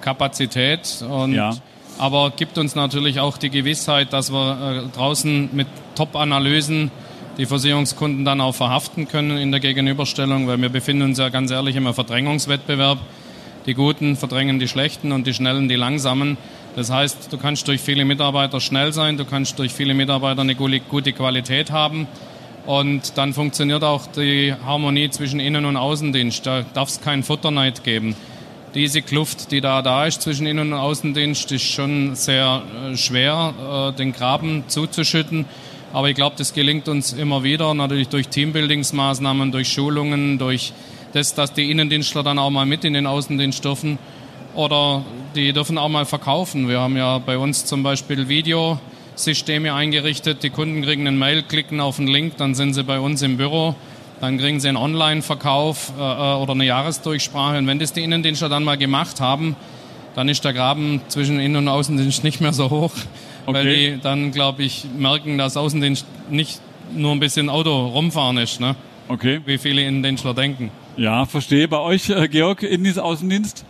Kapazität. 0.00 1.04
Und, 1.08 1.34
ja. 1.34 1.54
Aber 1.96 2.32
gibt 2.34 2.58
uns 2.58 2.74
natürlich 2.74 3.20
auch 3.20 3.38
die 3.38 3.50
Gewissheit, 3.50 4.12
dass 4.12 4.32
wir 4.32 4.88
äh, 4.88 4.96
draußen 4.96 5.50
mit 5.52 5.68
Top-Analysen 5.94 6.90
die 7.38 7.46
Versicherungskunden 7.46 8.24
dann 8.24 8.40
auch 8.40 8.54
verhaften 8.54 9.06
können 9.06 9.38
in 9.38 9.52
der 9.52 9.60
Gegenüberstellung, 9.60 10.48
weil 10.48 10.60
wir 10.60 10.68
befinden 10.68 11.02
uns 11.02 11.18
ja 11.18 11.28
ganz 11.28 11.50
ehrlich 11.50 11.76
im 11.76 11.92
Verdrängungswettbewerb. 11.94 12.98
Die 13.66 13.74
Guten 13.74 14.16
verdrängen 14.16 14.58
die 14.58 14.66
Schlechten 14.66 15.12
und 15.12 15.26
die 15.26 15.34
Schnellen 15.34 15.68
die 15.68 15.76
Langsamen. 15.76 16.36
Das 16.74 16.90
heißt, 16.90 17.32
du 17.32 17.38
kannst 17.38 17.68
durch 17.68 17.80
viele 17.80 18.04
Mitarbeiter 18.04 18.60
schnell 18.60 18.92
sein, 18.92 19.16
du 19.16 19.24
kannst 19.24 19.58
durch 19.58 19.72
viele 19.72 19.94
Mitarbeiter 19.94 20.40
eine 20.40 20.54
gute 20.54 21.12
Qualität 21.12 21.70
haben 21.70 22.08
und 22.66 23.16
dann 23.16 23.32
funktioniert 23.32 23.84
auch 23.84 24.06
die 24.06 24.54
Harmonie 24.64 25.08
zwischen 25.10 25.40
Innen- 25.40 25.64
und 25.64 25.76
Außendienst. 25.76 26.44
Da 26.44 26.64
darf 26.74 26.88
es 26.88 27.00
keinen 27.00 27.22
Futterneid 27.22 27.84
geben. 27.84 28.16
Diese 28.74 29.00
Kluft, 29.00 29.50
die 29.52 29.60
da 29.60 29.80
da 29.80 30.06
ist 30.06 30.22
zwischen 30.22 30.46
Innen- 30.46 30.72
und 30.72 30.78
Außendienst, 30.78 31.50
ist 31.52 31.62
schon 31.62 32.14
sehr 32.14 32.62
äh, 32.92 32.96
schwer, 32.96 33.92
äh, 33.94 33.96
den 33.96 34.12
Graben 34.12 34.64
zuzuschütten. 34.66 35.46
Aber 35.92 36.10
ich 36.10 36.14
glaube, 36.14 36.36
das 36.36 36.52
gelingt 36.52 36.88
uns 36.88 37.12
immer 37.12 37.42
wieder, 37.42 37.72
natürlich 37.72 38.08
durch 38.08 38.28
Teambuildingsmaßnahmen, 38.28 39.52
durch 39.52 39.68
Schulungen, 39.68 40.38
durch 40.38 40.72
das, 41.12 41.34
dass 41.34 41.54
die 41.54 41.70
Innendienstler 41.70 42.22
dann 42.22 42.38
auch 42.38 42.50
mal 42.50 42.66
mit 42.66 42.84
in 42.84 42.92
den 42.92 43.06
Außendienst 43.06 43.64
dürfen. 43.64 43.98
Oder 44.54 45.02
die 45.34 45.52
dürfen 45.52 45.78
auch 45.78 45.88
mal 45.88 46.04
verkaufen. 46.04 46.68
Wir 46.68 46.80
haben 46.80 46.96
ja 46.96 47.18
bei 47.18 47.38
uns 47.38 47.64
zum 47.64 47.82
Beispiel 47.82 48.28
Videosysteme 48.28 49.72
eingerichtet. 49.72 50.42
Die 50.42 50.50
Kunden 50.50 50.82
kriegen 50.82 51.06
einen 51.06 51.18
Mail, 51.18 51.42
klicken 51.42 51.80
auf 51.80 51.98
einen 51.98 52.08
Link, 52.08 52.36
dann 52.36 52.54
sind 52.54 52.74
sie 52.74 52.84
bei 52.84 53.00
uns 53.00 53.22
im 53.22 53.36
Büro. 53.36 53.74
Dann 54.20 54.36
kriegen 54.36 54.58
sie 54.60 54.68
einen 54.68 54.76
Online-Verkauf 54.76 55.92
äh, 55.98 56.02
äh 56.02 56.34
oder 56.36 56.52
eine 56.52 56.64
Jahresdurchsprache. 56.64 57.56
Und 57.58 57.66
wenn 57.66 57.78
das 57.78 57.92
die 57.92 58.02
Innendienstler 58.02 58.48
dann 58.48 58.64
mal 58.64 58.76
gemacht 58.76 59.20
haben, 59.20 59.56
dann 60.14 60.28
ist 60.28 60.44
der 60.44 60.52
Graben 60.52 61.00
zwischen 61.08 61.38
Innen- 61.38 61.56
und 61.56 61.68
Außendienst 61.68 62.24
nicht 62.24 62.40
mehr 62.40 62.52
so 62.52 62.68
hoch, 62.68 62.92
okay. 63.48 63.58
weil 63.58 63.66
die 63.66 64.00
dann, 64.00 64.30
glaube 64.30 64.62
ich, 64.62 64.86
merken, 64.96 65.38
dass 65.38 65.56
Außendienst 65.56 66.06
nicht 66.30 66.60
nur 66.94 67.12
ein 67.12 67.20
bisschen 67.20 67.50
Auto 67.50 67.88
rumfahren 67.88 68.38
ist, 68.38 68.60
ne? 68.60 68.76
Okay. 69.08 69.40
Wie 69.44 69.58
viele 69.58 69.82
Innendienstler 69.82 70.34
denken. 70.34 70.70
Ja, 70.96 71.24
verstehe. 71.24 71.66
Bei 71.68 71.78
euch, 71.78 72.10
äh, 72.10 72.28
Georg, 72.28 72.62
Innendienst, 72.62 72.98
Außendienst? 72.98 73.64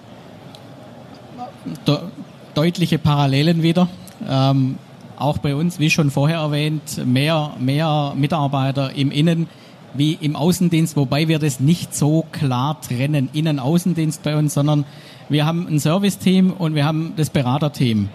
De 1.87 1.99
deutliche 2.55 2.99
Parallelen 2.99 3.63
wieder. 3.63 3.89
Ähm, 4.29 4.79
auch 5.17 5.39
bei 5.39 5.55
uns, 5.55 5.79
wie 5.79 5.91
schon 5.91 6.11
vorher 6.11 6.39
erwähnt, 6.39 7.07
mehr, 7.07 7.55
mehr 7.61 8.15
Mitarbeiter 8.17 8.93
im 8.95 9.13
Innen 9.13 9.49
wie 9.95 10.19
im 10.21 10.37
Außendienst, 10.37 10.97
wobei 10.97 11.29
wir 11.29 11.39
das 11.39 11.61
nicht 11.61 11.95
so 11.95 12.27
klar 12.33 12.81
trennen, 12.81 13.29
Innen-Außendienst 13.33 14.23
bei 14.23 14.37
uns, 14.37 14.55
sondern 14.55 14.85
wir 15.29 15.47
haben 15.47 15.67
ein 15.67 15.79
Serviceteam 15.79 16.53
und 16.53 16.75
wir 16.75 16.85
haben 16.85 17.15
das 17.17 17.31
Beraterteam. 17.31 18.09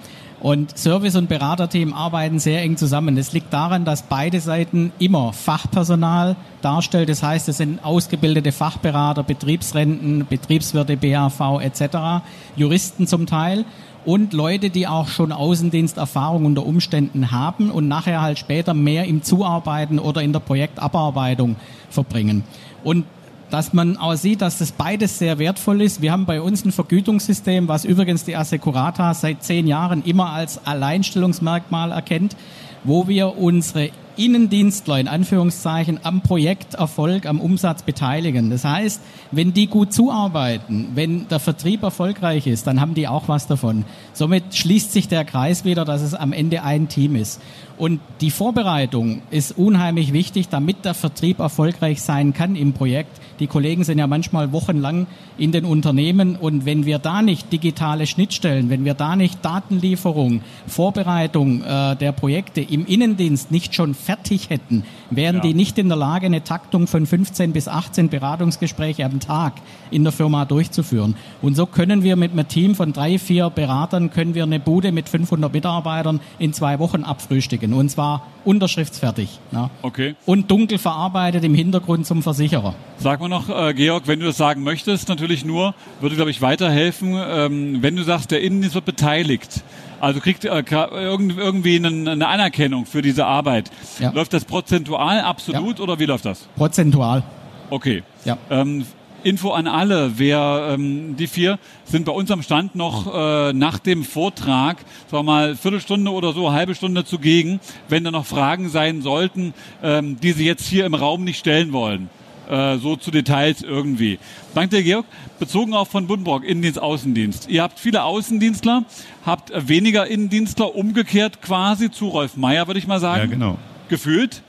Und 0.43 0.77
Service- 0.77 1.15
und 1.15 1.29
Beraterteam 1.29 1.93
arbeiten 1.93 2.37
sehr 2.37 2.61
eng 2.63 2.75
zusammen. 2.75 3.15
Das 3.15 3.31
liegt 3.31 3.53
daran, 3.53 3.85
dass 3.85 4.01
beide 4.01 4.41
Seiten 4.41 4.91
immer 4.99 5.31
Fachpersonal 5.31 6.35
darstellt. 6.61 7.07
Das 7.07 7.23
heißt, 7.23 7.47
es 7.47 7.57
sind 7.57 7.83
ausgebildete 7.83 8.51
Fachberater, 8.51 9.23
Betriebsrenten, 9.23 10.27
Betriebswirte, 10.29 10.97
BAV 10.97 11.61
etc., 11.61 12.25
Juristen 12.57 13.07
zum 13.07 13.25
Teil 13.25 13.63
und 14.03 14.33
Leute, 14.33 14.69
die 14.69 14.85
auch 14.85 15.07
schon 15.07 15.31
Außendiensterfahrung 15.31 16.43
unter 16.43 16.65
Umständen 16.65 17.31
haben 17.31 17.71
und 17.71 17.87
nachher 17.87 18.21
halt 18.21 18.37
später 18.37 18.73
mehr 18.73 19.05
im 19.05 19.23
Zuarbeiten 19.23 19.97
oder 19.97 20.21
in 20.21 20.33
der 20.33 20.41
Projektabarbeitung 20.41 21.55
verbringen. 21.89 22.43
Und 22.83 23.05
dass 23.49 23.73
man 23.73 23.97
auch 23.97 24.15
sieht, 24.15 24.41
dass 24.41 24.57
das 24.57 24.71
beides 24.71 25.19
sehr 25.19 25.39
wertvoll 25.39 25.81
ist. 25.81 26.01
Wir 26.01 26.11
haben 26.11 26.25
bei 26.25 26.41
uns 26.41 26.65
ein 26.65 26.71
Vergütungssystem, 26.71 27.67
was 27.67 27.85
übrigens 27.85 28.23
die 28.23 28.35
Assecurata 28.35 29.13
seit 29.13 29.43
zehn 29.43 29.67
Jahren 29.67 30.03
immer 30.03 30.31
als 30.31 30.65
Alleinstellungsmerkmal 30.65 31.91
erkennt, 31.91 32.35
wo 32.83 33.07
wir 33.07 33.37
unsere 33.37 33.91
Innendienstler 34.18 34.99
in 34.99 35.07
Anführungszeichen 35.07 35.99
am 36.03 36.22
Projekterfolg, 36.22 37.26
am 37.26 37.39
Umsatz 37.39 37.84
beteiligen. 37.84 38.49
Das 38.49 38.64
heißt, 38.64 39.01
wenn 39.32 39.53
die 39.53 39.68
gut 39.68 39.93
zuarbeiten, 39.93 40.89
wenn 40.95 41.28
der 41.28 41.39
Vertrieb 41.39 41.84
erfolgreich 41.84 42.47
ist, 42.47 42.68
dann 42.68 42.80
haben 42.80 42.93
die 42.93 43.07
auch 43.07 43.28
was 43.28 43.47
davon. 43.47 43.86
Somit 44.14 44.55
schließt 44.55 44.91
sich 44.91 45.07
der 45.07 45.26
Kreis 45.26 45.66
wieder, 45.66 45.86
dass 45.86 46.01
es 46.01 46.14
am 46.14 46.34
Ende 46.34 46.64
ein 46.64 46.88
Team 46.88 47.16
ist. 47.16 47.41
Und 47.78 47.99
die 48.22 48.30
Vorbereitung 48.30 49.24
ist 49.32 49.57
unheimlich 49.57 50.14
wichtig, 50.14 50.47
damit 50.49 50.86
der 50.86 50.93
Vertrieb 50.93 51.39
erfolgreich 51.39 52.01
sein 52.01 52.34
kann 52.34 52.55
im 52.55 52.74
Projekt. 52.74 53.20
Die 53.39 53.47
Kollegen 53.47 53.84
sind 53.84 53.97
ja 53.97 54.05
manchmal 54.05 54.51
wochenlang 54.51 55.07
in 55.39 55.51
den 55.51 55.66
Unternehmen 55.66 56.36
und 56.36 56.66
wenn 56.66 56.86
wir 56.86 56.99
da 56.99 57.24
nicht 57.24 57.51
digitale 57.51 58.05
Schnittstellen, 58.05 58.70
wenn 58.70 58.86
wir 58.86 58.93
da 58.93 59.16
nicht 59.16 59.43
Datenlieferung, 59.43 60.41
Vorbereitung 60.68 61.64
äh, 61.64 61.95
der 61.95 62.11
Projekte 62.11 62.61
im 62.61 62.86
Innendienst 62.86 63.49
nicht 63.49 63.74
schon 63.74 63.95
fertig 64.04 64.49
hätten, 64.49 64.84
wären 65.10 65.38
ja. 65.38 65.41
die 65.41 65.54
nicht 65.54 65.78
in 65.78 65.88
der 65.88 65.97
Lage, 65.97 66.26
eine 66.26 66.43
Taktung 66.43 66.88
von 66.88 67.06
15 67.06 67.54
bis 67.54 67.68
18 67.68 68.10
Beratungsgespräche 68.10 69.06
am 69.06 69.20
Tag 69.20 69.54
in 69.91 70.04
der 70.04 70.12
Firma 70.12 70.45
durchzuführen. 70.45 71.16
Und 71.41 71.56
so 71.56 71.66
können 71.66 72.04
wir 72.04 72.16
mit 72.16 72.32
einem 72.32 72.47
Team 72.47 72.76
von 72.76 72.93
drei, 72.93 73.18
vier 73.18 73.49
Beratern, 73.49 74.12
können 74.12 74.36
wir 74.36 74.43
eine 74.43 74.60
Bude 74.60 74.91
mit 74.91 75.10
500 75.10 75.54
Mitarbeitern 75.54 76.20
in 76.39 76.54
zwei 76.54 76.80
Wochen 76.80 77.04
abfrühstücken. 77.04 77.74
Und 77.74 77.89
zwar 77.89 78.28
unterschriftsfertig. 78.45 79.39
Ja. 79.51 79.70
Okay. 79.82 80.16
Und 80.26 80.51
dunkel 80.51 80.78
verarbeitet 80.78 81.43
im 81.43 81.56
Hintergrund 81.56 82.06
zum 82.06 82.24
Versicherer. 82.24 82.76
Sag 82.97 83.20
mal 83.22 83.30
noch, 83.30 83.49
äh, 83.49 83.74
Georg, 83.74 84.08
wenn 84.08 84.20
du 84.20 84.26
das 84.26 84.38
sagen 84.38 84.64
möchtest, 84.64 85.10
natürlich 85.10 85.45
nur, 85.45 85.74
würde, 86.01 86.16
glaube 86.16 86.32
ich, 86.32 86.41
weiterhelfen, 86.41 87.16
ähm, 87.16 87.82
wenn 87.82 87.95
du 87.95 88.04
sagst, 88.04 88.32
der 88.32 88.41
Innendienst 88.41 88.76
wird 88.76 88.86
beteiligt. 88.86 89.64
Also 90.04 90.20
kriegt 90.20 90.43
äh, 90.43 90.64
irgendwie 90.70 91.78
eine, 91.78 92.12
eine, 92.12 92.28
Anerkennung 92.28 92.86
für 92.86 93.01
diese 93.01 93.26
Arbeit. 93.26 93.72
Ja. 93.99 94.12
Läuft 94.12 94.34
das 94.34 94.43
prozentual 94.43 95.22
absolut 95.22 95.78
ja. 95.78 95.84
oder 95.84 95.97
wie 95.97 96.04
läuft 96.04 96.26
das? 96.26 96.49
Prozentual. 96.58 97.24
Okay. 97.70 98.04
Ja. 98.26 98.38
Ähm, 98.49 98.86
Info 99.24 99.51
an 99.51 99.66
alle, 99.66 100.20
wer 100.20 100.72
ähm, 100.74 101.16
die 101.16 101.28
vier 101.28 101.58
sind 101.86 102.04
bei 102.04 102.12
uns 102.12 102.30
am 102.32 102.43
Stand 102.43 102.76
noch 102.76 103.16
äh, 103.16 103.54
nach 103.54 103.80
dem 103.80 104.04
Vortrag, 104.04 104.80
sagen 105.10 105.20
wir 105.20 105.24
mal 105.24 105.56
Viertelstunde 105.56 106.12
oder 106.12 106.34
so, 106.34 106.51
halbe 106.51 106.76
Stunde 106.76 107.06
zugegen, 107.06 107.62
wenn 107.88 108.04
da 108.04 108.12
noch 108.12 108.26
Fragen 108.26 108.68
sein 108.68 109.01
sollten, 109.01 109.54
ähm, 109.82 110.20
die 110.20 110.34
Sie 110.34 110.45
jetzt 110.45 110.68
hier 110.68 110.86
im 110.86 110.95
Raum 110.95 111.24
nicht 111.24 111.39
stellen 111.39 111.72
wollen. 111.72 112.10
Äh, 112.49 112.77
so 112.77 112.95
zu 112.95 113.11
Details 113.11 113.61
irgendwie. 113.61 114.19
Danke 114.53 114.83
Georg. 114.83 115.05
Bezogen 115.39 115.73
auch 115.73 115.87
von 115.87 116.07
Buddenbrock, 116.07 116.43
Innendienst, 116.43 116.81
Außendienst. 116.81 117.49
Ihr 117.49 117.63
habt 117.63 117.79
viele 117.79 118.03
Außendienstler, 118.03 118.83
habt 119.25 119.51
weniger 119.67 120.07
Innendienstler, 120.07 120.75
umgekehrt 120.75 121.41
quasi 121.41 121.89
zu 121.89 122.09
Rolf 122.09 122.35
Meier, 122.35 122.67
würde 122.67 122.79
ich 122.79 122.87
mal 122.87 122.99
sagen. 122.99 123.21
Ja, 123.21 123.27
genau. 123.27 123.57
Gefühlt. 123.89 124.41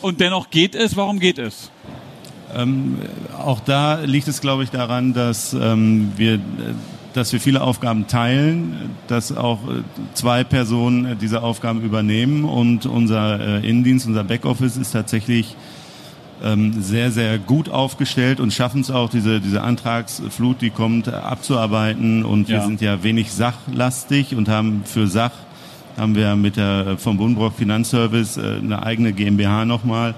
Und 0.00 0.20
dennoch 0.20 0.50
geht 0.50 0.74
es. 0.74 0.96
Warum 0.96 1.18
geht 1.18 1.38
es? 1.38 1.70
Ähm, 2.54 2.98
auch 3.38 3.60
da 3.60 4.00
liegt 4.00 4.28
es, 4.28 4.40
glaube 4.40 4.64
ich, 4.64 4.70
daran, 4.70 5.12
dass 5.12 5.54
ähm, 5.54 6.12
wir 6.16 6.40
dass 7.14 7.32
wir 7.32 7.40
viele 7.40 7.62
Aufgaben 7.62 8.08
teilen, 8.08 8.90
dass 9.06 9.34
auch 9.34 9.60
äh, 9.68 9.82
zwei 10.14 10.42
Personen 10.42 11.16
diese 11.20 11.42
Aufgaben 11.42 11.82
übernehmen 11.82 12.44
und 12.44 12.86
unser 12.86 13.40
äh, 13.40 13.68
Innendienst, 13.68 14.06
unser 14.06 14.24
Backoffice 14.24 14.76
ist 14.76 14.90
tatsächlich 14.90 15.54
ähm, 16.42 16.82
sehr, 16.82 17.10
sehr 17.10 17.38
gut 17.38 17.68
aufgestellt 17.68 18.40
und 18.40 18.52
schaffen 18.52 18.80
es 18.80 18.90
auch, 18.90 19.10
diese, 19.10 19.40
diese 19.40 19.62
Antragsflut, 19.62 20.60
die 20.60 20.70
kommt, 20.70 21.08
abzuarbeiten. 21.08 22.24
Und 22.24 22.48
wir 22.48 22.56
ja. 22.56 22.64
sind 22.64 22.80
ja 22.80 23.02
wenig 23.02 23.32
sachlastig 23.32 24.34
und 24.34 24.48
haben 24.48 24.82
für 24.84 25.06
Sach 25.06 25.32
haben 25.96 26.16
wir 26.16 26.34
mit 26.36 26.56
der 26.56 26.96
vom 26.98 27.16
Bundbrock 27.16 27.54
Finanzservice 27.54 28.36
äh, 28.36 28.58
eine 28.58 28.82
eigene 28.82 29.12
GmbH 29.12 29.64
nochmal, 29.64 30.14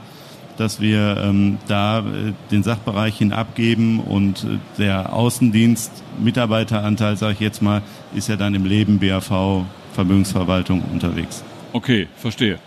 dass 0.57 0.81
wir 0.81 1.19
ähm, 1.23 1.59
da 1.69 2.01
äh, 2.01 2.33
den 2.51 2.63
Sachbereich 2.63 3.19
hin 3.19 3.33
abgeben 3.33 4.01
und 4.01 4.45
äh, 4.45 4.59
der 4.79 5.13
Außendienst 5.13 5.91
Mitarbeiteranteil, 6.19 7.17
sage 7.17 7.35
ich 7.35 7.41
jetzt 7.41 7.63
mal, 7.63 7.83
ist 8.15 8.29
ja 8.29 8.37
dann 8.37 8.55
im 8.55 8.65
Leben 8.65 8.99
BAV 8.99 9.65
Vermögensverwaltung 9.93 10.83
unterwegs. 10.93 11.43
Okay, 11.73 12.07
verstehe. 12.17 12.59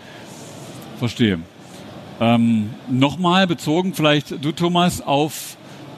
Verstehe. 0.98 1.38
Ähm, 2.20 2.70
Nochmal 2.88 3.46
bezogen 3.46 3.94
vielleicht 3.94 4.44
du 4.44 4.52
Thomas 4.52 5.00
auf 5.00 5.56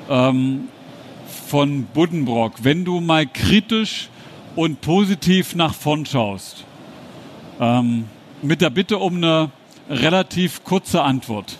ähm, 0.08 0.68
von 1.48 1.84
Buddenbrock, 1.92 2.62
wenn 2.62 2.84
du 2.84 3.00
mal 3.00 3.26
kritisch 3.26 4.08
und 4.54 4.80
positiv 4.80 5.54
nach 5.56 5.74
vorn 5.74 6.06
schaust, 6.06 6.64
ähm, 7.60 8.04
mit 8.40 8.60
der 8.60 8.70
Bitte 8.70 8.98
um 8.98 9.16
eine 9.16 9.50
relativ 9.90 10.62
kurze 10.62 11.02
Antwort. 11.02 11.58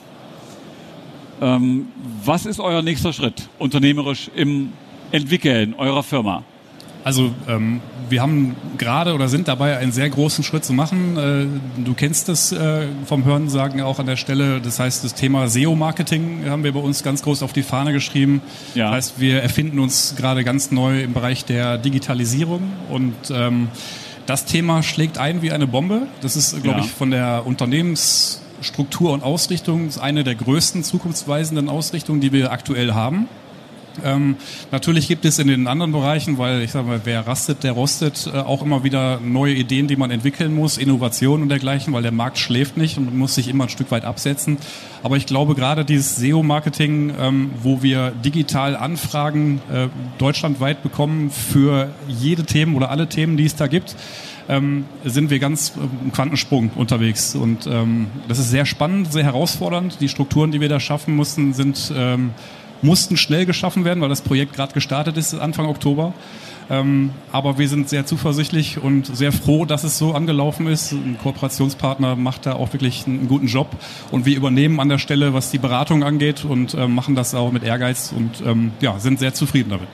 Ähm, 1.41 1.89
was 2.25 2.47
ist 2.47 2.61
euer 2.61 2.83
nächster 2.83 3.13
Schritt 3.13 3.49
unternehmerisch 3.59 4.31
im 4.35 4.73
Entwickeln 5.11 5.75
eurer 5.75 6.05
Firma? 6.05 6.45
Also 7.05 7.34
ähm, 7.48 7.80
wir 8.09 8.22
haben 8.22 8.55
gerade 8.78 9.14
oder 9.14 9.28
sind 9.28 9.48
dabei, 9.48 9.78
einen 9.78 9.90
sehr 9.90 10.09
großen 10.09 10.44
Schritt 10.44 10.64
zu 10.64 10.72
machen. 10.72 11.16
Äh, 11.78 11.82
du 11.82 11.94
kennst 11.94 12.28
das 12.28 12.53
äh, 12.53 12.86
vom 13.07 13.24
Hörensagen 13.24 13.80
auch 13.80 13.98
an 13.98 14.07
der 14.07 14.16
Stelle. 14.16 14.61
Das 14.61 14.78
heißt, 14.78 15.03
das 15.03 15.14
Thema 15.14 15.48
SEO-Marketing 15.48 16.44
haben 16.48 16.62
wir 16.62 16.72
bei 16.72 16.80
uns 16.80 17.03
ganz 17.03 17.22
groß 17.22 17.42
auf 17.42 17.53
die 17.53 17.62
Fahne 17.62 17.92
geschrieben. 17.92 18.42
Ja. 18.74 18.86
Das 18.86 18.94
heißt, 18.94 19.20
wir 19.20 19.42
erfinden 19.42 19.78
uns 19.78 20.14
gerade 20.16 20.44
ganz 20.44 20.70
neu 20.70 21.03
im 21.03 21.12
Bereich 21.12 21.44
der 21.44 21.78
Digitalisierung 21.78 22.62
und 22.90 23.14
ähm, 23.30 23.68
das 24.26 24.44
Thema 24.44 24.82
schlägt 24.82 25.18
ein 25.18 25.42
wie 25.42 25.50
eine 25.50 25.66
Bombe. 25.66 26.03
Das 26.20 26.36
ist, 26.36 26.62
glaube 26.62 26.78
ja. 26.78 26.84
ich, 26.84 26.90
von 26.90 27.11
der 27.11 27.42
Unternehmensstruktur 27.44 29.12
und 29.12 29.24
Ausrichtung 29.24 29.88
eine 30.00 30.22
der 30.22 30.36
größten 30.36 30.84
zukunftsweisenden 30.84 31.68
Ausrichtungen, 31.68 32.20
die 32.20 32.32
wir 32.32 32.53
aktuell 32.53 32.94
haben. 32.94 33.28
Ähm, 34.05 34.36
natürlich 34.70 35.09
gibt 35.09 35.24
es 35.24 35.38
in 35.38 35.49
den 35.49 35.66
anderen 35.66 35.93
Bereichen, 35.93 36.38
weil 36.38 36.62
ich 36.62 36.72
sage 36.72 36.86
mal, 36.86 37.01
wer 37.05 37.26
rastet, 37.26 37.64
der 37.64 37.72
rostet, 37.72 38.30
äh, 38.32 38.38
auch 38.38 38.62
immer 38.62 38.84
wieder 38.84 39.20
neue 39.20 39.55
Ideen, 39.55 39.88
die 39.88 39.97
man 39.97 40.11
entwickeln 40.11 40.55
muss, 40.55 40.78
Innovationen 40.78 41.43
und 41.43 41.49
dergleichen, 41.49 41.93
weil 41.93 42.03
der 42.03 42.12
Markt 42.12 42.38
schläft 42.38 42.76
nicht 42.76 42.99
und 42.99 43.07
man 43.07 43.18
muss 43.18 43.34
sich 43.34 43.49
immer 43.49 43.64
ein 43.64 43.70
Stück 43.70 43.90
weit 43.90 44.05
absetzen. 44.05 44.59
Aber 45.03 45.16
ich 45.16 45.26
glaube 45.26 45.55
gerade 45.55 45.84
dieses 45.84 46.16
SEO-Marketing, 46.16 47.12
ähm, 47.18 47.51
wo 47.62 47.82
wir 47.82 48.11
digital 48.11 48.76
Anfragen 48.76 49.61
äh, 49.72 49.88
deutschlandweit 50.18 50.82
bekommen 50.82 51.30
für 51.30 51.90
jede 52.09 52.45
Themen 52.45 52.74
oder 52.74 52.90
alle 52.90 53.09
Themen, 53.09 53.36
die 53.36 53.47
es 53.47 53.57
da 53.57 53.66
gibt, 53.66 53.97
ähm, 54.49 54.84
sind 55.05 55.30
wir 55.30 55.38
ganz 55.38 55.72
äh, 55.76 56.05
im 56.05 56.12
Quantensprung 56.12 56.70
unterwegs. 56.74 57.34
Und 57.34 57.66
ähm, 57.66 58.09
das 58.28 58.38
ist 58.38 58.51
sehr 58.51 58.66
spannend, 58.66 59.12
sehr 59.12 59.24
herausfordernd. 59.24 59.99
Die 60.01 60.09
Strukturen, 60.09 60.53
die 60.53 60.61
wir 60.61 60.68
da 60.68 60.80
schaffen 60.80 61.16
mussten, 61.16 61.53
sind 61.53 61.93
ähm, 61.97 62.30
mussten 62.83 63.16
schnell 63.16 63.47
geschaffen 63.47 63.85
werden, 63.85 64.01
weil 64.01 64.09
das 64.09 64.20
Projekt 64.20 64.55
gerade 64.55 64.74
gestartet 64.74 65.16
ist 65.16 65.35
Anfang 65.35 65.66
Oktober. 65.66 66.12
Ähm, 66.70 67.11
aber 67.33 67.59
wir 67.59 67.68
sind 67.68 67.89
sehr 67.89 68.07
zuversichtlich 68.07 68.78
und 68.78 69.14
sehr 69.14 69.33
froh, 69.33 69.64
dass 69.64 69.85
es 69.85 69.99
so 69.99 70.14
angelaufen 70.14 70.66
ist. 70.66 70.93
Ein 70.93 71.18
Kooperationspartner 71.22 72.16
macht 72.16 72.47
da 72.47 72.55
auch 72.55 72.72
wirklich 72.72 73.07
einen 73.07 73.28
guten 73.28 73.47
Job 73.47 73.68
und 74.11 74.26
wir 74.26 74.37
übernehmen 74.37 74.80
an 74.80 74.89
der 74.89 74.99
Stelle, 74.99 75.35
was 75.35 75.51
die 75.51 75.59
Beratung 75.59 76.03
angeht 76.03 76.45
und 76.45 76.74
ähm, 76.74 76.95
machen 76.95 77.14
das 77.14 77.35
auch 77.35 77.53
mit 77.53 77.64
Ehrgeiz 77.64 78.12
und 78.16 78.43
ähm, 78.47 78.72
ja, 78.80 78.99
sind 78.99 79.18
sehr 79.18 79.35
zufrieden 79.35 79.70
damit. 79.70 79.89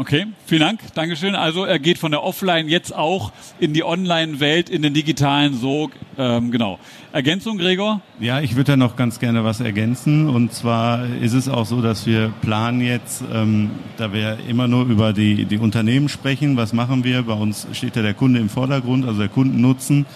Okay, 0.00 0.28
vielen 0.46 0.62
Dank, 0.62 0.80
Dankeschön. 0.94 1.34
Also 1.34 1.66
er 1.66 1.78
geht 1.78 1.98
von 1.98 2.10
der 2.10 2.22
Offline 2.22 2.70
jetzt 2.70 2.96
auch 2.96 3.32
in 3.58 3.74
die 3.74 3.84
Online-Welt, 3.84 4.70
in 4.70 4.80
den 4.80 4.94
digitalen 4.94 5.54
Sog. 5.54 5.92
Ähm, 6.16 6.50
genau. 6.50 6.78
Ergänzung, 7.12 7.58
Gregor? 7.58 8.00
Ja, 8.18 8.40
ich 8.40 8.56
würde 8.56 8.72
da 8.72 8.76
noch 8.78 8.96
ganz 8.96 9.20
gerne 9.20 9.44
was 9.44 9.60
ergänzen. 9.60 10.30
Und 10.30 10.54
zwar 10.54 11.04
ist 11.20 11.34
es 11.34 11.50
auch 11.50 11.66
so, 11.66 11.82
dass 11.82 12.06
wir 12.06 12.32
planen 12.40 12.80
jetzt, 12.80 13.22
ähm, 13.30 13.72
da 13.98 14.10
wir 14.14 14.38
immer 14.48 14.68
nur 14.68 14.86
über 14.86 15.12
die, 15.12 15.44
die 15.44 15.58
Unternehmen 15.58 16.08
sprechen, 16.08 16.56
was 16.56 16.72
machen 16.72 17.04
wir? 17.04 17.24
Bei 17.24 17.34
uns 17.34 17.66
steht 17.72 17.94
ja 17.94 18.00
der 18.00 18.14
Kunde 18.14 18.40
im 18.40 18.48
Vordergrund, 18.48 19.04
also 19.04 19.18
der 19.18 19.28
Kundennutzen. 19.28 20.06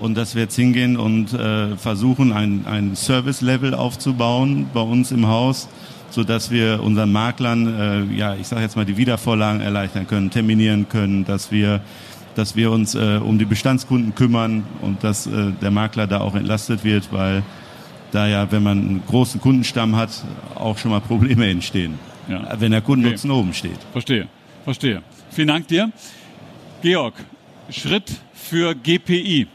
Und 0.00 0.16
dass 0.16 0.34
wir 0.34 0.44
jetzt 0.44 0.56
hingehen 0.56 0.96
und 0.96 1.34
äh, 1.34 1.76
versuchen, 1.76 2.32
ein, 2.32 2.64
ein 2.66 2.96
Service-Level 2.96 3.74
aufzubauen 3.74 4.70
bei 4.72 4.80
uns 4.80 5.12
im 5.12 5.26
Haus, 5.26 5.68
so 6.10 6.24
dass 6.24 6.50
wir 6.50 6.82
unseren 6.82 7.12
Maklern, 7.12 8.10
äh, 8.12 8.16
ja, 8.16 8.34
ich 8.34 8.46
sage 8.46 8.62
jetzt 8.62 8.76
mal, 8.76 8.84
die 8.84 8.96
Wiedervorlagen 8.96 9.60
erleichtern 9.60 10.06
können, 10.06 10.30
terminieren 10.30 10.88
können, 10.88 11.24
dass 11.24 11.50
wir, 11.50 11.80
dass 12.34 12.56
wir 12.56 12.70
uns 12.70 12.94
äh, 12.94 13.18
um 13.22 13.38
die 13.38 13.44
Bestandskunden 13.44 14.14
kümmern 14.14 14.64
und 14.82 15.02
dass 15.04 15.26
äh, 15.26 15.52
der 15.60 15.70
Makler 15.70 16.06
da 16.06 16.20
auch 16.20 16.34
entlastet 16.34 16.84
wird, 16.84 17.12
weil 17.12 17.42
da 18.12 18.26
ja, 18.26 18.50
wenn 18.50 18.62
man 18.62 18.78
einen 18.78 19.02
großen 19.06 19.40
Kundenstamm 19.40 19.96
hat, 19.96 20.10
auch 20.54 20.78
schon 20.78 20.90
mal 20.90 21.00
Probleme 21.00 21.48
entstehen, 21.48 21.98
ja. 22.28 22.48
wenn 22.58 22.72
der 22.72 22.80
Kundennutzen 22.80 23.30
okay. 23.30 23.40
oben 23.40 23.52
steht. 23.52 23.78
Verstehe, 23.92 24.28
verstehe. 24.64 25.02
Vielen 25.30 25.48
Dank 25.48 25.68
dir. 25.68 25.90
Georg, 26.82 27.14
Schritt 27.70 28.12
für 28.32 28.74
GPI. 28.74 29.48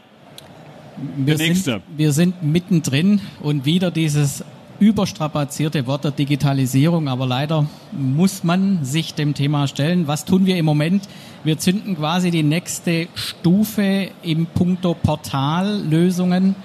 Wir 1.16 1.38
sind, 1.38 1.80
wir 1.96 2.12
sind 2.12 2.42
mittendrin 2.42 3.20
und 3.40 3.64
wieder 3.64 3.90
dieses 3.90 4.44
überstrapazierte 4.82 5.86
Wort 5.86 6.02
der 6.02 6.10
Digitalisierung, 6.10 7.06
aber 7.06 7.24
leider 7.24 7.66
muss 7.92 8.42
man 8.42 8.84
sich 8.84 9.14
dem 9.14 9.32
Thema 9.32 9.68
stellen. 9.68 10.08
Was 10.08 10.24
tun 10.24 10.44
wir 10.44 10.56
im 10.56 10.64
Moment? 10.64 11.08
Wir 11.44 11.56
zünden 11.56 11.96
quasi 11.96 12.32
die 12.32 12.42
nächste 12.42 13.06
Stufe 13.14 14.08
im 14.24 14.46
Punkto 14.46 14.94
Portallösungen. 14.94 16.56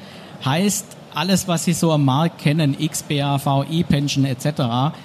Heißt, 0.43 0.97
alles, 1.13 1.47
was 1.47 1.65
Sie 1.65 1.74
so 1.74 1.91
am 1.91 2.05
Markt 2.05 2.39
kennen, 2.39 2.76
XBAV, 2.80 3.68
E-Pension 3.70 4.26
etc., 4.26 4.95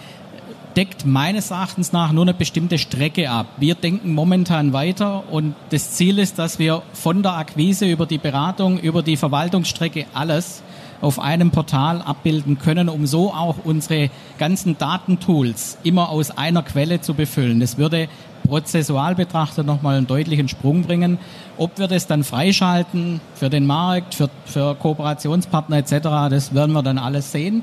deckt 0.75 1.05
meines 1.05 1.51
Erachtens 1.51 1.93
nach 1.93 2.13
nur 2.13 2.25
eine 2.25 2.33
bestimmte 2.33 2.79
Strecke 2.79 3.29
ab. 3.29 3.47
Wir 3.59 3.75
denken 3.75 4.15
momentan 4.15 4.73
weiter 4.73 5.31
und 5.31 5.55
das 5.69 5.91
Ziel 5.93 6.19
ist, 6.19 6.39
dass 6.39 6.59
wir 6.59 6.83
von 6.95 7.23
der 7.23 7.35
Akquise 7.35 7.85
über 7.85 8.07
die 8.07 8.17
Beratung, 8.17 8.79
über 8.79 9.03
die 9.03 9.19
Verwaltungsstrecke 9.19 10.07
alles 10.15 10.63
auf 11.03 11.19
einem 11.19 11.51
Portal 11.51 12.01
abbilden 12.01 12.59
können, 12.59 12.89
um 12.89 13.07
so 13.07 13.35
auch 13.35 13.57
unsere 13.65 14.09
ganzen 14.39 14.79
Datentools 14.79 15.77
immer 15.83 16.09
aus 16.09 16.31
einer 16.31 16.63
Quelle 16.63 17.03
zu 17.03 17.13
befüllen. 17.13 17.61
Das 17.61 17.77
würde 17.77 18.09
prozessual 18.49 19.15
betrachtet 19.15 19.67
nochmal 19.67 19.97
einen 19.97 20.07
deutlichen 20.07 20.49
Sprung 20.49 20.83
bringen. 20.83 21.19
Ob 21.59 21.79
wir 21.79 21.89
das 21.89 22.07
dann 22.07 22.25
freischalten 22.25 23.21
für 23.35 23.51
den 23.51 23.67
Markt, 23.67 24.15
für, 24.15 24.31
für 24.47 24.75
Kooperationspartner 24.75 25.79
etc., 25.79 25.99
das 26.31 26.55
werden 26.55 26.73
wir 26.73 26.83
dann 26.83 26.99
alles 26.99 27.33
sehen. 27.33 27.63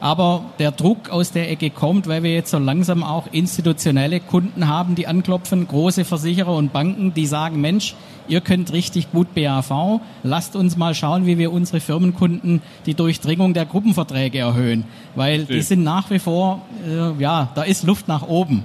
Aber 0.00 0.44
der 0.58 0.72
Druck 0.72 1.08
aus 1.10 1.32
der 1.32 1.50
Ecke 1.50 1.70
kommt, 1.70 2.06
weil 2.06 2.22
wir 2.22 2.34
jetzt 2.34 2.50
so 2.50 2.58
langsam 2.58 3.02
auch 3.02 3.26
institutionelle 3.32 4.20
Kunden 4.20 4.68
haben, 4.68 4.94
die 4.94 5.06
anklopfen, 5.06 5.66
große 5.66 6.04
Versicherer 6.04 6.54
und 6.54 6.72
Banken, 6.72 7.14
die 7.14 7.26
sagen, 7.26 7.60
Mensch, 7.60 7.94
ihr 8.28 8.42
könnt 8.42 8.72
richtig 8.72 9.10
gut 9.10 9.34
BAV, 9.34 10.00
lasst 10.22 10.54
uns 10.54 10.76
mal 10.76 10.94
schauen, 10.94 11.26
wie 11.26 11.38
wir 11.38 11.50
unsere 11.50 11.80
Firmenkunden 11.80 12.60
die 12.84 12.94
Durchdringung 12.94 13.54
der 13.54 13.64
Gruppenverträge 13.64 14.38
erhöhen. 14.38 14.84
Weil 15.14 15.44
die 15.44 15.62
sind 15.62 15.82
nach 15.82 16.10
wie 16.10 16.18
vor, 16.18 16.60
äh, 16.86 17.20
ja, 17.20 17.48
da 17.54 17.62
ist 17.62 17.84
Luft 17.84 18.06
nach 18.06 18.22
oben. 18.22 18.64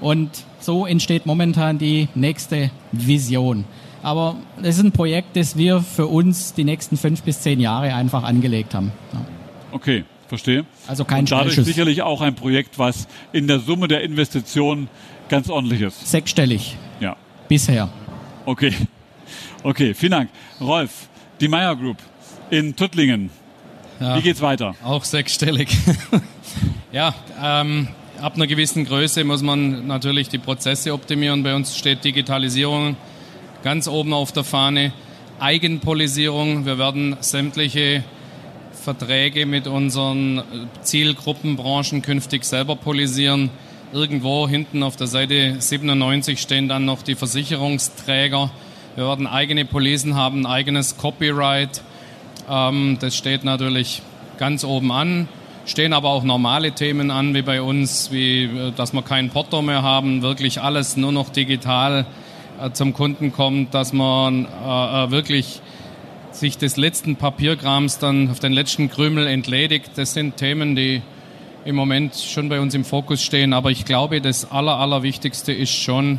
Und 0.00 0.30
so 0.58 0.84
entsteht 0.84 1.26
momentan 1.26 1.78
die 1.78 2.08
nächste 2.16 2.70
Vision. 2.90 3.64
Aber 4.02 4.34
das 4.60 4.78
ist 4.78 4.84
ein 4.84 4.90
Projekt, 4.92 5.36
das 5.36 5.56
wir 5.56 5.80
für 5.80 6.06
uns 6.08 6.54
die 6.54 6.64
nächsten 6.64 6.96
fünf 6.96 7.22
bis 7.22 7.40
zehn 7.40 7.60
Jahre 7.60 7.94
einfach 7.94 8.24
angelegt 8.24 8.74
haben. 8.74 8.90
Ja. 9.12 9.20
Okay. 9.70 10.04
Verstehe. 10.32 10.64
Also 10.86 11.04
kein 11.04 11.18
Und 11.18 11.30
dadurch 11.30 11.56
sicherlich 11.56 12.00
auch 12.00 12.22
ein 12.22 12.34
Projekt, 12.34 12.78
was 12.78 13.06
in 13.34 13.48
der 13.48 13.60
Summe 13.60 13.86
der 13.86 14.00
Investitionen 14.00 14.88
ganz 15.28 15.50
ordentlich 15.50 15.82
ist. 15.82 16.10
Sechsstellig. 16.10 16.78
Ja. 17.00 17.18
Bisher. 17.48 17.90
Okay. 18.46 18.72
Okay, 19.62 19.92
vielen 19.92 20.12
Dank. 20.12 20.30
Rolf, 20.58 21.08
die 21.38 21.48
Meyer 21.48 21.76
Group 21.76 21.98
in 22.48 22.74
Tuttlingen. 22.74 23.28
Ja, 24.00 24.16
Wie 24.16 24.22
geht's 24.22 24.40
weiter? 24.40 24.74
Auch 24.82 25.04
sechsstellig. 25.04 25.68
ja, 26.92 27.14
ähm, 27.38 27.88
ab 28.18 28.36
einer 28.36 28.46
gewissen 28.46 28.86
Größe 28.86 29.24
muss 29.24 29.42
man 29.42 29.86
natürlich 29.86 30.30
die 30.30 30.38
Prozesse 30.38 30.94
optimieren. 30.94 31.42
Bei 31.42 31.54
uns 31.54 31.76
steht 31.76 32.04
Digitalisierung 32.04 32.96
ganz 33.62 33.86
oben 33.86 34.14
auf 34.14 34.32
der 34.32 34.44
Fahne. 34.44 34.94
Eigenpolisierung. 35.40 36.64
Wir 36.64 36.78
werden 36.78 37.18
sämtliche 37.20 38.02
Verträge 38.82 39.46
mit 39.46 39.68
unseren 39.68 40.42
Zielgruppenbranchen 40.82 42.02
künftig 42.02 42.44
selber 42.44 42.74
polisieren. 42.74 43.50
Irgendwo 43.92 44.48
hinten 44.48 44.82
auf 44.82 44.96
der 44.96 45.06
Seite 45.06 45.56
97 45.60 46.40
stehen 46.40 46.68
dann 46.68 46.84
noch 46.84 47.02
die 47.02 47.14
Versicherungsträger. 47.14 48.50
Wir 48.96 49.06
werden 49.06 49.28
eigene 49.28 49.64
Polisen 49.64 50.16
haben, 50.16 50.46
eigenes 50.46 50.96
Copyright. 50.96 51.80
Ähm, 52.50 52.98
das 53.00 53.16
steht 53.16 53.44
natürlich 53.44 54.02
ganz 54.36 54.64
oben 54.64 54.90
an. 54.90 55.28
Stehen 55.64 55.92
aber 55.92 56.08
auch 56.08 56.24
normale 56.24 56.72
Themen 56.72 57.12
an, 57.12 57.34
wie 57.34 57.42
bei 57.42 57.62
uns, 57.62 58.10
wie 58.10 58.44
äh, 58.44 58.72
dass 58.72 58.92
wir 58.92 59.02
keinen 59.02 59.30
Porto 59.30 59.62
mehr 59.62 59.82
haben, 59.82 60.22
wirklich 60.22 60.60
alles 60.60 60.96
nur 60.96 61.12
noch 61.12 61.28
digital 61.28 62.04
äh, 62.60 62.72
zum 62.72 62.94
Kunden 62.94 63.32
kommt, 63.32 63.74
dass 63.74 63.92
man 63.92 64.46
äh, 64.46 65.10
wirklich 65.12 65.60
sich 66.34 66.58
des 66.58 66.76
letzten 66.76 67.16
Papierkrams 67.16 67.98
dann 67.98 68.30
auf 68.30 68.40
den 68.40 68.52
letzten 68.52 68.90
Krümel 68.90 69.26
entledigt. 69.26 69.92
Das 69.96 70.14
sind 70.14 70.36
Themen, 70.36 70.76
die 70.76 71.02
im 71.64 71.76
Moment 71.76 72.16
schon 72.16 72.48
bei 72.48 72.60
uns 72.60 72.74
im 72.74 72.84
Fokus 72.84 73.22
stehen. 73.22 73.52
Aber 73.52 73.70
ich 73.70 73.84
glaube, 73.84 74.20
das 74.20 74.50
Aller, 74.50 74.76
Allerwichtigste 74.76 75.52
ist 75.52 75.74
schon 75.74 76.18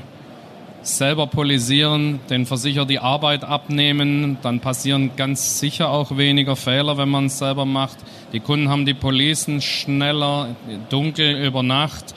selber 0.82 1.28
polisieren, 1.28 2.20
den 2.30 2.46
Versicherer 2.46 2.86
die 2.86 3.00
Arbeit 3.00 3.44
abnehmen. 3.44 4.38
Dann 4.42 4.60
passieren 4.60 5.12
ganz 5.16 5.60
sicher 5.60 5.90
auch 5.90 6.18
weniger 6.18 6.56
Fehler, 6.56 6.98
wenn 6.98 7.10
man 7.10 7.28
es 7.28 7.40
selber 7.40 7.66
macht. 7.66 7.98
Die 8.34 8.40
Kunden 8.40 8.70
haben 8.70 8.86
die 8.86 8.94
Policen 8.94 9.62
schneller, 9.62 10.56
dunkel 10.90 11.46
über 11.46 11.64
Nacht. 11.64 12.14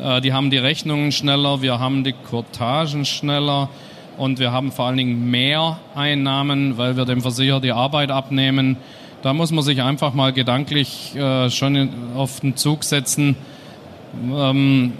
Äh, 0.00 0.20
die 0.20 0.32
haben 0.32 0.50
die 0.50 0.58
Rechnungen 0.58 1.12
schneller, 1.12 1.62
wir 1.62 1.78
haben 1.78 2.04
die 2.04 2.12
Kortagen 2.12 3.04
schneller 3.04 3.68
und 4.20 4.38
wir 4.38 4.52
haben 4.52 4.70
vor 4.70 4.84
allen 4.84 4.98
Dingen 4.98 5.30
mehr 5.30 5.78
Einnahmen, 5.94 6.76
weil 6.76 6.98
wir 6.98 7.06
dem 7.06 7.22
Versicherer 7.22 7.58
die 7.58 7.72
Arbeit 7.72 8.10
abnehmen. 8.10 8.76
Da 9.22 9.32
muss 9.32 9.50
man 9.50 9.64
sich 9.64 9.80
einfach 9.80 10.12
mal 10.12 10.34
gedanklich 10.34 11.16
äh, 11.16 11.48
schon 11.48 11.88
auf 12.14 12.40
den 12.40 12.54
Zug 12.54 12.84
setzen. 12.84 13.34
Ähm, 14.30 14.92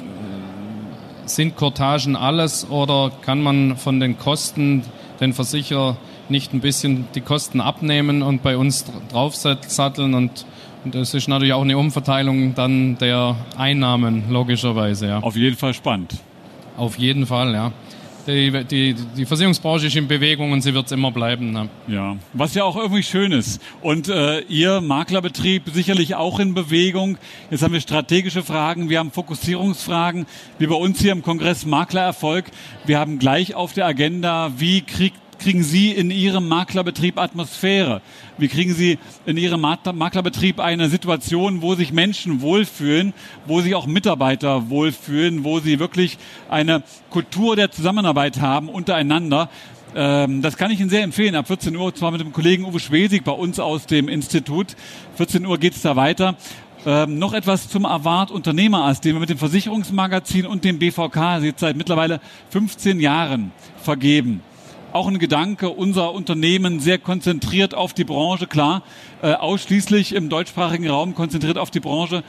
sind 1.26 1.54
Kortagen 1.54 2.16
alles 2.16 2.68
oder 2.70 3.12
kann 3.20 3.42
man 3.42 3.76
von 3.76 4.00
den 4.00 4.18
Kosten 4.18 4.84
den 5.20 5.34
Versicherer 5.34 5.98
nicht 6.30 6.54
ein 6.54 6.60
bisschen 6.60 7.06
die 7.14 7.20
Kosten 7.20 7.60
abnehmen 7.60 8.22
und 8.22 8.42
bei 8.42 8.56
uns 8.56 8.86
draufsatteln 9.12 10.14
und 10.14 10.46
und 10.82 10.94
das 10.94 11.12
ist 11.12 11.28
natürlich 11.28 11.52
auch 11.52 11.60
eine 11.60 11.76
Umverteilung 11.76 12.54
dann 12.54 12.96
der 12.96 13.36
Einnahmen, 13.58 14.24
logischerweise. 14.30 15.08
Ja. 15.08 15.18
Auf 15.18 15.36
jeden 15.36 15.58
Fall 15.58 15.74
spannend. 15.74 16.14
Auf 16.78 16.98
jeden 16.98 17.26
Fall, 17.26 17.52
ja 17.52 17.72
die, 18.30 18.64
die, 18.64 18.94
die 18.94 19.26
Versicherungsbranche 19.26 19.86
ist 19.86 19.96
in 19.96 20.08
Bewegung 20.08 20.52
und 20.52 20.62
sie 20.62 20.74
wird 20.74 20.86
es 20.86 20.92
immer 20.92 21.10
bleiben. 21.10 21.52
Ne? 21.52 21.68
Ja, 21.88 22.16
was 22.32 22.54
ja 22.54 22.64
auch 22.64 22.76
irgendwie 22.76 23.02
schön 23.02 23.32
ist. 23.32 23.60
Und 23.82 24.08
äh, 24.08 24.40
Ihr 24.42 24.80
Maklerbetrieb 24.80 25.70
sicherlich 25.72 26.14
auch 26.14 26.38
in 26.40 26.54
Bewegung. 26.54 27.18
Jetzt 27.50 27.62
haben 27.62 27.72
wir 27.72 27.80
strategische 27.80 28.42
Fragen, 28.42 28.88
wir 28.88 28.98
haben 28.98 29.10
Fokussierungsfragen, 29.10 30.26
wie 30.58 30.66
bei 30.66 30.74
uns 30.74 31.00
hier 31.00 31.12
im 31.12 31.22
Kongress 31.22 31.66
Maklererfolg. 31.66 32.46
Wir 32.84 32.98
haben 32.98 33.18
gleich 33.18 33.54
auf 33.54 33.72
der 33.72 33.86
Agenda, 33.86 34.52
wie 34.56 34.82
kriegt 34.82 35.18
kriegen 35.40 35.62
Sie 35.64 35.90
in 35.90 36.10
Ihrem 36.10 36.46
Maklerbetrieb 36.46 37.18
Atmosphäre? 37.18 38.02
Wie 38.38 38.48
kriegen 38.48 38.74
Sie 38.74 38.98
in 39.26 39.36
Ihrem 39.36 39.62
Maklerbetrieb 39.62 40.60
eine 40.60 40.88
Situation, 40.88 41.62
wo 41.62 41.74
sich 41.74 41.92
Menschen 41.92 42.42
wohlfühlen, 42.42 43.14
wo 43.46 43.60
sich 43.60 43.74
auch 43.74 43.86
Mitarbeiter 43.86 44.68
wohlfühlen, 44.68 45.42
wo 45.42 45.58
sie 45.58 45.78
wirklich 45.78 46.18
eine 46.48 46.82
Kultur 47.08 47.56
der 47.56 47.70
Zusammenarbeit 47.70 48.40
haben 48.40 48.68
untereinander? 48.68 49.48
Ähm, 49.96 50.42
das 50.42 50.56
kann 50.56 50.70
ich 50.70 50.78
Ihnen 50.78 50.90
sehr 50.90 51.02
empfehlen. 51.02 51.34
Ab 51.34 51.48
14 51.48 51.74
Uhr, 51.74 51.94
zwar 51.94 52.10
mit 52.10 52.20
dem 52.20 52.32
Kollegen 52.32 52.64
Uwe 52.64 52.78
Schwesig 52.78 53.24
bei 53.24 53.32
uns 53.32 53.58
aus 53.58 53.86
dem 53.86 54.08
Institut. 54.08 54.76
14 55.16 55.44
Uhr 55.46 55.58
geht 55.58 55.74
es 55.74 55.82
da 55.82 55.96
weiter. 55.96 56.36
Ähm, 56.86 57.18
noch 57.18 57.32
etwas 57.32 57.68
zum 57.68 57.86
Award 57.86 58.30
Unternehmerass, 58.30 59.00
den 59.00 59.14
wir 59.14 59.20
mit 59.20 59.30
dem 59.30 59.38
Versicherungsmagazin 59.38 60.46
und 60.46 60.64
dem 60.64 60.78
BVK 60.78 61.38
jetzt 61.42 61.60
seit 61.60 61.76
mittlerweile 61.76 62.20
15 62.50 63.00
Jahren 63.00 63.52
vergeben 63.82 64.42
auch 64.92 65.06
ein 65.06 65.18
Gedanke, 65.18 65.70
unser 65.70 66.12
Unternehmen 66.12 66.80
sehr 66.80 66.98
konzentriert 66.98 67.74
auf 67.74 67.92
die 67.92 68.04
Branche, 68.04 68.46
klar, 68.46 68.82
äh, 69.22 69.32
ausschließlich 69.32 70.14
im 70.14 70.28
deutschsprachigen 70.28 70.88
Raum 70.88 71.14
konzentriert 71.14 71.58
auf 71.58 71.70
die 71.70 71.80
Branche. 71.80 72.22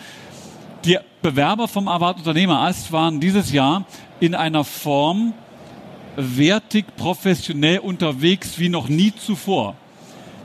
Die 0.85 0.97
Bewerber 1.21 1.67
vom 1.67 1.87
Award 1.87 2.19
Unternehmer 2.19 2.71
waren 2.89 3.19
dieses 3.19 3.51
Jahr 3.51 3.85
in 4.19 4.35
einer 4.35 4.63
Form 4.63 5.33
wertig 6.15 6.85
professionell 6.97 7.79
unterwegs 7.79 8.59
wie 8.59 8.69
noch 8.69 8.89
nie 8.89 9.13
zuvor. 9.15 9.75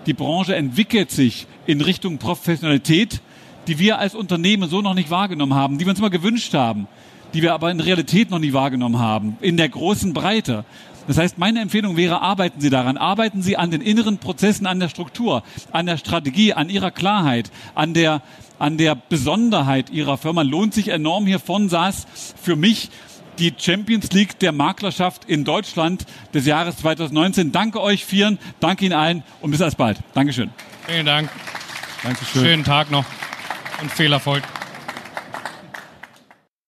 Die 0.07 0.15
Branche 0.15 0.55
entwickelt 0.55 1.11
sich 1.11 1.47
in 1.67 1.81
Richtung 1.81 2.19
Professionalität, 2.19 3.21
die 3.67 3.79
wir 3.79 3.99
als 3.99 4.15
Unternehmen 4.15 4.69
so 4.69 4.81
noch 4.81 4.95
nicht 4.95 5.11
wahrgenommen 5.11 5.55
haben, 5.55 5.79
die 5.79 5.85
wir 5.85 5.91
uns 5.91 5.99
immer 5.99 6.11
gewünscht 6.11 6.55
haben, 6.55 6.87
die 7.35 7.43
wir 7.43 7.53
aber 7.53 7.71
in 7.71 7.81
Realität 7.81 8.31
noch 8.31 8.39
nie 8.39 8.53
wahrgenommen 8.53 8.99
haben, 8.99 9.37
in 9.41 9.57
der 9.57 9.69
großen 9.69 10.13
Breite. 10.13 10.65
Das 11.07 11.19
heißt, 11.19 11.39
meine 11.39 11.61
Empfehlung 11.61 11.97
wäre, 11.97 12.21
arbeiten 12.21 12.61
Sie 12.61 12.71
daran. 12.71 12.97
Arbeiten 12.97 13.43
Sie 13.43 13.57
an 13.57 13.71
den 13.71 13.81
inneren 13.81 14.19
Prozessen, 14.19 14.67
an 14.67 14.81
der 14.81 14.89
Struktur, 14.89 15.43
an 15.73 15.87
der 15.87 15.97
Strategie, 15.97 16.53
an 16.53 16.69
Ihrer 16.69 16.91
Klarheit, 16.91 17.51
an 17.75 17.95
der, 17.95 18.23
an 18.59 18.79
der 18.79 18.95
Besonderheit 18.95 19.91
Ihrer 19.91 20.19
Firma. 20.19 20.43
Lohnt 20.43 20.75
sich 20.75 20.89
enorm. 20.89 21.27
Hier 21.27 21.39
vorne 21.39 21.69
saß 21.69 22.07
für 22.41 22.57
mich 22.57 22.91
die 23.39 23.53
Champions 23.57 24.11
League 24.13 24.39
der 24.39 24.53
Maklerschaft 24.53 25.25
in 25.27 25.45
Deutschland 25.45 26.07
des 26.33 26.47
Jahres 26.47 26.79
2019. 26.79 27.53
Danke 27.53 27.81
euch 27.81 28.05
vieren, 28.05 28.39
danke 28.61 28.85
Ihnen 28.85 28.95
allen 28.95 29.23
und 29.41 29.51
bis 29.51 29.61
alsbald. 29.61 29.99
Dankeschön. 30.15 30.51
Vielen 30.87 31.07
Dank. 31.07 31.31
Dankeschön. 32.03 32.43
Schönen 32.43 32.65
Tag 32.65 32.91
noch 32.91 33.05
und 33.83 33.91
viel 33.93 34.13
Erfolg. 34.13 34.43